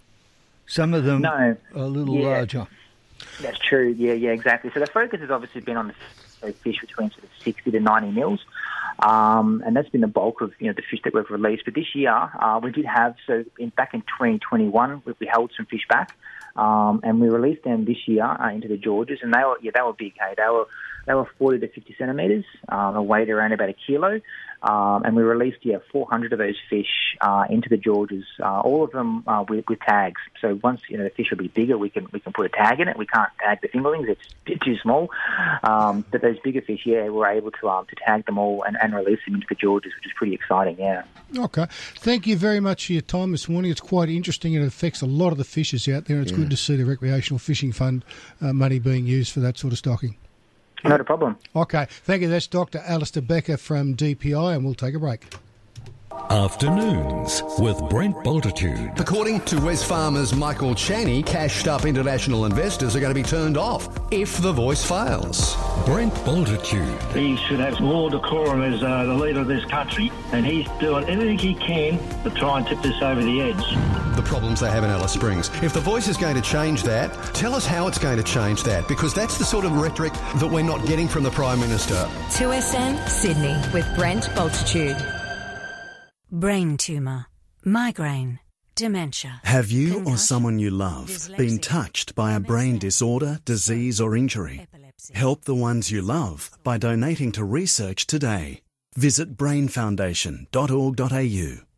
Some 0.67 0.95
of 0.95 1.05
them 1.05 1.23
No. 1.23 1.31
are 1.31 1.59
a 1.75 1.87
little 1.87 2.17
Yeah. 2.17 2.29
larger. 2.29 2.67
That's 3.41 3.59
true. 3.59 3.95
Yeah, 3.99 4.13
yeah, 4.15 4.31
exactly. 4.31 4.71
So 4.75 4.81
the 4.81 4.87
focus 4.87 5.21
has 5.21 5.31
obviously 5.31 5.61
been 5.61 5.77
on 5.77 5.89
the 5.89 5.95
so 6.41 6.53
fish 6.53 6.81
between 6.81 7.11
sort 7.11 7.25
of 7.25 7.31
60 7.45 7.71
to 7.71 7.81
90 7.81 8.11
mils. 8.13 8.41
Um, 8.99 9.63
and 9.67 9.75
that's 9.75 9.89
been 9.89 10.01
the 10.01 10.07
bulk 10.07 10.41
of 10.41 10.53
you 10.59 10.69
know 10.69 10.75
the 10.75 10.83
fish 10.89 11.01
that 11.05 11.15
we've 11.15 11.29
released. 11.31 11.65
But 11.65 11.75
this 11.75 11.95
year 11.95 12.13
uh, 12.13 12.61
we 12.63 12.71
did 12.71 12.85
have 12.85 13.17
so 13.27 13.45
in, 13.59 13.71
back 13.71 13.95
in 13.95 14.01
2021 14.03 15.03
we, 15.05 15.15
we 15.19 15.27
held 15.27 15.53
some 15.57 15.67
fish 15.67 15.87
back, 15.89 16.17
um, 16.57 17.01
and 17.03 17.21
we 17.21 17.29
released 17.29 17.65
them 17.65 17.85
this 17.85 18.07
year 18.07 18.25
uh, 18.25 18.51
into 18.51 18.69
the 18.69 18.77
Georges, 18.77 19.21
and 19.23 19.33
they 19.33 19.45
were 19.45 19.59
yeah 19.63 19.73
they 19.75 19.83
were 19.83 19.93
big. 19.93 20.15
Hey, 20.19 20.35
they 20.37 20.49
were 20.51 20.67
they 21.07 21.15
were 21.15 21.29
40 21.39 21.59
to 21.61 21.69
50 21.69 21.97
centimeters, 21.99 22.45
um, 22.69 22.95
a 22.95 23.03
weight 23.03 23.29
around 23.29 23.53
about 23.53 23.69
a 23.69 23.75
kilo, 23.87 24.21
um, 24.63 25.05
and 25.05 25.17
we 25.17 25.23
released 25.23 25.59
yeah 25.63 25.79
400 25.91 26.33
of 26.33 26.39
those 26.39 26.57
fish 26.71 27.17
uh, 27.21 27.45
into 27.51 27.69
the 27.69 27.77
Georges, 27.77 28.25
uh, 28.41 28.61
all 28.61 28.85
of 28.85 28.93
them 28.93 29.25
uh, 29.27 29.45
with, 29.49 29.65
with 29.69 29.81
tags. 29.81 30.21
So 30.41 30.59
once 30.63 30.81
you 30.89 30.99
know 30.99 31.05
the 31.05 31.11
fish 31.11 31.31
will 31.31 31.39
be 31.39 31.49
bigger, 31.49 31.77
we 31.77 31.91
can 31.91 32.07
we 32.13 32.21
can 32.21 32.33
put 32.33 32.47
a 32.47 32.49
tag 32.49 32.81
in 32.81 32.89
it. 32.89 32.97
We 32.97 33.07
can't 33.07 33.31
tag 33.41 33.59
the 33.63 33.69
fingerlings; 33.69 34.09
it's 34.47 34.65
too 34.65 34.77
small. 34.77 35.11
Um, 35.65 36.05
but 36.11 36.23
those 36.23 36.39
bigger 36.41 36.63
fish, 36.63 36.81
yeah, 36.85 37.09
we're 37.09 37.29
able 37.29 37.51
to 37.53 37.69
um, 37.69 37.87
to 37.87 37.97
tag 38.07 38.27
them 38.27 38.39
all 38.39 38.63
and, 38.65 38.77
and 38.83 38.95
release 38.95 39.21
them 39.25 39.35
into 39.35 39.47
the 39.49 39.55
Georges, 39.55 39.93
which 39.97 40.07
is 40.07 40.13
pretty 40.17 40.35
exciting. 40.35 40.77
Yeah. 40.79 41.05
Okay. 41.37 41.67
Thank 41.97 42.27
you 42.27 42.37
very 42.37 42.61
much 42.61 42.87
for 42.87 42.93
your 42.93 43.03
time 43.03 43.33
this 43.33 43.49
morning. 43.49 43.71
It's 43.71 43.81
quite 43.81 44.09
interesting. 44.09 44.55
It 44.55 44.63
affects 44.63 45.01
a 45.03 45.07
lot 45.07 45.33
of 45.33 45.39
the 45.39 45.45
fishers 45.45 45.89
out 45.89 46.05
there. 46.07 46.21
It's 46.21 46.31
Yeah. 46.31 46.39
good 46.39 46.51
to 46.51 46.57
see 46.57 46.77
the 46.77 46.85
recreational 46.85 47.39
fishing 47.39 47.73
fund 47.73 48.05
uh, 48.41 48.53
money 48.53 48.79
being 48.79 49.07
used 49.07 49.33
for 49.33 49.41
that 49.41 49.59
sort 49.59 49.73
of 49.73 49.79
stocking. 49.79 50.17
Not 50.85 51.01
a 51.01 51.05
problem. 51.05 51.37
Okay. 51.55 51.87
Thank 51.89 52.23
you. 52.23 52.29
That's 52.29 52.47
Dr. 52.47 52.79
Alistair 52.87 53.23
Becker 53.23 53.57
from 53.57 53.95
DPI, 53.97 54.55
and 54.57 54.65
we'll 54.65 54.75
take 54.75 54.95
a 54.95 54.99
break. 54.99 55.35
Afternoons 56.31 57.43
with 57.59 57.79
Brent 57.89 58.17
Bultitude. 58.25 58.99
According 58.99 59.41
to 59.43 59.57
Wesfarmers 59.57 60.37
Michael 60.37 60.75
Chaney, 60.75 61.23
cashed 61.23 61.69
up 61.69 61.85
international 61.85 62.47
investors 62.47 62.97
are 62.97 63.01
going 63.01 63.15
to 63.15 63.21
be 63.21 63.27
turned 63.27 63.57
off 63.57 63.89
if 64.11 64.39
the 64.39 64.53
voice 64.53 64.85
fails. 64.85 65.57
Brent 65.85 66.15
Bultitude. 66.25 66.99
He 67.13 67.37
should 67.37 67.61
have 67.61 67.81
more 67.81 68.09
decorum 68.11 68.63
as 68.63 68.83
uh, 68.83 69.05
the 69.05 69.15
leader 69.15 69.41
of 69.41 69.47
this 69.47 69.65
country, 69.67 70.11
and 70.33 70.47
he's 70.47 70.67
doing 70.81 71.05
everything 71.09 71.39
he 71.39 71.55
can 71.55 71.99
to 72.23 72.31
try 72.31 72.59
and 72.59 72.67
tip 72.67 72.81
this 72.83 73.01
over 73.03 73.23
the 73.23 73.41
edge. 73.43 74.17
The 74.17 74.23
problems 74.23 74.61
they 74.61 74.71
have 74.71 74.85
in 74.85 74.91
Alice 74.91 75.13
Springs. 75.13 75.51
If 75.63 75.73
the 75.73 75.81
voice 75.81 76.09
is 76.09 76.17
going 76.17 76.37
to 76.37 76.43
change 76.43 76.83
that, 76.85 77.13
tell 77.35 77.55
us 77.55 77.67
how 77.67 77.89
it's 77.89 77.99
going 77.99 78.17
to 78.17 78.25
change 78.25 78.63
that, 78.65 78.89
because 78.89 79.13
that's 79.13 79.39
the 79.39 79.45
sort 79.45 79.65
of 79.65 79.73
rhetoric 79.73 80.13
that 80.37 80.49
we're 80.51 80.63
not 80.63 80.87
getting 80.87 81.09
from 81.09 81.25
the 81.25 81.31
Prime 81.31 81.61
Minister. 81.61 82.09
2SM 82.31 83.09
Sydney 83.09 83.57
with 83.73 83.87
Brent 83.97 84.35
Bultitude. 84.35 84.97
Brain 86.33 86.77
tumour, 86.79 87.27
migraine, 87.63 88.41
dementia. 88.75 89.43
Have 89.45 89.71
you 89.71 90.03
or 90.07 90.17
someone 90.17 90.59
you 90.59 90.71
love 90.71 91.29
been 91.37 91.59
touched 91.59 92.15
by 92.15 92.33
a 92.33 92.41
brain 92.41 92.79
disorder, 92.79 93.39
disease, 93.45 94.01
or 94.01 94.17
injury? 94.17 94.67
Help 95.13 95.45
the 95.45 95.55
ones 95.55 95.91
you 95.91 96.01
love 96.01 96.51
by 96.65 96.79
donating 96.79 97.33
to 97.33 97.45
research 97.45 98.07
today. 98.07 98.63
Visit 98.97 99.37
brainfoundation.org.au. 99.37 101.72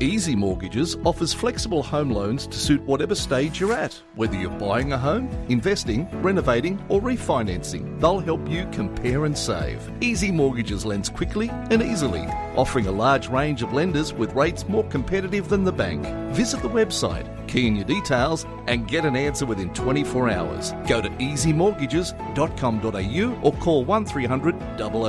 Easy 0.00 0.34
Mortgages 0.34 0.96
offers 1.04 1.34
flexible 1.34 1.82
home 1.82 2.10
loans 2.10 2.46
to 2.46 2.58
suit 2.58 2.82
whatever 2.82 3.14
stage 3.14 3.60
you're 3.60 3.74
at, 3.74 4.00
whether 4.14 4.36
you're 4.36 4.50
buying 4.50 4.92
a 4.92 4.98
home, 4.98 5.28
investing, 5.48 6.08
renovating, 6.22 6.82
or 6.88 7.00
refinancing. 7.00 8.00
They'll 8.00 8.18
help 8.18 8.48
you 8.48 8.66
compare 8.72 9.26
and 9.26 9.36
save. 9.36 9.92
Easy 10.00 10.32
Mortgages 10.32 10.86
lends 10.86 11.08
quickly 11.08 11.50
and 11.70 11.82
easily, 11.82 12.22
offering 12.56 12.86
a 12.86 12.92
large 12.92 13.28
range 13.28 13.62
of 13.62 13.74
lenders 13.74 14.12
with 14.12 14.34
rates 14.34 14.66
more 14.66 14.84
competitive 14.84 15.48
than 15.48 15.62
the 15.62 15.72
bank. 15.72 16.04
Visit 16.34 16.62
the 16.62 16.70
website, 16.70 17.26
key 17.52 17.66
in 17.66 17.76
your 17.76 17.84
details, 17.84 18.46
and 18.66 18.88
get 18.88 19.04
an 19.04 19.14
answer 19.14 19.44
within 19.44 19.70
24 19.74 20.30
hours. 20.30 20.72
Go 20.88 21.02
to 21.02 21.10
easymortgages.com.au 21.10 23.40
or 23.42 23.52
call 23.58 23.84
1300 23.84 24.54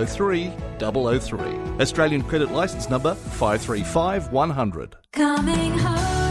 003 0.07 0.51
003. 0.79 1.39
Australian 1.79 2.23
credit 2.23 2.51
license 2.51 2.89
number 2.89 3.15
535 3.15 4.31
100. 4.31 4.95
Coming 5.13 5.77
home. 5.77 6.22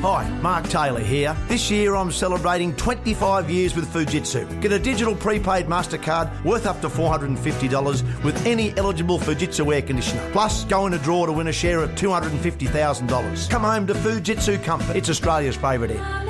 Hi, 0.00 0.30
Mark 0.42 0.68
Taylor 0.68 1.00
here. 1.00 1.36
This 1.48 1.72
year 1.72 1.96
I'm 1.96 2.12
celebrating 2.12 2.72
25 2.76 3.50
years 3.50 3.74
with 3.74 3.92
Fujitsu. 3.92 4.60
Get 4.60 4.70
a 4.70 4.78
digital 4.78 5.16
prepaid 5.16 5.66
MasterCard 5.66 6.44
worth 6.44 6.66
up 6.66 6.80
to 6.82 6.88
$450 6.88 8.22
with 8.22 8.46
any 8.46 8.76
eligible 8.76 9.18
Fujitsu 9.18 9.74
air 9.74 9.82
conditioner. 9.82 10.30
Plus, 10.30 10.64
go 10.66 10.86
in 10.86 10.94
a 10.94 10.98
draw 10.98 11.26
to 11.26 11.32
win 11.32 11.48
a 11.48 11.52
share 11.52 11.82
of 11.82 11.90
$250,000. 11.90 13.50
Come 13.50 13.62
home 13.62 13.88
to 13.88 13.94
Fujitsu 13.94 14.62
Comfort. 14.62 14.94
It's 14.94 15.10
Australia's 15.10 15.56
favourite 15.56 15.90
air. 15.90 16.24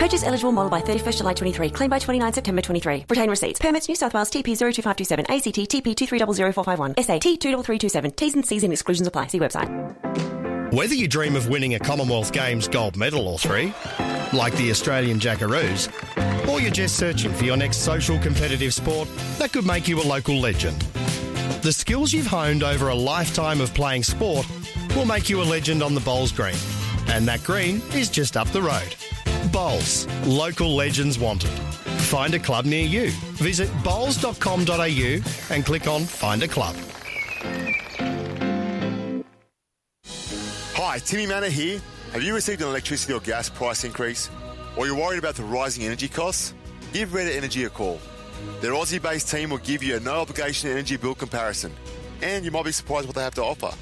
Purchase 0.00 0.24
eligible 0.24 0.50
model 0.50 0.70
by 0.70 0.80
31st 0.80 1.18
July 1.18 1.34
23. 1.34 1.70
Claim 1.70 1.88
by 1.88 2.00
29 2.00 2.32
September 2.32 2.60
23. 2.60 3.06
Retain 3.08 3.30
receipts. 3.30 3.60
Permits 3.60 3.88
New 3.88 3.94
South 3.94 4.12
Wales 4.12 4.30
TP 4.30 4.58
02527. 4.58 5.24
ACT 5.28 5.70
TP 5.70 5.94
2300451. 5.94 7.00
SA 7.00 7.18
T 7.20 7.36
23327. 7.36 8.10
T's 8.10 8.34
and 8.34 8.44
C's 8.44 8.64
and 8.64 8.72
exclusions 8.72 9.06
apply. 9.06 9.28
See 9.28 9.38
website. 9.38 10.33
Whether 10.74 10.96
you 10.96 11.06
dream 11.06 11.36
of 11.36 11.48
winning 11.48 11.76
a 11.76 11.78
Commonwealth 11.78 12.32
Games 12.32 12.66
gold 12.66 12.96
medal 12.96 13.28
or 13.28 13.38
three, 13.38 13.72
like 14.32 14.56
the 14.56 14.72
Australian 14.72 15.20
Jackaroos, 15.20 15.88
or 16.48 16.60
you're 16.60 16.72
just 16.72 16.96
searching 16.96 17.32
for 17.32 17.44
your 17.44 17.56
next 17.56 17.76
social 17.84 18.18
competitive 18.18 18.74
sport 18.74 19.08
that 19.38 19.52
could 19.52 19.64
make 19.64 19.86
you 19.86 20.00
a 20.00 20.02
local 20.02 20.40
legend. 20.40 20.80
The 21.62 21.72
skills 21.72 22.12
you've 22.12 22.26
honed 22.26 22.64
over 22.64 22.88
a 22.88 22.94
lifetime 22.94 23.60
of 23.60 23.72
playing 23.72 24.02
sport 24.02 24.48
will 24.96 25.04
make 25.04 25.30
you 25.30 25.40
a 25.40 25.44
legend 25.44 25.80
on 25.80 25.94
the 25.94 26.00
Bowls 26.00 26.32
Green. 26.32 26.56
And 27.06 27.24
that 27.28 27.44
green 27.44 27.80
is 27.94 28.10
just 28.10 28.36
up 28.36 28.48
the 28.48 28.62
road. 28.62 28.96
Bowls, 29.52 30.08
local 30.26 30.74
legends 30.74 31.20
wanted. 31.20 31.50
Find 32.10 32.34
a 32.34 32.40
club 32.40 32.64
near 32.64 32.84
you. 32.84 33.12
Visit 33.34 33.70
bowls.com.au 33.84 35.20
and 35.50 35.64
click 35.64 35.86
on 35.86 36.04
Find 36.04 36.42
a 36.42 36.48
Club. 36.48 36.74
Hi, 40.86 40.98
Timmy 40.98 41.26
Manor 41.26 41.48
here. 41.48 41.80
Have 42.12 42.22
you 42.22 42.34
received 42.34 42.60
an 42.60 42.68
electricity 42.68 43.14
or 43.14 43.20
gas 43.20 43.48
price 43.48 43.84
increase? 43.84 44.28
Or 44.76 44.86
you're 44.86 44.94
worried 44.94 45.18
about 45.18 45.34
the 45.34 45.42
rising 45.42 45.84
energy 45.84 46.08
costs? 46.08 46.52
Give 46.92 47.14
Red 47.14 47.26
Energy 47.26 47.64
a 47.64 47.70
call. 47.70 47.98
Their 48.60 48.72
Aussie 48.72 49.00
based 49.00 49.30
team 49.30 49.48
will 49.48 49.58
give 49.58 49.82
you 49.82 49.96
a 49.96 50.00
no 50.00 50.20
obligation 50.20 50.68
energy 50.68 50.98
bill 50.98 51.14
comparison. 51.14 51.72
And 52.20 52.44
you 52.44 52.50
might 52.50 52.66
be 52.66 52.70
surprised 52.70 53.06
what 53.06 53.16
they 53.16 53.22
have 53.22 53.34
to 53.36 53.42
offer. 53.42 53.74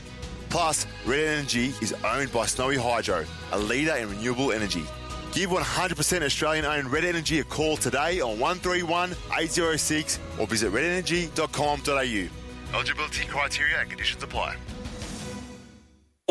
Plus, 0.48 0.86
Red 1.04 1.18
Energy 1.18 1.74
is 1.82 1.92
owned 2.04 2.32
by 2.32 2.46
Snowy 2.46 2.76
Hydro, 2.76 3.26
a 3.50 3.58
leader 3.58 3.96
in 3.96 4.08
renewable 4.08 4.52
energy. 4.52 4.84
Give 5.32 5.50
100% 5.50 6.22
Australian 6.22 6.64
owned 6.64 6.92
Red 6.92 7.04
Energy 7.04 7.40
a 7.40 7.44
call 7.44 7.76
today 7.76 8.20
on 8.20 8.38
131 8.38 9.16
806 9.36 10.20
or 10.38 10.46
visit 10.46 10.72
redenergy.com.au. 10.72 12.78
Eligibility 12.78 13.26
criteria 13.26 13.80
and 13.80 13.90
conditions 13.90 14.22
apply. 14.22 14.56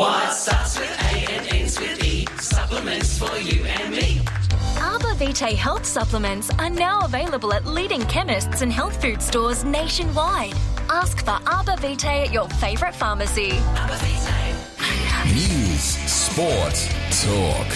What 0.02 0.32
starts 0.32 0.78
with 0.80 0.90
A 0.90 1.32
and 1.32 1.46
ends 1.54 1.78
with 1.78 2.02
E? 2.04 2.26
Supplements 2.40 3.16
for 3.16 3.38
you 3.38 3.64
and 3.64 3.94
me. 3.94 4.20
Arbor 4.80 5.14
Vitae 5.14 5.54
health 5.54 5.86
supplements 5.86 6.50
are 6.58 6.70
now 6.70 7.04
available 7.04 7.54
at 7.54 7.64
leading 7.66 8.02
chemists 8.06 8.62
and 8.62 8.72
health 8.72 9.00
food 9.00 9.22
stores 9.22 9.62
nationwide. 9.62 10.54
Ask 10.90 11.24
for 11.24 11.38
Arbor 11.48 11.76
Vitae 11.76 12.24
at 12.24 12.32
your 12.32 12.48
favourite 12.48 12.96
pharmacy. 12.96 13.52
News, 15.32 15.84
sport, 16.10 16.74
talk. 17.22 17.68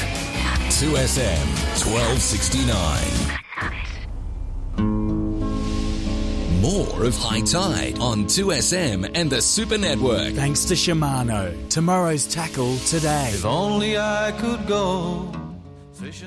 2SM 0.74 1.46
1269. 1.86 3.85
More 6.66 7.04
of 7.04 7.16
Hi-Tide 7.18 8.00
on 8.00 8.24
2SM 8.24 9.12
and 9.14 9.30
the 9.30 9.40
Super 9.40 9.78
Network. 9.78 10.34
Thanks 10.34 10.64
to 10.64 10.74
Shimano. 10.74 11.54
Tomorrow's 11.68 12.26
tackle 12.26 12.76
today. 12.78 13.30
If 13.32 13.44
only 13.44 13.96
I 13.96 14.32
could 14.40 14.66
go. 14.66 15.30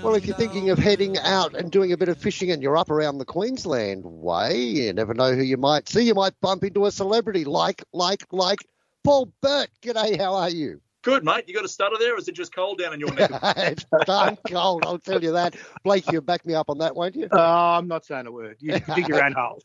Well, 0.02 0.16
if 0.16 0.26
you're 0.26 0.38
thinking 0.38 0.70
of 0.70 0.78
heading 0.78 1.18
out 1.18 1.56
and 1.56 1.70
doing 1.70 1.92
a 1.92 1.98
bit 1.98 2.08
of 2.08 2.18
fishing 2.18 2.52
and 2.52 2.64
you're 2.64 2.78
up 2.78 2.90
around 2.90 3.18
the 3.18 3.26
Queensland 3.26 4.06
way, 4.06 4.56
you 4.58 4.94
never 4.94 5.14
know 5.14 5.36
who 5.36 5.42
you 5.42 5.58
might 5.58 5.90
see. 5.90 6.04
You 6.04 6.14
might 6.14 6.40
bump 6.40 6.64
into 6.64 6.86
a 6.86 6.92
celebrity 6.92 7.44
like, 7.44 7.84
like, 7.92 8.26
like 8.32 8.60
Paul 9.04 9.34
Burt. 9.42 9.68
G'day, 9.82 10.18
how 10.18 10.36
are 10.36 10.50
you? 10.50 10.80
Good, 11.02 11.24
mate. 11.24 11.46
You 11.48 11.54
got 11.54 11.64
a 11.64 11.70
stutter 11.70 11.96
there, 11.98 12.16
or 12.16 12.18
is 12.18 12.28
it 12.28 12.36
just 12.36 12.54
cold 12.54 12.80
down 12.80 12.94
in 12.94 13.00
your 13.00 13.14
neck? 13.14 13.32
it's 13.58 13.86
darn 14.06 14.38
cold, 14.48 14.84
I'll 14.86 15.00
tell 15.00 15.24
you 15.24 15.32
that. 15.34 15.56
Blake, 15.84 16.12
you'll 16.12 16.22
back 16.22 16.46
me 16.46 16.54
up 16.56 16.70
on 16.70 16.80
that, 16.80 16.96
won't 16.96 17.16
you? 17.16 17.30
Uh, 17.32 17.78
I'm 17.78 17.88
not 17.88 18.06
saying 18.06 18.28
a 18.28 18.32
word. 18.32 18.58
You 18.60 18.80
dig 18.80 19.08
your 19.08 19.24
own 19.24 19.34
hole. 19.38 19.62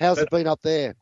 How's 0.00 0.18
it 0.18 0.30
been 0.30 0.46
up 0.46 0.62
there? 0.62 0.94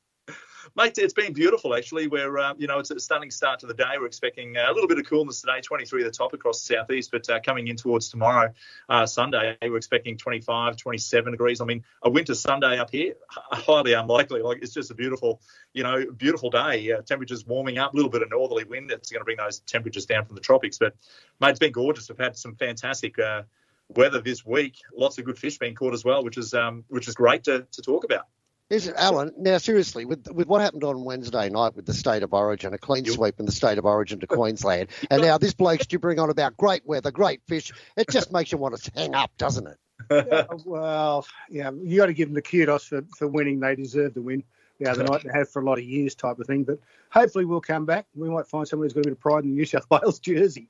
Mate, 0.77 0.99
it's 0.99 1.15
been 1.15 1.33
beautiful 1.33 1.75
actually. 1.75 2.07
We're, 2.07 2.39
uh, 2.39 2.55
you 2.57 2.69
know, 2.69 2.79
it's 2.79 2.91
a 2.91 3.01
stunning 3.01 3.31
start 3.31 3.61
to 3.61 3.67
the 3.67 3.75
day. 3.75 3.95
We're 3.99 4.07
expecting 4.07 4.57
uh, 4.57 4.67
a 4.69 4.73
little 4.73 4.87
bit 4.87 4.99
of 4.99 5.07
coolness 5.07 5.41
today, 5.41 5.61
23 5.61 6.03
at 6.03 6.05
the 6.05 6.17
top 6.17 6.33
across 6.33 6.61
the 6.61 6.75
southeast, 6.75 7.11
but 7.11 7.29
uh, 7.29 7.41
coming 7.41 7.67
in 7.67 7.77
towards 7.77 8.09
tomorrow, 8.09 8.53
uh, 8.89 9.05
Sunday, 9.07 9.57
we're 9.63 9.77
expecting 9.77 10.17
25, 10.17 10.77
27 10.77 11.33
degrees. 11.33 11.61
I 11.61 11.65
mean, 11.65 11.85
a 12.03 12.11
winter 12.11 12.35
Sunday 12.35 12.79
up 12.79 12.91
here, 12.91 13.15
highly 13.29 13.95
unlikely. 13.95 14.43
Like 14.43 14.59
it's 14.63 14.73
just 14.73 14.93
a 14.93 14.95
beautiful, 14.95 15.41
you 15.73 15.83
know, 15.83 16.07
beautiful 16.17 16.51
day. 16.51 16.93
Uh, 16.93 17.03
temperatures 17.03 17.45
warming 17.45 17.79
up, 17.79 17.93
a 17.93 17.97
little 17.97 18.11
bit 18.11 18.23
of 18.23 18.31
northerly 18.31 18.65
wind. 18.65 18.93
It's 18.93 19.11
going 19.11 19.21
to 19.21 19.25
bring 19.25 19.39
those 19.39 19.61
temperatures 19.61 20.07
down 20.07 20.25
from 20.25 20.37
the 20.37 20.41
tropics. 20.41 20.79
But 20.79 20.95
mate, 21.41 21.51
it's 21.51 21.59
been 21.59 21.73
gorgeous. 21.73 22.09
We've 22.09 22.19
had 22.19 22.37
some 22.37 22.55
fantastic. 22.55 23.19
Uh, 23.19 23.43
weather 23.97 24.21
this 24.21 24.47
week, 24.47 24.77
lots 24.97 25.19
of 25.19 25.25
good 25.25 25.37
fish 25.37 25.59
being 25.59 25.75
caught 25.75 25.93
as 25.93 26.05
well, 26.05 26.23
which 26.23 26.39
is 26.39 26.55
um, 26.55 26.85
which 26.87 27.09
is 27.09 27.15
great 27.17 27.43
to, 27.43 27.67
to 27.73 27.83
talk 27.83 28.05
about. 28.05 28.27
Is 28.71 28.87
it, 28.87 28.95
Alan? 28.97 29.33
Now, 29.37 29.59
seriously, 29.59 30.05
with 30.05 30.31
with 30.31 30.47
what 30.47 30.61
happened 30.61 30.85
on 30.85 31.03
Wednesday 31.03 31.51
night 31.51 31.75
with 31.75 31.87
the 31.87 31.93
state 31.93 32.23
of 32.23 32.33
origin, 32.33 32.73
a 32.73 32.79
clean 32.79 33.05
sweep 33.05 33.41
in 33.41 33.47
the 33.47 33.53
state 33.53 33.79
of 33.79 33.85
origin 33.85 34.21
to 34.21 34.27
Queensland, 34.29 34.91
and 35.11 35.23
now 35.23 35.39
this 35.39 35.53
bloke's 35.53 35.87
you 35.91 35.99
bring 35.99 36.21
on 36.21 36.31
about 36.31 36.57
great 36.57 36.87
weather, 36.87 37.11
great 37.11 37.43
fish, 37.49 37.73
it 37.97 38.09
just 38.09 38.33
makes 38.33 38.53
you 38.53 38.59
want 38.59 38.77
to 38.77 38.93
hang 38.95 39.17
up, 39.17 39.33
doesn't 39.39 39.67
it? 39.67 39.77
yeah, 40.11 40.47
well, 40.65 41.27
yeah, 41.51 41.73
you 41.83 41.97
got 41.97 42.07
to 42.07 42.13
give 42.13 42.29
them 42.29 42.35
the 42.35 42.43
kudos 42.43 42.85
for, 42.85 43.03
for 43.19 43.27
winning. 43.27 43.59
They 43.59 43.75
deserve 43.75 44.15
the 44.15 44.23
win. 44.23 44.45
Yeah, 44.79 44.95
the 44.95 45.05
night 45.05 45.25
they 45.25 45.33
have 45.33 45.51
for 45.51 45.61
a 45.61 45.65
lot 45.65 45.79
of 45.79 45.85
years, 45.85 46.15
type 46.15 46.39
of 46.39 46.47
thing. 46.47 46.63
But 46.65 46.79
hopefully, 47.11 47.45
we'll 47.45 47.61
come 47.61 47.85
back. 47.85 48.07
We 48.15 48.31
might 48.31 48.47
find 48.47 48.67
someone 48.67 48.87
who's 48.87 48.95
got 48.95 49.01
a 49.01 49.05
bit 49.05 49.13
of 49.13 49.21
pride 49.21 49.45
in 49.45 49.51
the 49.51 49.57
New 49.57 49.67
South 49.67 49.87
Wales 49.91 50.19
jersey. 50.21 50.69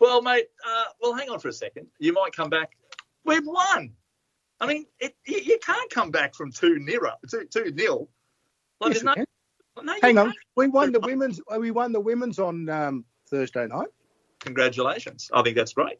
well, 0.00 0.22
mate, 0.22 0.48
uh, 0.66 0.84
well, 1.00 1.14
hang 1.14 1.28
on 1.28 1.38
for 1.38 1.48
a 1.48 1.52
second. 1.52 1.86
You 1.98 2.14
might 2.14 2.32
come 2.34 2.48
back. 2.48 2.76
We've 3.24 3.46
won. 3.46 3.92
I 4.60 4.66
mean, 4.66 4.86
it, 4.98 5.14
you, 5.26 5.38
you 5.38 5.58
can't 5.64 5.90
come 5.90 6.10
back 6.10 6.34
from 6.34 6.50
two 6.52 6.78
nil. 6.78 7.00
Two, 7.30 7.44
two 7.44 7.70
nil. 7.72 8.08
Like, 8.80 8.94
Yes, 8.94 9.02
no, 9.02 9.14
no, 9.82 9.94
Hang 10.02 10.18
on, 10.18 10.26
can't. 10.26 10.36
we 10.56 10.68
won 10.68 10.92
the 10.92 11.00
women's. 11.00 11.40
We 11.58 11.70
won 11.70 11.92
the 11.92 12.00
women's 12.00 12.38
on 12.38 12.68
um, 12.68 13.04
Thursday 13.28 13.66
night. 13.66 13.88
Congratulations! 14.40 15.30
I 15.32 15.42
think 15.42 15.56
that's 15.56 15.72
great. 15.72 15.98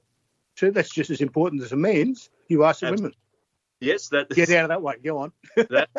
So 0.57 0.71
that's 0.71 0.91
just 0.91 1.11
as 1.11 1.21
important 1.21 1.63
as 1.63 1.71
the 1.71 1.77
men's. 1.77 2.31
You 2.49 2.65
asked 2.65 2.81
the 2.81 2.91
women. 2.91 3.13
Yes, 3.81 4.09
that. 4.09 4.29
Get 4.31 4.51
out 4.51 4.65
of 4.65 4.69
that 4.71 4.83
way. 4.83 4.97
Go 5.03 5.19
on. 5.19 5.33
That, 5.71 5.89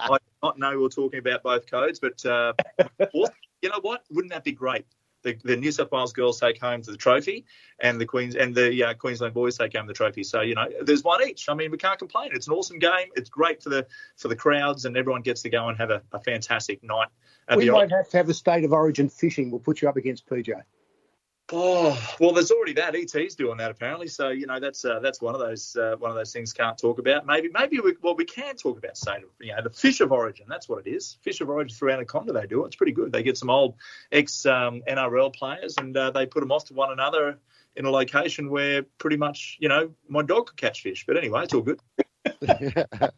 I 0.00 0.08
did 0.10 0.20
not 0.42 0.58
know 0.58 0.70
we 0.70 0.76
were 0.76 0.88
talking 0.88 1.18
about 1.18 1.42
both 1.42 1.68
codes, 1.70 2.00
but 2.00 2.24
uh, 2.24 2.52
you 3.12 3.68
know 3.68 3.80
what? 3.80 4.04
Wouldn't 4.10 4.32
that 4.32 4.44
be 4.44 4.52
great? 4.52 4.86
The, 5.22 5.38
the 5.44 5.56
New 5.56 5.70
South 5.72 5.90
Wales 5.92 6.12
girls 6.12 6.40
take 6.40 6.60
home 6.60 6.82
the 6.82 6.96
trophy, 6.96 7.44
and 7.80 8.00
the 8.00 8.06
Queens 8.06 8.34
and 8.34 8.54
the 8.54 8.84
uh, 8.84 8.94
Queensland 8.94 9.34
boys 9.34 9.56
take 9.56 9.76
home 9.76 9.86
the 9.86 9.92
trophy. 9.92 10.24
So 10.24 10.40
you 10.40 10.54
know, 10.54 10.68
there's 10.82 11.04
one 11.04 11.26
each. 11.26 11.48
I 11.48 11.54
mean, 11.54 11.70
we 11.70 11.78
can't 11.78 11.98
complain. 11.98 12.30
It's 12.32 12.46
an 12.48 12.54
awesome 12.54 12.78
game. 12.78 13.08
It's 13.14 13.30
great 13.30 13.62
for 13.62 13.68
the 13.70 13.86
for 14.16 14.28
the 14.28 14.36
crowds, 14.36 14.84
and 14.84 14.96
everyone 14.96 15.22
gets 15.22 15.42
to 15.42 15.50
go 15.50 15.68
and 15.68 15.78
have 15.78 15.90
a, 15.90 16.02
a 16.12 16.20
fantastic 16.20 16.82
night. 16.82 17.08
We 17.56 17.70
might 17.70 17.90
have 17.90 18.08
to 18.10 18.16
have 18.16 18.26
the 18.26 18.34
state 18.34 18.64
of 18.64 18.72
origin 18.72 19.08
fishing. 19.08 19.50
We'll 19.50 19.60
put 19.60 19.82
you 19.82 19.88
up 19.88 19.96
against 19.96 20.26
PJ. 20.26 20.52
Oh 21.54 21.98
well, 22.18 22.32
there's 22.32 22.50
already 22.50 22.72
that. 22.74 22.94
ET's 22.94 23.34
doing 23.34 23.58
that 23.58 23.70
apparently. 23.70 24.08
So 24.08 24.30
you 24.30 24.46
know 24.46 24.58
that's 24.58 24.86
uh, 24.86 25.00
that's 25.00 25.20
one 25.20 25.34
of 25.34 25.40
those 25.40 25.76
uh, 25.76 25.96
one 25.98 26.10
of 26.10 26.16
those 26.16 26.32
things 26.32 26.54
can't 26.54 26.78
talk 26.78 26.98
about. 26.98 27.26
Maybe 27.26 27.50
maybe 27.52 27.78
we, 27.80 27.94
well 28.00 28.16
we 28.16 28.24
can 28.24 28.56
talk 28.56 28.78
about 28.78 28.96
say 28.96 29.18
you 29.38 29.54
know 29.54 29.62
the 29.62 29.68
fish 29.68 30.00
of 30.00 30.12
origin. 30.12 30.46
That's 30.48 30.66
what 30.66 30.86
it 30.86 30.90
is. 30.90 31.18
Fish 31.20 31.42
of 31.42 31.50
origin 31.50 31.76
through 31.76 31.92
Anaconda. 31.92 32.32
They 32.32 32.46
do 32.46 32.64
it. 32.64 32.68
It's 32.68 32.76
pretty 32.76 32.92
good. 32.92 33.12
They 33.12 33.22
get 33.22 33.36
some 33.36 33.50
old 33.50 33.74
ex 34.10 34.46
um, 34.46 34.82
NRL 34.88 35.34
players 35.34 35.76
and 35.76 35.94
uh, 35.94 36.10
they 36.10 36.24
put 36.24 36.40
them 36.40 36.52
off 36.52 36.64
to 36.66 36.74
one 36.74 36.90
another 36.90 37.38
in 37.76 37.84
a 37.84 37.90
location 37.90 38.48
where 38.48 38.82
pretty 38.96 39.18
much 39.18 39.58
you 39.60 39.68
know 39.68 39.90
my 40.08 40.22
dog 40.22 40.46
could 40.46 40.56
catch 40.56 40.80
fish. 40.82 41.04
But 41.06 41.18
anyway, 41.18 41.44
it's 41.44 41.52
all 41.52 41.60
good. 41.60 41.80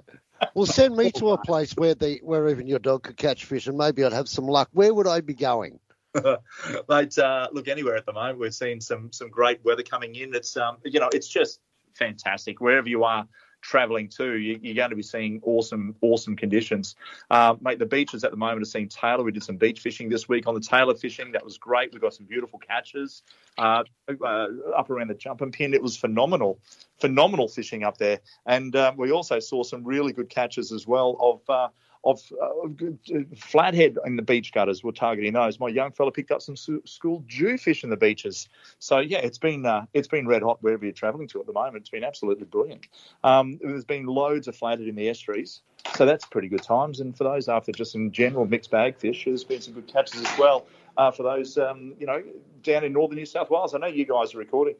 well, 0.54 0.66
send 0.66 0.96
me 0.96 1.12
to 1.12 1.30
a 1.30 1.38
place 1.38 1.72
where 1.76 1.94
the 1.94 2.18
where 2.24 2.48
even 2.48 2.66
your 2.66 2.80
dog 2.80 3.04
could 3.04 3.16
catch 3.16 3.44
fish, 3.44 3.68
and 3.68 3.78
maybe 3.78 4.02
I'd 4.02 4.12
have 4.12 4.28
some 4.28 4.46
luck. 4.46 4.70
Where 4.72 4.92
would 4.92 5.06
I 5.06 5.20
be 5.20 5.34
going? 5.34 5.78
Mate, 6.88 7.18
uh, 7.18 7.48
look 7.52 7.68
anywhere 7.68 7.96
at 7.96 8.06
the 8.06 8.12
moment. 8.12 8.38
We're 8.38 8.50
seeing 8.50 8.80
some 8.80 9.12
some 9.12 9.30
great 9.30 9.64
weather 9.64 9.82
coming 9.82 10.14
in. 10.14 10.34
It's 10.34 10.56
um, 10.56 10.78
you 10.84 11.00
know, 11.00 11.10
it's 11.12 11.28
just 11.28 11.60
fantastic 11.94 12.60
wherever 12.60 12.88
you 12.88 13.04
are 13.04 13.26
traveling 13.64 14.08
to. 14.08 14.36
You, 14.36 14.60
you're 14.62 14.74
going 14.74 14.90
to 14.90 14.96
be 14.96 15.02
seeing 15.02 15.40
awesome, 15.42 15.96
awesome 16.02 16.36
conditions. 16.36 16.96
Uh, 17.30 17.56
mate, 17.60 17.78
the 17.78 17.86
beaches 17.86 18.22
at 18.22 18.30
the 18.30 18.36
moment 18.36 18.62
are 18.62 18.66
seeing 18.66 18.88
tailor. 18.88 19.24
We 19.24 19.32
did 19.32 19.42
some 19.42 19.56
beach 19.56 19.80
fishing 19.80 20.08
this 20.08 20.28
week 20.28 20.46
on 20.46 20.54
the 20.54 20.60
tailor 20.60 20.94
fishing. 20.94 21.32
That 21.32 21.44
was 21.44 21.58
great. 21.58 21.92
We 21.92 21.98
got 21.98 22.14
some 22.14 22.26
beautiful 22.26 22.58
catches 22.58 23.22
uh, 23.58 23.84
uh, 24.08 24.46
up 24.76 24.90
around 24.90 25.08
the 25.08 25.14
Jumpinpin. 25.14 25.72
It 25.72 25.82
was 25.82 25.96
phenomenal, 25.96 26.60
phenomenal 27.00 27.48
fishing 27.48 27.82
up 27.82 27.96
there. 27.96 28.20
And 28.46 28.76
um, 28.76 28.96
we 28.96 29.10
also 29.10 29.40
saw 29.40 29.62
some 29.62 29.82
really 29.82 30.12
good 30.12 30.28
catches 30.28 30.70
as 30.70 30.86
well 30.86 31.16
of. 31.48 31.70
Uh, 32.04 32.10
of 32.10 32.32
uh, 32.42 33.18
flathead 33.36 33.96
in 34.04 34.16
the 34.16 34.22
beach 34.22 34.52
gutters. 34.52 34.84
We're 34.84 34.92
targeting 34.92 35.32
those. 35.32 35.58
My 35.58 35.68
young 35.68 35.92
fella 35.92 36.12
picked 36.12 36.30
up 36.30 36.42
some 36.42 36.56
school 36.56 37.24
jewfish 37.26 37.82
in 37.82 37.90
the 37.90 37.96
beaches. 37.96 38.48
So 38.78 38.98
yeah, 38.98 39.18
it's 39.18 39.38
been 39.38 39.64
uh, 39.64 39.86
it's 39.94 40.08
been 40.08 40.26
red 40.26 40.42
hot 40.42 40.62
wherever 40.62 40.84
you're 40.84 40.92
travelling 40.92 41.28
to 41.28 41.40
at 41.40 41.46
the 41.46 41.52
moment. 41.52 41.76
It's 41.76 41.90
been 41.90 42.04
absolutely 42.04 42.44
brilliant. 42.44 42.86
Um, 43.22 43.58
there's 43.62 43.84
been 43.84 44.06
loads 44.06 44.48
of 44.48 44.56
flathead 44.56 44.86
in 44.86 44.96
the 44.96 45.08
estuaries, 45.08 45.62
so 45.96 46.04
that's 46.04 46.26
pretty 46.26 46.48
good 46.48 46.62
times. 46.62 47.00
And 47.00 47.16
for 47.16 47.24
those 47.24 47.48
after 47.48 47.72
just 47.72 47.92
some 47.92 48.10
general 48.10 48.46
mixed 48.46 48.70
bag 48.70 48.98
fish, 48.98 49.24
there's 49.24 49.44
been 49.44 49.60
some 49.60 49.74
good 49.74 49.86
catches 49.86 50.20
as 50.20 50.38
well. 50.38 50.66
Uh, 50.96 51.10
for 51.10 51.22
those 51.22 51.56
um, 51.58 51.94
you 51.98 52.06
know 52.06 52.22
down 52.62 52.84
in 52.84 52.92
northern 52.92 53.16
New 53.16 53.26
South 53.26 53.50
Wales, 53.50 53.74
I 53.74 53.78
know 53.78 53.86
you 53.86 54.04
guys 54.04 54.34
are 54.34 54.38
recording 54.38 54.74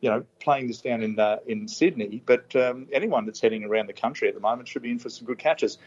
you 0.00 0.08
know, 0.08 0.24
playing 0.40 0.66
this 0.66 0.80
down 0.80 1.02
in 1.02 1.18
uh, 1.18 1.36
in 1.46 1.68
Sydney, 1.68 2.22
but 2.24 2.56
um, 2.56 2.86
anyone 2.92 3.26
that's 3.26 3.40
heading 3.40 3.64
around 3.64 3.86
the 3.86 3.92
country 3.92 4.28
at 4.28 4.34
the 4.34 4.40
moment 4.40 4.68
should 4.68 4.82
be 4.82 4.90
in 4.90 4.98
for 4.98 5.10
some 5.10 5.26
good 5.26 5.38
catches. 5.38 5.78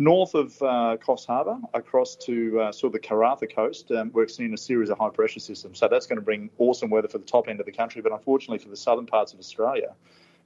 North 0.00 0.36
of 0.36 0.54
uh, 0.62 0.96
Coffs 1.04 1.26
Harbour, 1.26 1.58
across 1.74 2.14
to 2.14 2.60
uh, 2.60 2.72
sort 2.72 2.94
of 2.94 3.02
the 3.02 3.06
Karratha 3.08 3.52
coast, 3.52 3.90
um, 3.90 4.12
we're 4.14 4.28
seeing 4.28 4.54
a 4.54 4.56
series 4.56 4.90
of 4.90 4.98
high 4.98 5.10
pressure 5.10 5.40
systems. 5.40 5.80
So 5.80 5.88
that's 5.88 6.06
going 6.06 6.18
to 6.18 6.24
bring 6.24 6.50
awesome 6.58 6.88
weather 6.88 7.08
for 7.08 7.18
the 7.18 7.24
top 7.24 7.48
end 7.48 7.58
of 7.58 7.66
the 7.66 7.72
country, 7.72 8.00
but 8.00 8.12
unfortunately 8.12 8.58
for 8.58 8.68
the 8.68 8.76
southern 8.76 9.06
parts 9.06 9.32
of 9.32 9.40
Australia, 9.40 9.94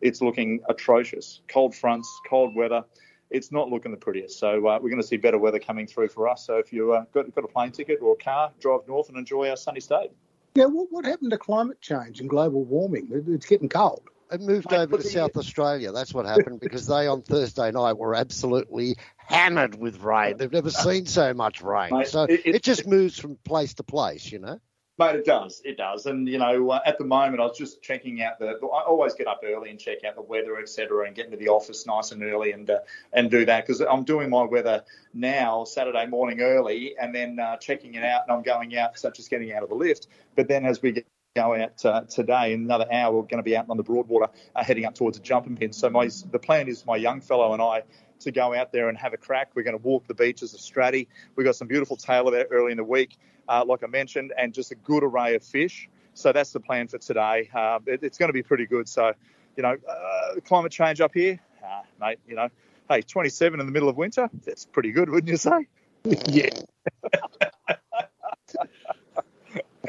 it's 0.01 0.23
looking 0.23 0.61
atrocious. 0.71 1.43
Cold 1.49 1.75
fronts, 1.75 2.09
cold 2.27 2.57
weather. 2.57 2.83
It's 3.29 3.53
not 3.53 3.69
looking 3.69 3.91
the 3.91 3.99
prettiest. 3.99 4.39
So 4.39 4.67
uh, 4.67 4.79
we're 4.81 4.89
going 4.89 5.03
to 5.03 5.07
see 5.07 5.19
better 5.19 5.39
weather 5.39 5.59
coming 5.59 5.87
through 5.87 6.09
for 6.09 6.29
us. 6.29 6.47
So 6.47 6.57
if 6.57 6.73
you've 6.73 6.91
uh, 6.91 7.05
got, 7.13 7.35
got 7.35 7.45
a 7.45 7.49
plane 7.49 7.73
ticket 7.73 7.99
or 8.01 8.15
a 8.15 8.17
car, 8.17 8.53
drive 8.59 8.81
north 8.89 9.11
and 9.11 9.19
enjoy 9.19 9.51
our 9.51 9.57
sunny 9.57 9.81
state. 9.81 10.13
Yeah, 10.55 10.65
what, 10.65 10.89
what 10.91 11.05
happened 11.05 11.31
to 11.31 11.39
climate 11.39 11.83
change 11.83 12.21
and 12.21 12.29
global 12.29 12.65
warming? 12.65 13.09
It's 13.29 13.47
getting 13.47 13.69
cold. 13.69 14.03
It 14.33 14.41
moved 14.41 14.73
over 14.73 14.97
to 14.97 15.03
South 15.03 15.37
Australia. 15.37 15.93
That's 15.93 16.15
what 16.15 16.27
happened 16.27 16.61
because 16.63 16.87
they 16.87 17.07
on 17.07 17.23
Thursday 17.23 17.71
night 17.71 17.95
were 17.99 18.15
absolutely 18.15 18.97
hammered 19.17 19.79
with 19.79 20.01
rain. 20.01 20.37
They've 20.39 20.51
never 20.53 20.71
seen 20.71 21.07
so 21.07 21.35
much 21.35 21.61
rain. 21.63 21.91
Mate, 21.93 22.09
so 22.09 22.23
it- 22.25 22.41
it, 22.47 22.55
it- 22.57 22.63
just 22.63 22.87
moves 22.87 23.19
from 23.19 23.37
place 23.45 23.75
to 23.75 23.83
place, 23.83 24.31
you 24.33 24.39
know. 24.39 24.59
Mate, 24.99 25.17
it 25.17 25.25
does. 25.25 25.63
It 25.65 25.79
does. 25.79 26.05
And, 26.05 26.29
you 26.29 26.37
know, 26.39 26.71
uh, 26.71 26.81
at 26.85 26.99
the 26.99 27.05
moment, 27.05 27.41
I 27.41 27.45
was 27.47 27.57
just 27.57 27.83
checking 27.83 28.23
out 28.23 28.39
the. 28.39 28.49
I 28.63 28.83
always 28.85 29.15
get 29.15 29.27
up 29.27 29.41
early 29.43 29.71
and 29.71 29.79
check 29.79 30.05
out 30.05 30.15
the 30.17 30.23
weather, 30.23 30.59
et 30.59 30.69
cetera, 30.69 31.07
and 31.07 31.17
get 31.17 31.25
into 31.25 31.39
the 31.39 31.49
office 31.49 31.87
nice 31.87 32.13
and 32.13 32.23
early 32.23 32.53
and 32.53 32.69
uh, 32.69 32.81
and 33.15 33.31
do 33.31 33.47
that 33.47 33.67
because 33.67 33.81
I'm 33.81 34.05
doing 34.05 34.29
my 34.29 34.45
weather 34.45 34.85
now 35.15 35.65
Saturday 35.65 36.07
morning 36.07 36.43
early 36.43 36.95
and 37.01 37.15
then 37.15 37.39
uh, 37.41 37.57
checking 37.57 37.95
it 37.95 38.05
out 38.05 38.23
and 38.29 38.37
I'm 38.37 38.43
going 38.43 38.77
out, 38.77 38.99
such 38.99 39.19
as 39.19 39.29
getting 39.29 39.53
out 39.55 39.63
of 39.63 39.71
the 39.71 39.75
lift. 39.75 40.09
But 40.37 40.47
then 40.47 40.67
as 40.67 40.83
we 40.83 40.93
get 40.93 41.07
go 41.35 41.55
out 41.55 41.85
uh, 41.87 42.03
today 42.03 42.53
in 42.53 42.63
another 42.63 42.87
hour 42.93 43.15
we're 43.15 43.23
going 43.23 43.39
to 43.39 43.43
be 43.43 43.57
out 43.57 43.65
on 43.71 43.77
the 43.79 43.83
broadwater 43.83 44.31
uh, 44.55 44.63
heading 44.63 44.85
up 44.85 44.95
towards 44.95 45.17
a 45.17 45.21
Jumpinpin. 45.21 45.75
So 45.75 45.89
my 45.89 46.11
the 46.31 46.39
plan 46.39 46.69
is 46.69 46.85
my 46.85 46.97
young 46.97 47.23
fellow 47.23 47.55
and 47.55 47.63
I 47.63 47.83
to 48.21 48.31
go 48.31 48.55
out 48.55 48.71
there 48.71 48.89
and 48.89 48.99
have 48.99 49.15
a 49.15 49.17
crack. 49.17 49.51
We're 49.55 49.63
going 49.63 49.77
to 49.77 49.83
walk 49.83 50.07
the 50.07 50.15
beaches 50.15 50.53
of 50.53 50.61
Straddie. 50.61 51.09
We've 51.35 51.47
got 51.47 51.57
some 51.57 51.69
beautiful 51.69 51.97
tailor 51.97 52.31
there 52.31 52.47
early 52.51 52.73
in 52.73 52.77
the 52.77 52.85
week 52.85 53.17
uh, 53.49 53.65
like 53.67 53.83
I 53.83 53.87
mentioned 53.87 54.33
and 54.37 54.53
just 54.53 54.73
a 54.73 54.75
good 54.75 55.03
array 55.03 55.35
of 55.35 55.43
fish. 55.43 55.89
So 56.15 56.33
that's 56.33 56.53
the 56.53 56.61
plan 56.61 56.89
for 56.89 56.99
today. 56.99 57.49
Uh, 57.55 57.79
it, 57.87 58.03
it's 58.03 58.19
going 58.19 58.29
to 58.29 58.35
be 58.35 58.43
pretty 58.43 58.67
good. 58.67 58.87
So 58.87 59.13
you 59.57 59.63
know 59.63 59.77
uh, 59.89 60.41
climate 60.45 60.73
change 60.73 61.01
up 61.01 61.15
here? 61.15 61.41
Uh, 61.65 61.83
mate 61.99 62.19
you 62.29 62.37
know. 62.37 62.49
Hey 62.91 63.01
27 63.01 63.59
in 63.59 63.65
the 63.65 63.73
middle 63.73 63.89
of 63.89 63.97
winter? 63.97 64.29
That's 64.45 64.67
pretty 64.67 64.93
good 64.93 65.09
wouldn't 65.09 65.31
you 65.31 65.39
say? 65.39 65.67
Yeah 66.29 66.51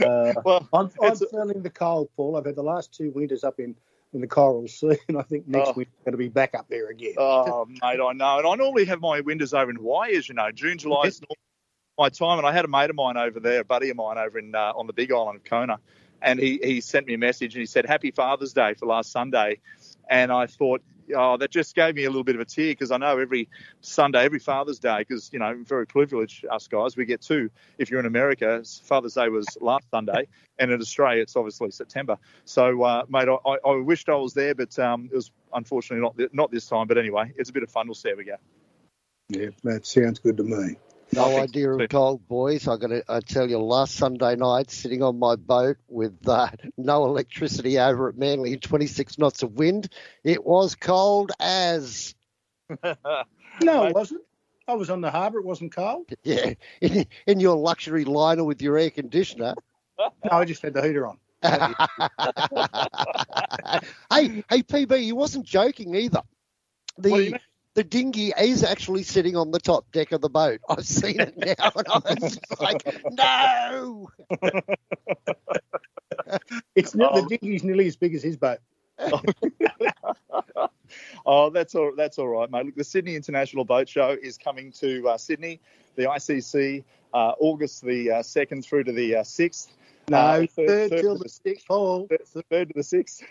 Uh, 0.02 0.34
well, 0.44 0.63
I'm, 0.74 0.90
I'm 1.02 1.16
feeling 1.16 1.62
the 1.62 1.70
cold, 1.70 2.10
Paul. 2.16 2.36
I've 2.36 2.46
had 2.46 2.56
the 2.56 2.64
last 2.64 2.94
two 2.94 3.12
winters 3.12 3.44
up 3.44 3.60
in, 3.60 3.76
in 4.14 4.22
the 4.22 4.28
Coral 4.28 4.68
Sea, 4.68 4.98
and 5.08 5.18
I 5.18 5.22
think 5.22 5.48
next 5.48 5.70
Oh. 5.70 5.74
winter's 5.74 5.94
going 6.04 6.14
to 6.14 6.18
be 6.18 6.30
back 6.30 6.56
up 6.56 6.68
there 6.70 6.90
again. 6.90 7.14
Oh, 7.18 7.66
mate, 7.68 7.80
I 7.84 7.96
know. 8.14 8.40
And 8.40 8.48
I 8.48 8.56
normally 8.56 8.86
have 8.86 9.00
my 9.00 9.22
winters 9.22 9.54
over 9.54 9.70
in 9.70 9.78
Hawaii, 9.78 10.16
as 10.16 10.28
you 10.28 10.36
know. 10.36 10.52
June, 10.52 10.78
July 10.78 11.08
is 11.08 11.22
my 11.98 12.10
time. 12.10 12.40
And 12.40 12.48
I 12.48 12.52
had 12.52 12.66
a 12.66 12.68
mate 12.68 12.90
of 12.90 12.96
mine 12.96 13.18
over 13.18 13.40
there, 13.40 13.62
a 13.62 13.66
buddy 13.66 13.90
of 13.90 13.98
mine 13.98 14.18
over 14.18 14.40
in 14.40 14.56
uh, 14.56 14.74
on 14.76 14.88
the 14.88 14.94
Big 14.94 15.12
Island 15.12 15.38
of 15.38 15.44
Kona. 15.44 15.80
And 16.22 16.40
he, 16.40 16.60
he 16.64 16.82
sent 16.82 17.06
me 17.06 17.16
a 17.16 17.18
message 17.18 17.54
and 17.54 17.60
he 17.60 17.66
said, 17.66 17.86
Happy 17.86 18.12
Father's 18.12 18.54
Day 18.54 18.74
for 18.76 18.86
last 18.86 19.12
Sunday. 19.12 19.60
And 20.10 20.32
I 20.32 20.48
thought, 20.48 20.82
oh, 21.16 21.38
that 21.38 21.52
just 21.52 21.76
gave 21.76 21.96
me 21.96 22.06
a 22.06 22.10
little 22.10 22.24
bit 22.24 22.36
of 22.36 22.42
a 22.42 22.46
tear 22.46 22.72
because 22.72 22.92
I 22.92 22.98
know 22.98 23.18
every 23.18 23.50
Sunday, 23.82 24.24
every 24.24 24.40
Father's 24.40 24.80
Day, 24.80 25.00
because, 25.00 25.30
you 25.34 25.40
know, 25.40 25.56
very 25.64 25.88
privileged, 25.88 26.46
us 26.46 26.68
guys, 26.68 26.96
we 26.96 27.06
get 27.06 27.22
two. 27.22 27.50
If 27.78 27.90
you're 27.90 28.00
in 28.00 28.06
America, 28.06 28.64
Father's 28.84 29.14
Day 29.14 29.30
was 29.30 29.46
last 29.62 29.90
Sunday. 29.92 30.28
And 30.60 30.72
in 30.72 30.80
Australia, 30.80 31.24
it's 31.24 31.36
obviously 31.36 31.72
September. 31.72 32.20
So, 32.46 32.84
uh, 32.84 33.06
mate, 33.10 33.28
I, 33.28 33.38
I, 33.50 33.58
I 33.72 33.76
wished 33.78 34.08
I 34.08 34.14
was 34.14 34.36
there, 34.36 34.54
but 34.54 34.78
um, 34.78 35.10
it 35.12 35.16
was 35.16 35.32
unfortunately 35.52 36.04
not, 36.04 36.16
th- 36.16 36.30
not 36.32 36.52
this 36.52 36.68
time. 36.68 36.86
But 36.86 37.00
anyway, 37.00 37.34
it's 37.36 37.50
a 37.50 37.54
bit 37.54 37.64
of 37.64 37.72
fun. 37.72 37.88
We'll 37.88 37.96
see 37.96 38.12
how 38.12 38.16
we 38.16 38.24
go. 38.24 38.36
Yeah, 39.30 39.50
that 39.64 39.88
sounds 39.88 40.20
good 40.20 40.38
to 40.38 40.44
me. 40.44 40.76
No 41.16 41.38
idea 41.38 41.72
of 41.72 41.90
cold, 41.90 42.28
boys. 42.28 42.68
I 42.68 42.78
got 42.78 42.88
to 42.88 43.04
I 43.08 43.20
tell 43.20 43.50
you, 43.50 43.60
last 43.60 43.96
Sunday 43.96 44.36
night, 44.36 44.72
sitting 44.72 45.04
on 45.04 45.20
my 45.20 45.36
boat 45.36 45.78
with 45.88 46.28
uh, 46.28 46.50
no 46.78 47.06
electricity 47.06 47.80
over 47.80 48.10
at 48.10 48.18
Manly 48.18 48.58
26 48.58 49.18
knots 49.18 49.44
of 49.44 49.54
wind, 49.54 49.90
it 50.24 50.44
was 50.44 50.76
cold 50.76 51.32
as. 51.40 52.16
No, 53.62 53.86
it 53.86 53.94
wasn't. 53.94 54.22
I 54.68 54.74
was 54.74 54.90
on 54.90 55.02
the 55.02 55.12
harbour. 55.12 55.38
It 55.38 55.46
wasn't 55.46 55.76
cold. 55.76 56.10
Yeah, 56.24 56.54
in, 56.82 57.06
in 57.28 57.40
your 57.40 57.56
luxury 57.56 58.04
liner 58.04 58.44
with 58.44 58.64
your 58.64 58.78
air 58.80 58.90
conditioner. 58.90 59.54
No, 60.00 60.10
I 60.32 60.44
just 60.46 60.64
had 60.64 60.74
the 60.74 60.82
heater 60.82 61.06
on. 61.06 61.20
hey, 64.12 64.44
hey, 64.50 64.64
PB, 64.64 65.06
you 65.06 65.16
wasn't 65.16 65.46
joking 65.46 65.94
either. 65.94 66.22
The 66.98 67.40
the 67.76 67.84
dinghy 67.84 68.32
is 68.40 68.64
actually 68.64 69.04
sitting 69.04 69.36
on 69.36 69.52
the 69.52 69.60
top 69.60 69.92
deck 69.92 70.12
of 70.12 70.22
the 70.22 70.30
boat. 70.30 70.62
I've 70.70 70.86
seen 70.86 71.20
it 71.20 71.38
now, 71.38 71.72
and 71.76 71.88
I 71.88 72.16
was 72.22 72.40
like, 72.60 72.86
no. 73.12 74.10
It's 76.76 76.94
ne- 76.96 77.06
the 77.06 77.26
dinghy's 77.28 77.64
nearly 77.64 77.88
as 77.88 77.96
big 77.96 78.14
as 78.16 78.24
his 78.24 78.38
boat. 78.38 78.60
Oh, 81.26 81.50
that's 81.50 81.74
all. 81.74 81.94
That's 81.96 82.20
all 82.20 82.28
right, 82.28 82.52
mate. 82.52 82.66
Look, 82.66 82.76
the 82.76 82.84
Sydney 82.84 83.16
International 83.16 83.66
Boat 83.66 83.90
Show 83.90 84.16
is 84.22 84.38
coming 84.38 84.72
to 84.74 85.08
uh, 85.10 85.18
Sydney, 85.18 85.60
the 85.96 86.04
ICC, 86.04 86.84
August 87.40 87.84
the 87.84 88.12
uh, 88.12 88.24
second 88.24 88.64
through 88.66 88.86
to 88.86 88.92
the 88.92 89.18
uh, 89.18 89.24
sixth. 89.24 89.72
No, 90.10 90.18
Uh, 90.18 90.46
third 90.48 90.92
to 90.92 91.02
till 91.02 91.18
the 91.18 91.30
sixth, 91.30 91.66
Paul. 91.68 92.08
Third, 92.08 92.44
third 92.50 92.68
to 92.70 92.74
the 92.76 92.84
sixth. 92.84 93.24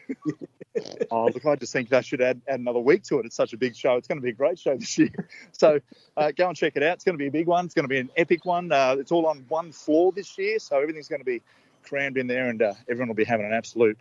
oh, 1.10 1.26
look, 1.26 1.44
I 1.44 1.56
just 1.56 1.72
think 1.72 1.92
I 1.92 2.00
should 2.00 2.22
add, 2.22 2.40
add 2.48 2.60
another 2.60 2.78
week 2.78 3.02
to 3.04 3.18
it. 3.18 3.26
It's 3.26 3.36
such 3.36 3.52
a 3.52 3.58
big 3.58 3.76
show. 3.76 3.96
It's 3.96 4.08
going 4.08 4.18
to 4.18 4.22
be 4.22 4.30
a 4.30 4.34
great 4.34 4.58
show 4.58 4.76
this 4.76 4.96
year. 4.98 5.10
So 5.52 5.80
uh, 6.16 6.32
go 6.32 6.48
and 6.48 6.56
check 6.56 6.72
it 6.76 6.82
out. 6.82 6.94
It's 6.94 7.04
going 7.04 7.14
to 7.14 7.18
be 7.18 7.26
a 7.26 7.30
big 7.30 7.46
one. 7.46 7.66
It's 7.66 7.74
going 7.74 7.84
to 7.84 7.88
be 7.88 7.98
an 7.98 8.10
epic 8.16 8.44
one. 8.46 8.72
Uh, 8.72 8.96
it's 8.98 9.12
all 9.12 9.26
on 9.26 9.44
one 9.48 9.70
floor 9.70 10.12
this 10.12 10.38
year, 10.38 10.58
so 10.58 10.80
everything's 10.80 11.08
going 11.08 11.20
to 11.20 11.26
be 11.26 11.42
crammed 11.84 12.16
in 12.16 12.26
there, 12.26 12.48
and 12.48 12.62
uh, 12.62 12.72
everyone 12.88 13.08
will 13.08 13.14
be 13.14 13.24
having 13.24 13.44
an 13.46 13.52
absolute 13.52 13.98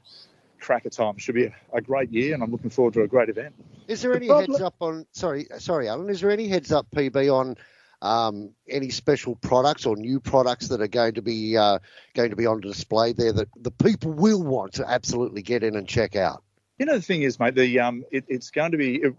cracker 0.59 0.89
time. 0.89 1.15
It 1.17 1.21
should 1.21 1.35
be 1.35 1.45
a, 1.45 1.55
a 1.73 1.81
great 1.81 2.09
year, 2.11 2.33
and 2.33 2.41
I'm 2.41 2.51
looking 2.51 2.69
forward 2.69 2.93
to 2.95 3.01
a 3.01 3.07
great 3.07 3.27
event. 3.29 3.53
Is 3.87 4.01
there 4.01 4.15
any 4.15 4.27
problem- 4.27 4.51
heads 4.51 4.61
up 4.63 4.75
on? 4.79 5.05
Sorry, 5.11 5.47
sorry, 5.59 5.89
Alan. 5.89 6.09
Is 6.09 6.21
there 6.21 6.31
any 6.31 6.47
heads 6.47 6.71
up, 6.71 6.87
PB, 6.95 7.31
on 7.33 7.57
um, 8.01 8.51
any 8.67 8.89
special 8.89 9.35
products 9.35 9.85
or 9.85 9.95
new 9.95 10.19
products 10.19 10.69
that 10.69 10.81
are 10.81 10.87
going 10.87 11.15
to 11.15 11.21
be 11.21 11.57
uh, 11.57 11.79
going 12.13 12.31
to 12.31 12.35
be 12.35 12.45
on 12.45 12.61
display 12.61 13.13
there 13.13 13.33
that 13.33 13.49
the 13.55 13.71
people 13.71 14.11
will 14.11 14.41
want 14.41 14.73
to 14.73 14.89
absolutely 14.89 15.41
get 15.41 15.63
in 15.63 15.75
and 15.75 15.87
check 15.87 16.15
out? 16.15 16.43
You 16.79 16.85
know, 16.85 16.95
the 16.95 17.01
thing 17.01 17.21
is, 17.21 17.39
mate, 17.39 17.55
the 17.55 17.79
um, 17.79 18.03
it, 18.11 18.25
it's 18.27 18.49
going 18.49 18.71
to 18.71 18.77
be 18.77 18.95
it, 18.95 19.15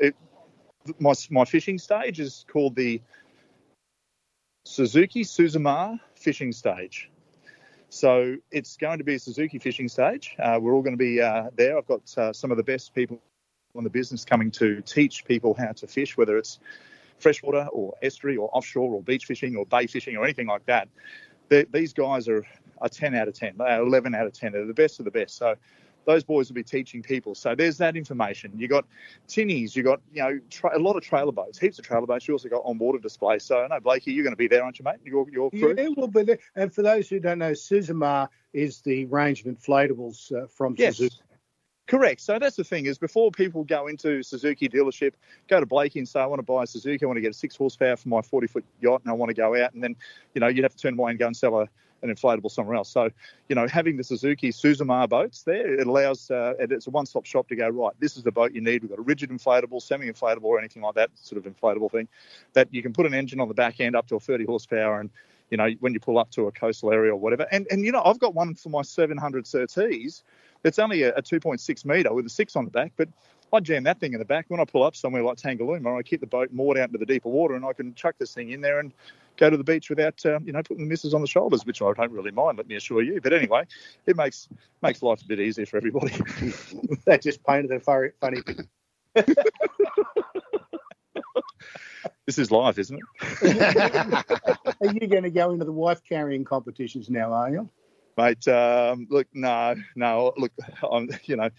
it, 0.00 0.16
my 0.98 1.12
my 1.30 1.44
fishing 1.44 1.78
stage 1.78 2.18
is 2.18 2.44
called 2.50 2.76
the 2.76 3.02
Suzuki 4.64 5.24
Suzumar 5.24 5.98
fishing 6.14 6.52
stage. 6.52 7.10
So 7.90 8.36
it's 8.50 8.76
going 8.76 8.98
to 8.98 9.04
be 9.04 9.14
a 9.14 9.18
Suzuki 9.18 9.58
fishing 9.58 9.88
stage. 9.88 10.36
Uh, 10.38 10.58
we're 10.60 10.74
all 10.74 10.82
going 10.82 10.92
to 10.92 10.98
be 10.98 11.20
uh, 11.20 11.50
there. 11.56 11.78
I've 11.78 11.86
got 11.86 12.02
uh, 12.18 12.32
some 12.34 12.50
of 12.50 12.58
the 12.58 12.62
best 12.62 12.94
people 12.94 13.18
in 13.74 13.84
the 13.84 13.90
business 13.90 14.24
coming 14.24 14.50
to 14.52 14.82
teach 14.82 15.24
people 15.24 15.54
how 15.54 15.72
to 15.72 15.86
fish, 15.86 16.16
whether 16.16 16.36
it's 16.36 16.58
freshwater 17.18 17.66
or 17.72 17.94
estuary 18.02 18.36
or 18.36 18.48
offshore 18.52 18.94
or 18.94 19.02
beach 19.02 19.26
fishing 19.26 19.56
or 19.56 19.66
bay 19.66 19.86
fishing 19.86 20.16
or 20.16 20.24
anything 20.24 20.46
like 20.46 20.64
that. 20.66 20.88
these 21.48 21.92
guys 21.92 22.28
are 22.28 22.44
a 22.80 22.88
10 22.88 23.14
out 23.14 23.28
of 23.28 23.34
10, 23.34 23.54
they 23.58 23.64
are 23.64 23.82
11 23.82 24.14
out 24.14 24.26
of 24.26 24.32
10. 24.32 24.52
They're 24.52 24.66
the 24.66 24.74
best 24.74 24.98
of 24.98 25.04
the 25.04 25.10
best. 25.10 25.36
So 25.36 25.54
those 26.08 26.24
boys 26.24 26.48
will 26.48 26.54
be 26.54 26.62
teaching 26.62 27.02
people. 27.02 27.34
So 27.34 27.54
there's 27.54 27.76
that 27.78 27.96
information. 27.96 28.52
You 28.56 28.66
got 28.66 28.86
tinnies, 29.28 29.76
you 29.76 29.82
got 29.82 30.00
you 30.12 30.22
know 30.22 30.40
tra- 30.48 30.76
a 30.76 30.80
lot 30.80 30.96
of 30.96 31.02
trailer 31.02 31.32
boats, 31.32 31.58
heaps 31.58 31.78
of 31.78 31.84
trailer 31.84 32.06
boats. 32.06 32.26
You 32.26 32.34
also 32.34 32.48
got 32.48 32.62
on 32.64 32.78
water 32.78 32.98
display. 32.98 33.38
So 33.38 33.62
I 33.62 33.68
know 33.68 33.78
Blakey, 33.78 34.12
you're 34.12 34.24
going 34.24 34.32
to 34.32 34.36
be 34.36 34.48
there, 34.48 34.64
aren't 34.64 34.78
you, 34.78 34.84
mate? 34.84 34.96
Your 35.04 35.26
your 35.30 35.50
crew. 35.50 35.74
Yeah, 35.76 35.88
we'll 35.96 36.08
be 36.08 36.22
there. 36.22 36.38
And 36.56 36.74
for 36.74 36.80
those 36.82 37.08
who 37.10 37.20
don't 37.20 37.38
know, 37.38 37.52
Suzumar 37.52 38.28
is 38.54 38.80
the 38.80 39.04
range 39.06 39.44
of 39.44 39.54
inflatables 39.54 40.32
uh, 40.32 40.46
from 40.46 40.74
Yes. 40.78 40.96
Suzuki. 40.96 41.16
Correct. 41.88 42.20
So 42.20 42.38
that's 42.38 42.56
the 42.56 42.64
thing 42.64 42.84
is 42.84 42.98
before 42.98 43.30
people 43.30 43.64
go 43.64 43.86
into 43.86 44.22
Suzuki 44.22 44.68
dealership, 44.68 45.14
go 45.48 45.58
to 45.58 45.64
Blakey 45.64 45.98
and 45.98 46.06
say, 46.08 46.20
I 46.20 46.26
want 46.26 46.38
to 46.38 46.42
buy 46.44 46.64
a 46.64 46.66
Suzuki, 46.66 47.02
I 47.02 47.06
want 47.06 47.16
to 47.16 47.22
get 47.22 47.30
a 47.30 47.34
six 47.34 47.56
horsepower 47.56 47.96
for 47.96 48.08
my 48.10 48.20
40 48.20 48.46
foot 48.46 48.64
yacht 48.80 49.00
and 49.04 49.10
I 49.10 49.14
want 49.14 49.30
to 49.30 49.34
go 49.34 49.56
out. 49.60 49.72
And 49.72 49.82
then, 49.82 49.96
you 50.34 50.40
know, 50.40 50.48
you'd 50.48 50.64
have 50.64 50.76
to 50.76 50.78
turn 50.82 50.98
away 50.98 51.10
and 51.12 51.18
go 51.18 51.26
and 51.26 51.34
sell 51.36 51.58
a, 51.60 51.68
an 52.02 52.14
inflatable 52.14 52.50
somewhere 52.50 52.76
else. 52.76 52.90
So, 52.90 53.08
you 53.48 53.56
know, 53.56 53.66
having 53.66 53.96
the 53.96 54.04
Suzuki 54.04 54.50
Suzumar 54.50 55.08
boats 55.08 55.44
there, 55.44 55.80
it 55.80 55.86
allows, 55.86 56.30
uh, 56.30 56.54
it- 56.60 56.72
it's 56.72 56.86
a 56.86 56.90
one 56.90 57.06
stop 57.06 57.24
shop 57.24 57.48
to 57.48 57.56
go, 57.56 57.66
right, 57.70 57.94
this 57.98 58.18
is 58.18 58.22
the 58.22 58.32
boat 58.32 58.52
you 58.52 58.60
need. 58.60 58.82
We've 58.82 58.90
got 58.90 58.98
a 58.98 59.02
rigid 59.02 59.30
inflatable, 59.30 59.80
semi 59.80 60.12
inflatable, 60.12 60.44
or 60.44 60.58
anything 60.58 60.82
like 60.82 60.94
that 60.96 61.10
sort 61.14 61.44
of 61.44 61.50
inflatable 61.50 61.90
thing 61.90 62.06
that 62.52 62.68
you 62.70 62.82
can 62.82 62.92
put 62.92 63.06
an 63.06 63.14
engine 63.14 63.40
on 63.40 63.48
the 63.48 63.54
back 63.54 63.80
end 63.80 63.96
up 63.96 64.06
to 64.08 64.16
a 64.16 64.20
30 64.20 64.44
horsepower 64.44 65.00
and, 65.00 65.08
you 65.50 65.56
know, 65.56 65.70
when 65.80 65.94
you 65.94 66.00
pull 66.00 66.18
up 66.18 66.30
to 66.32 66.48
a 66.48 66.52
coastal 66.52 66.92
area 66.92 67.12
or 67.12 67.16
whatever. 67.16 67.46
And, 67.50 67.66
and 67.70 67.82
you 67.82 67.92
know, 67.92 68.02
I've 68.04 68.18
got 68.18 68.34
one 68.34 68.54
for 68.54 68.68
my 68.68 68.82
700 68.82 69.46
Surtees 69.46 70.22
it's 70.64 70.78
only 70.78 71.02
a, 71.02 71.14
a 71.14 71.22
2.6 71.22 71.84
metre 71.84 72.12
with 72.12 72.26
a 72.26 72.30
six 72.30 72.56
on 72.56 72.64
the 72.64 72.70
back, 72.70 72.92
but 72.96 73.08
I 73.52 73.60
jam 73.60 73.84
that 73.84 74.00
thing 74.00 74.12
in 74.12 74.18
the 74.18 74.24
back. 74.24 74.46
When 74.48 74.60
I 74.60 74.64
pull 74.64 74.82
up 74.82 74.94
somewhere 74.94 75.22
like 75.22 75.36
Tangalooma, 75.38 75.98
I 75.98 76.02
keep 76.02 76.20
the 76.20 76.26
boat 76.26 76.52
moored 76.52 76.76
out 76.78 76.88
into 76.88 76.98
the 76.98 77.06
deeper 77.06 77.28
water 77.28 77.54
and 77.54 77.64
I 77.64 77.72
can 77.72 77.94
chuck 77.94 78.16
this 78.18 78.34
thing 78.34 78.50
in 78.50 78.60
there 78.60 78.80
and 78.80 78.92
go 79.36 79.48
to 79.48 79.56
the 79.56 79.64
beach 79.64 79.88
without, 79.88 80.24
um, 80.26 80.44
you 80.44 80.52
know, 80.52 80.62
putting 80.62 80.84
the 80.84 80.88
missus 80.88 81.14
on 81.14 81.22
the 81.22 81.26
shoulders, 81.26 81.64
which 81.64 81.80
I 81.80 81.92
don't 81.92 82.12
really 82.12 82.30
mind, 82.30 82.58
let 82.58 82.68
me 82.68 82.76
assure 82.76 83.02
you. 83.02 83.20
But 83.20 83.32
anyway, 83.32 83.64
it 84.06 84.16
makes 84.16 84.48
makes 84.82 85.02
life 85.02 85.22
a 85.22 85.26
bit 85.26 85.40
easier 85.40 85.64
for 85.66 85.78
everybody. 85.78 86.12
that 87.06 87.22
just 87.22 87.42
painted 87.44 87.72
a 87.72 87.80
funny, 87.80 88.10
funny 88.20 88.42
this 92.26 92.38
is 92.38 92.50
life, 92.50 92.78
isn't 92.78 92.98
it? 92.98 93.04
Are 94.80 94.92
you 94.92 95.06
going 95.06 95.22
to 95.22 95.30
go 95.30 95.50
into 95.52 95.64
the 95.64 95.72
wife 95.72 96.02
carrying 96.06 96.44
competitions 96.44 97.08
now, 97.08 97.32
are 97.32 97.50
you? 97.50 97.70
Mate, 98.18 98.48
um, 98.48 99.06
look, 99.10 99.28
no, 99.32 99.76
no, 99.94 100.32
look, 100.36 100.50
I'm, 100.82 101.08
you 101.26 101.36
know, 101.36 101.50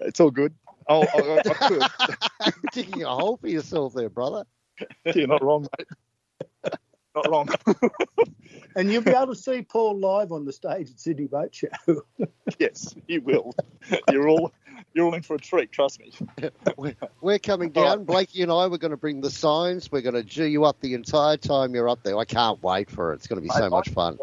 it's 0.00 0.18
all 0.18 0.32
good. 0.32 0.52
I'll, 0.88 1.02
I, 1.02 1.40
I 1.46 1.68
could. 1.68 1.82
Digging 2.72 3.04
a 3.04 3.08
hole 3.08 3.36
for 3.36 3.46
yourself 3.46 3.94
there, 3.94 4.08
brother. 4.08 4.44
You're 5.14 5.28
not 5.28 5.44
wrong, 5.44 5.68
mate. 5.78 6.74
Not 7.14 7.30
wrong. 7.30 7.48
and 8.76 8.92
you'll 8.92 9.04
be 9.04 9.12
able 9.12 9.28
to 9.28 9.36
see 9.36 9.62
Paul 9.62 10.00
live 10.00 10.32
on 10.32 10.44
the 10.44 10.52
stage 10.52 10.90
at 10.90 10.98
Sydney 10.98 11.28
Boat 11.28 11.54
Show. 11.54 12.02
yes, 12.58 12.92
you 13.06 13.20
will. 13.20 13.54
You're 14.10 14.28
all 14.28 14.52
you're 14.92 15.06
all 15.06 15.14
in 15.14 15.22
for 15.22 15.36
a 15.36 15.38
treat. 15.38 15.70
Trust 15.70 16.00
me. 16.00 16.12
We're 17.20 17.38
coming 17.38 17.70
down. 17.70 18.04
Blakey 18.04 18.42
and 18.42 18.50
I, 18.50 18.66
we're 18.66 18.78
going 18.78 18.90
to 18.90 18.96
bring 18.96 19.20
the 19.20 19.30
signs. 19.30 19.90
We're 19.92 20.02
going 20.02 20.14
to 20.14 20.24
G 20.24 20.46
you 20.46 20.64
up 20.64 20.80
the 20.80 20.94
entire 20.94 21.36
time 21.36 21.74
you're 21.74 21.88
up 21.88 22.02
there. 22.02 22.18
I 22.18 22.24
can't 22.24 22.60
wait 22.62 22.90
for 22.90 23.12
it. 23.12 23.16
It's 23.16 23.28
going 23.28 23.40
to 23.40 23.42
be 23.42 23.50
so 23.50 23.60
Mate, 23.60 23.70
much 23.70 23.88
I- 23.90 23.92
fun. 23.92 24.18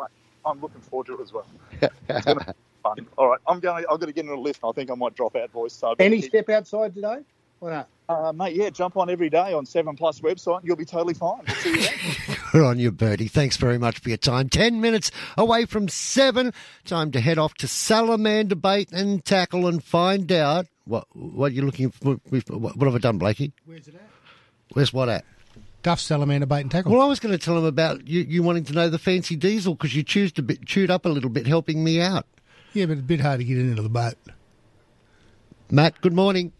I'm 0.46 0.60
looking 0.62 0.82
forward 0.82 1.08
to 1.08 1.16
it 1.18 1.22
as 1.22 1.34
well. 1.34 1.46
It's 1.82 2.26
gonna 2.26 2.40
be 2.46 2.54
fun. 2.84 3.08
All 3.18 3.30
right, 3.30 3.40
I'm 3.48 3.60
going. 3.60 3.86
I've 3.90 4.00
got 4.00 4.08
to 4.08 4.12
get 4.14 4.26
in 4.26 4.32
a 4.32 4.40
lift. 4.40 4.62
and 4.64 4.70
I 4.70 4.74
think 4.74 4.92
I 4.92 4.96
might 4.96 5.16
drop 5.16 5.36
out, 5.36 5.52
boys. 5.52 5.74
So 5.74 5.96
Any 6.00 6.22
keep- 6.22 6.30
step 6.32 6.50
outside 6.50 6.94
today? 6.96 7.18
Why 7.60 7.70
not? 7.72 7.88
Uh, 8.10 8.34
mate, 8.34 8.54
yeah, 8.58 8.70
jump 8.70 8.98
on 8.98 9.10
every 9.10 9.30
day 9.30 9.54
on 9.54 9.66
Seven 9.66 9.96
Plus 9.96 10.20
website. 10.20 10.58
and 10.60 10.68
You'll 10.68 10.76
be 10.76 10.84
totally 10.84 11.14
fine. 11.14 11.40
We'll 11.48 11.56
see 11.56 11.70
you 11.70 11.82
then. 11.82 12.38
Good 12.52 12.66
on 12.66 12.78
you, 12.78 12.92
Bertie. 12.92 13.30
Thanks 13.30 13.56
very 13.56 13.78
much 13.78 14.00
for 14.00 14.10
your 14.10 14.18
time. 14.18 14.50
Ten 14.50 14.82
minutes 14.82 15.10
away 15.38 15.64
from 15.66 15.88
seven. 15.88 16.54
Time 16.84 17.12
to 17.12 17.22
head 17.22 17.38
off 17.38 17.54
to 17.56 17.68
Salamander 17.70 18.56
Bait 18.56 18.92
and 18.92 19.24
Tackle 19.24 19.66
and 19.68 19.82
find 19.82 20.30
out 20.34 20.68
what 20.84 21.08
what 21.14 21.54
you're 21.54 21.64
looking 21.66 21.90
for. 21.92 22.16
What, 22.30 22.76
what 22.76 22.86
have 22.86 22.96
I 22.96 22.98
done, 22.98 23.18
Blakey? 23.18 23.54
Where's 23.66 23.88
it 23.88 23.96
at? 23.96 24.10
Where's 24.74 24.92
what 24.92 25.08
at? 25.08 25.24
Duff 25.84 26.00
Salamander 26.00 26.46
Bait 26.46 26.62
and 26.62 26.72
Tackle. 26.72 26.92
Well, 26.92 27.02
I 27.02 27.06
was 27.06 27.20
going 27.20 27.38
to 27.38 27.38
tell 27.38 27.58
him 27.58 27.66
about 27.66 28.08
you, 28.08 28.22
you 28.22 28.42
wanting 28.42 28.64
to 28.66 28.74
know 28.74 28.90
the 28.90 28.98
fancy 28.98 29.36
diesel 29.36 29.76
because 29.76 29.96
you 29.96 30.02
chewed 30.02 30.40
a 30.40 30.42
bit, 30.42 30.66
chewed 30.66 30.90
up 30.90 31.06
a 31.06 31.10
little 31.10 31.30
bit, 31.30 31.46
helping 31.46 31.84
me 31.84 32.02
out. 32.02 32.26
Yeah, 32.74 32.86
but 32.86 32.94
it's 32.94 33.02
a 33.02 33.04
bit 33.04 33.20
hard 33.20 33.40
to 33.40 33.44
get 33.44 33.58
into 33.58 33.82
the 33.82 33.90
boat. 33.90 34.16
Matt, 35.70 36.00
good 36.02 36.14
morning. 36.14 36.54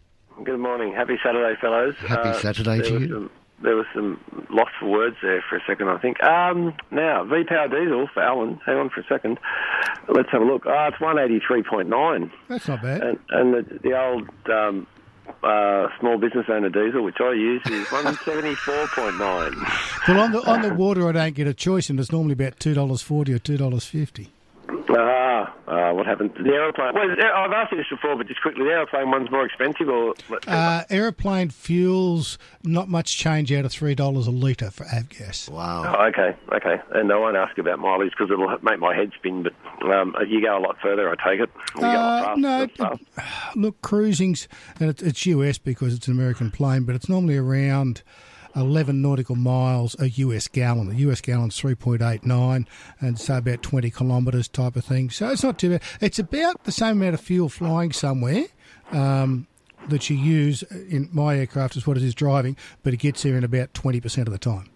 Good 0.44 0.60
morning. 0.60 0.94
Happy 0.94 1.18
Saturday, 1.24 1.60
fellows. 1.60 1.96
Happy 2.00 2.38
Saturday 2.40 2.82
to 2.82 3.00
you. 3.00 3.08
Some, 3.08 3.32
there 3.62 3.76
was 3.76 3.86
some 3.94 4.20
lost 4.50 4.72
for 4.80 4.90
words 4.90 5.16
there 5.22 5.44
for 5.50 5.56
a 5.56 5.62
second, 5.66 5.88
I 5.88 5.98
think. 6.00 6.22
Um, 6.22 6.74
now, 6.92 7.24
V-Power 7.24 7.70
diesel 7.70 8.10
for 8.14 8.22
Alan. 8.22 8.60
Hang 8.66 8.76
on 8.76 8.90
for 8.90 9.00
a 9.00 9.06
second. 9.08 9.40
Let's 10.10 10.30
have 10.32 10.42
a 10.42 10.46
look. 10.46 10.64
Ah, 10.68 10.88
it's 10.88 10.98
183.9. 10.98 12.32
That's 12.50 12.68
not 12.68 12.82
bad. 12.82 13.02
And, 13.02 13.20
and 13.30 13.54
the, 13.54 13.80
the 13.84 13.98
old 13.98 14.30
um, 14.52 14.86
uh, 15.44 15.88
small 16.00 16.18
business 16.18 16.46
owner 16.50 16.70
diesel, 16.70 17.04
which 17.04 17.18
I 17.20 17.34
use, 17.34 17.62
is 17.66 17.86
174.9. 17.88 20.08
Well, 20.08 20.20
on 20.20 20.32
the 20.32 20.50
on 20.50 20.62
the 20.62 20.74
water, 20.74 21.08
I 21.08 21.12
don't 21.12 21.36
get 21.36 21.48
a 21.48 21.54
choice, 21.54 21.90
and 21.90 22.00
it's 22.00 22.12
normally 22.12 22.34
about 22.34 22.60
two 22.60 22.74
dollars 22.74 23.02
forty 23.02 23.34
or 23.34 23.40
two 23.40 23.58
dollars 23.58 23.86
fifty. 23.86 24.32
Uh, 25.74 25.92
what 25.94 26.06
happened? 26.06 26.32
The 26.36 26.52
aeroplane. 26.52 26.94
Well, 26.94 27.10
I've 27.12 27.52
asked 27.52 27.72
you 27.72 27.78
this 27.78 27.88
before, 27.90 28.16
but 28.16 28.28
just 28.28 28.42
quickly, 28.42 28.64
the 28.66 28.70
aeroplane 28.72 29.10
one's 29.10 29.32
more 29.32 29.46
expensive, 29.46 29.90
or 29.90 30.14
Uh, 30.48 30.84
aeroplane 30.90 31.50
fuels, 31.50 32.38
not 32.64 32.88
much 32.90 33.18
change 33.18 33.52
out 33.52 33.66
of 33.66 33.72
three 33.72 33.96
dollars 33.96 34.28
a 34.28 34.32
litre 34.32 34.70
for 34.70 34.84
avgas. 34.86 35.50
Wow. 35.50 35.96
Oh, 35.98 36.06
okay, 36.06 36.36
okay. 36.54 36.82
And 36.92 37.12
I 37.12 37.18
won't 37.18 37.36
ask 37.38 37.58
about 37.58 37.80
mileage 37.80 38.12
because 38.12 38.30
it'll 38.32 38.56
make 38.62 38.80
my 38.80 38.96
head 38.96 39.12
spin. 39.16 39.44
But 39.44 39.54
um, 39.90 40.16
you 40.28 40.42
go 40.42 40.58
a 40.58 40.60
lot 40.60 40.78
further, 40.82 41.10
I 41.10 41.16
take 41.16 41.40
it. 41.40 41.50
You 41.76 41.82
go 41.82 41.88
a 41.88 41.90
lot 41.90 42.34
Uh, 42.34 42.36
no, 42.38 43.00
look, 43.56 43.82
cruising's 43.82 44.48
and 44.80 44.90
it's, 44.90 45.02
it's 45.02 45.26
US 45.26 45.58
because 45.58 45.94
it's 45.96 46.08
an 46.08 46.14
American 46.14 46.52
plane, 46.52 46.84
but 46.84 46.94
it's 46.94 47.10
normally 47.10 47.38
around 47.38 48.04
eleven 48.56 49.02
nautical 49.02 49.36
miles 49.36 49.96
a 50.00 50.10
US 50.10 50.48
gallon. 50.48 50.90
The 50.90 50.96
US 51.10 51.22
gallon's 51.22 51.58
three 51.58 51.76
point 51.76 52.02
eight 52.02 52.26
nine, 52.26 52.68
and 53.00 53.20
so 53.20 53.38
about 53.38 53.62
twenty 53.62 53.90
kilometres 53.90 54.48
type 54.48 54.76
of 54.76 54.86
thing. 54.86 55.10
So 55.10 55.30
it's 55.30 55.44
not 55.44 55.58
too 55.58 55.72
bad. 55.72 55.82
It's 56.02 56.20
about 56.20 56.64
the 56.64 56.72
same 56.72 56.98
amount 57.02 57.16
of 57.16 57.22
fuel 57.22 57.50
flying 57.50 57.92
somewhere. 57.92 58.46
Um, 58.92 59.48
that 59.90 60.10
you 60.10 60.16
use 60.16 60.64
in 60.64 61.10
my 61.12 61.36
aircraft 61.38 61.76
is 61.76 61.86
what 61.86 61.98
it 61.98 62.04
is 62.04 62.16
driving, 62.16 62.56
but 62.84 62.94
it 62.94 62.98
gets 62.98 63.24
there 63.24 63.36
in 63.36 63.44
about 63.44 63.74
twenty 63.74 64.00
percent 64.00 64.28
of 64.28 64.32
the 64.32 64.38
time. 64.38 64.70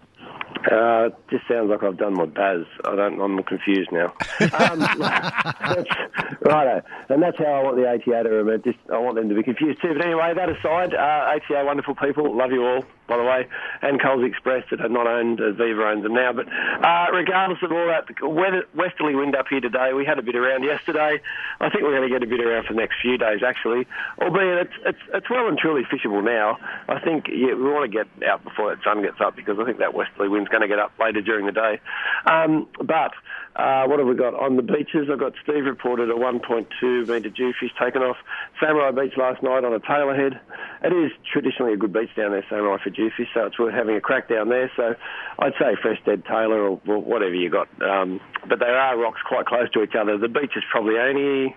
Uh, 0.70 1.08
it 1.08 1.16
just 1.30 1.48
sounds 1.48 1.70
like 1.70 1.82
I've 1.82 1.98
done 1.98 2.16
my 2.16 2.26
Baz. 2.26 2.66
I 2.84 2.96
don't. 2.96 3.22
I'm 3.22 3.42
confused 3.44 3.90
now. 3.92 4.14
Um, 4.42 4.82
and 7.10 7.24
that's 7.24 7.38
how 7.38 7.46
I 7.46 7.64
want 7.64 7.78
the 7.78 7.88
ATA 7.88 8.24
to 8.24 8.30
remember. 8.30 8.58
Just 8.58 8.80
I 8.92 8.98
want 8.98 9.16
them 9.16 9.30
to 9.30 9.36
be 9.36 9.44
confused 9.44 9.82
too. 9.82 9.94
But 9.96 10.06
anyway, 10.06 10.34
that 10.36 10.50
aside, 10.50 10.94
uh, 10.94 11.36
ATA 11.36 11.64
wonderful 11.64 11.96
people. 11.96 12.36
Love 12.36 12.52
you 12.52 12.66
all, 12.66 12.84
by 13.08 13.16
the 13.16 13.24
way, 13.24 13.48
and 13.82 14.02
Coles 14.02 14.26
Express 14.26 14.66
that 14.72 14.82
are 14.82 14.90
not 14.90 15.08
owned. 15.08 15.40
Uh, 15.40 15.54
Viva 15.54 15.88
owns 15.88 16.04
them 16.04 16.14
now. 16.14 16.34
But 16.34 16.48
uh, 16.50 17.06
regardless 17.14 17.60
of 17.64 17.72
all 17.72 17.88
that, 17.88 18.08
the 18.08 18.28
weather, 18.28 18.66
westerly 18.76 19.16
wind 19.16 19.36
up 19.36 19.46
here 19.50 19.62
today. 19.62 19.94
We 19.94 20.06
had 20.06 20.20
a 20.20 20.24
bit 20.24 20.36
around 20.36 20.64
yesterday. 20.64 21.22
I 21.62 21.70
think 21.70 21.84
we're 21.84 21.96
going 21.96 22.10
to 22.10 22.14
get 22.14 22.24
a 22.24 22.30
bit 22.30 22.44
around 22.44 22.66
for 22.66 22.74
the 22.74 22.80
next 22.80 22.98
few 23.02 23.18
days, 23.18 23.40
actually. 23.46 23.88
Albeit 24.22 24.68
it's 24.68 24.74
it's, 24.86 25.04
it's 25.14 25.30
well 25.30 25.48
and 25.48 25.58
truly 25.58 25.84
fishable 25.84 26.24
now. 26.24 26.58
I 26.90 27.00
think 27.00 27.28
yeah, 27.30 27.54
we 27.54 27.72
want 27.72 27.90
to 27.90 27.98
get 27.98 28.08
out 28.28 28.44
before 28.44 28.76
that 28.76 28.84
sun 28.84 29.02
gets 29.02 29.22
up 29.22 29.36
because 29.36 29.58
I 29.60 29.64
think 29.64 29.80
that 29.80 29.94
westerly 29.94 30.28
wind's 30.28 30.50
going 30.50 30.57
to 30.62 30.68
get 30.68 30.80
up 30.80 30.92
later 31.00 31.22
during 31.22 31.46
the 31.46 31.52
day. 31.52 31.80
Um, 32.26 32.68
but 32.84 33.12
uh, 33.56 33.86
what 33.88 34.00
have 34.00 34.08
we 34.08 34.16
got 34.16 34.36
on 34.36 34.56
the 34.56 34.62
beaches? 34.62 35.10
I've 35.12 35.20
got 35.20 35.34
Steve 35.42 35.66
reported 35.66 36.10
a 36.10 36.14
1.2 36.14 37.08
metre 37.08 37.30
jewfish 37.30 37.72
taken 37.82 38.04
off 38.04 38.18
Samurai 38.60 38.92
Beach 38.92 39.18
last 39.18 39.42
night 39.42 39.66
on 39.66 39.74
a 39.74 39.80
tailorhead. 39.80 40.40
It 40.84 40.94
is 40.94 41.12
traditionally 41.32 41.74
a 41.74 41.78
good 41.78 41.92
beach 41.92 42.14
down 42.16 42.32
there, 42.32 42.46
Samurai 42.50 42.78
for 42.84 42.92
jewfish, 42.92 43.28
so 43.34 43.46
it's 43.46 43.58
worth 43.58 43.74
having 43.74 43.96
a 43.96 44.02
crack 44.02 44.30
down 44.30 44.50
there. 44.50 44.72
So 44.76 44.94
I'd 45.40 45.54
say 45.60 45.76
fresh 45.82 45.98
dead 46.06 46.24
tailor 46.26 46.62
or, 46.62 46.82
or 46.88 47.02
whatever 47.02 47.34
you 47.34 47.50
got. 47.50 47.68
Um, 47.82 48.20
but 48.48 48.60
there 48.60 48.78
are 48.78 48.98
rocks 48.98 49.22
quite 49.28 49.48
close 49.48 49.72
to 49.72 49.82
each 49.82 49.96
other. 50.00 50.18
The 50.18 50.30
beach 50.30 50.54
is 50.56 50.64
probably 50.72 51.00
only 51.00 51.56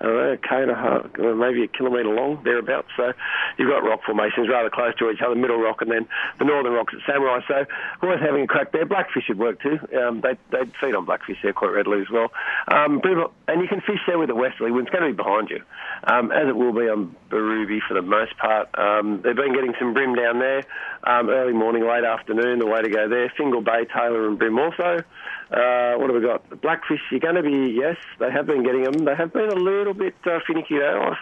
uh, 0.00 1.34
maybe 1.34 1.64
a 1.64 1.68
kilometre 1.68 2.08
long, 2.08 2.42
thereabouts. 2.44 2.88
So 2.96 3.12
you've 3.58 3.70
got 3.70 3.82
rock 3.82 4.00
formations 4.06 4.48
rather 4.48 4.70
close 4.70 4.94
to 4.98 5.10
each 5.10 5.20
other, 5.24 5.34
Middle 5.34 5.58
Rock 5.58 5.82
and 5.82 5.90
then 5.90 6.06
the 6.38 6.44
Northern 6.44 6.72
Rocks 6.72 6.94
at 6.94 7.00
Samurai. 7.06 7.40
So 7.48 7.64
worth 8.02 8.20
having 8.20 8.44
a 8.44 8.46
crack 8.46 8.72
there. 8.72 8.86
Blackfish 8.86 9.24
would 9.28 9.38
work 9.38 9.60
too. 9.60 9.78
Um, 9.96 10.20
they, 10.20 10.38
they'd 10.50 10.72
feed 10.80 10.94
on 10.94 11.04
blackfish 11.04 11.38
there 11.42 11.52
quite 11.52 11.72
readily 11.72 12.00
as 12.00 12.10
well. 12.10 12.30
Um, 12.70 13.00
and 13.48 13.62
you 13.62 13.68
can 13.68 13.80
fish 13.80 14.00
there 14.06 14.18
with 14.18 14.30
a 14.30 14.34
westerly 14.34 14.70
wind. 14.70 14.88
It's 14.88 14.94
going 14.94 15.04
to 15.08 15.16
be 15.16 15.16
behind 15.16 15.50
you, 15.50 15.62
um, 16.04 16.30
as 16.30 16.48
it 16.48 16.56
will 16.56 16.72
be 16.72 16.88
on 16.88 17.14
Birubi 17.30 17.80
for 17.86 17.94
the 17.94 18.02
most 18.02 18.36
part. 18.38 18.68
Um, 18.78 19.20
they've 19.22 19.36
been 19.36 19.54
getting 19.54 19.74
some 19.78 19.94
bream 19.94 20.14
down 20.14 20.38
there, 20.38 20.62
um, 21.04 21.28
early 21.28 21.52
morning, 21.52 21.86
late 21.86 22.04
afternoon, 22.04 22.58
the 22.58 22.66
way 22.66 22.82
to 22.82 22.90
go 22.90 23.08
there. 23.08 23.32
Fingal 23.36 23.62
Bay, 23.62 23.84
tailor 23.92 24.28
and 24.28 24.38
bream 24.38 24.58
also. 24.58 25.02
Uh, 25.50 25.94
what 25.96 26.10
have 26.10 26.20
we 26.20 26.26
got? 26.26 26.60
Blackfish, 26.60 27.00
you're 27.10 27.20
going 27.20 27.36
to 27.36 27.42
be, 27.42 27.74
yes, 27.74 27.96
they 28.18 28.30
have 28.30 28.46
been 28.46 28.62
getting 28.62 28.82
them. 28.82 29.04
They 29.04 29.14
have 29.14 29.32
been 29.32 29.48
a 29.48 29.54
little 29.54 29.94
bit 29.94 30.14
uh, 30.26 30.40
finicky 30.46 30.78
though. 30.78 31.12
I've 31.12 31.16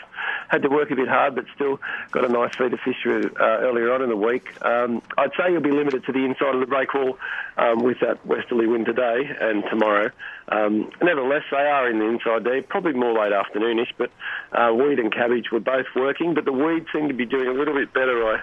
had 0.48 0.62
to 0.62 0.68
work 0.68 0.90
a 0.90 0.96
bit 0.96 1.08
hard, 1.08 1.36
but 1.36 1.44
still 1.54 1.80
got 2.10 2.24
a 2.24 2.28
nice 2.28 2.54
feed 2.56 2.72
of 2.72 2.80
fish 2.80 3.06
uh, 3.06 3.30
earlier 3.40 3.92
on 3.92 4.02
in 4.02 4.08
the 4.08 4.16
week. 4.16 4.48
Um, 4.64 5.00
I'd 5.16 5.30
say 5.38 5.52
you'll 5.52 5.60
be 5.60 5.70
limited 5.70 6.04
to 6.06 6.12
the 6.12 6.24
inside 6.24 6.54
of 6.54 6.60
the 6.60 6.66
breakwall 6.66 7.18
um, 7.56 7.84
with 7.84 8.00
that 8.00 8.24
westerly 8.26 8.66
wind 8.66 8.86
today 8.86 9.30
and 9.40 9.62
tomorrow. 9.70 10.10
Um, 10.48 10.90
nevertheless, 11.02 11.42
they 11.50 11.56
are 11.56 11.90
in 11.90 11.98
the 11.98 12.06
inside 12.06 12.44
there, 12.44 12.62
probably 12.62 12.92
more 12.92 13.12
late 13.12 13.32
afternoonish, 13.32 13.92
but 13.98 14.10
uh, 14.52 14.72
weed 14.72 14.98
and 14.98 15.12
cabbage 15.12 15.50
were 15.50 15.60
both 15.60 15.86
working, 15.96 16.34
but 16.34 16.44
the 16.44 16.52
weed 16.52 16.86
seemed 16.92 17.08
to 17.08 17.14
be 17.14 17.26
doing 17.26 17.48
a 17.48 17.52
little 17.52 17.74
bit 17.74 17.92
better, 17.92 18.24
I, 18.24 18.42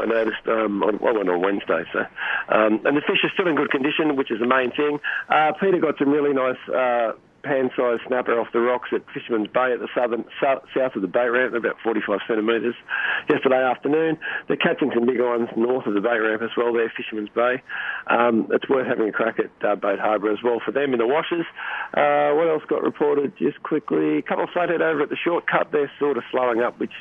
I 0.00 0.06
noticed, 0.06 0.46
um, 0.46 0.82
on, 0.82 0.98
I 1.06 1.12
went 1.12 1.28
on 1.28 1.40
Wednesday. 1.42 1.84
So, 1.92 2.00
um, 2.48 2.80
and 2.84 2.96
the 2.96 3.02
fish 3.02 3.22
are 3.24 3.30
still 3.34 3.48
in 3.48 3.56
good 3.56 3.70
condition, 3.70 4.16
which 4.16 4.30
is 4.30 4.40
the 4.40 4.46
main 4.46 4.72
thing. 4.72 4.98
Uh, 5.28 5.52
Peter 5.60 5.78
got 5.78 5.98
some 5.98 6.10
really 6.10 6.32
nice 6.32 6.56
uh, 6.68 7.12
pan-sized 7.42 8.02
snapper 8.06 8.38
off 8.38 8.48
the 8.52 8.60
rocks 8.60 8.90
at 8.92 9.02
Fisherman's 9.12 9.48
Bay 9.48 9.72
at 9.72 9.80
the 9.80 9.88
southern 9.94 10.24
south, 10.40 10.62
of 10.94 11.02
the 11.02 11.08
boat 11.08 11.30
ramp, 11.30 11.54
about 11.54 11.76
45 11.82 12.20
centimetres 12.26 12.74
yesterday 13.28 13.62
afternoon. 13.62 14.18
They're 14.48 14.56
catching 14.56 14.90
some 14.94 15.06
bigger 15.06 15.28
ones 15.28 15.48
north 15.56 15.86
of 15.86 15.94
the 15.94 16.00
boat 16.00 16.20
ramp 16.20 16.42
as 16.42 16.50
well 16.56 16.72
there, 16.72 16.92
Fisherman's 16.96 17.30
Bay. 17.30 17.62
Um, 18.06 18.48
it's 18.50 18.68
worth 18.68 18.86
having 18.86 19.08
a 19.08 19.12
crack 19.12 19.38
at 19.38 19.50
uh, 19.66 19.76
Boat 19.76 19.98
Harbour 19.98 20.32
as 20.32 20.42
well 20.42 20.60
for 20.64 20.72
them 20.72 20.92
in 20.92 20.98
the 20.98 21.06
washes. 21.06 21.44
Uh, 21.94 22.34
what 22.34 22.48
else 22.48 22.62
got 22.68 22.82
reported 22.82 23.36
just 23.38 23.62
quickly? 23.62 24.18
A 24.18 24.22
couple 24.22 24.44
of 24.44 24.50
flathead 24.50 24.82
over 24.82 25.02
at 25.02 25.08
the 25.08 25.16
shortcut. 25.16 25.72
They're 25.72 25.90
sort 25.98 26.16
of 26.16 26.24
slowing 26.30 26.60
up, 26.60 26.78
which 26.78 26.94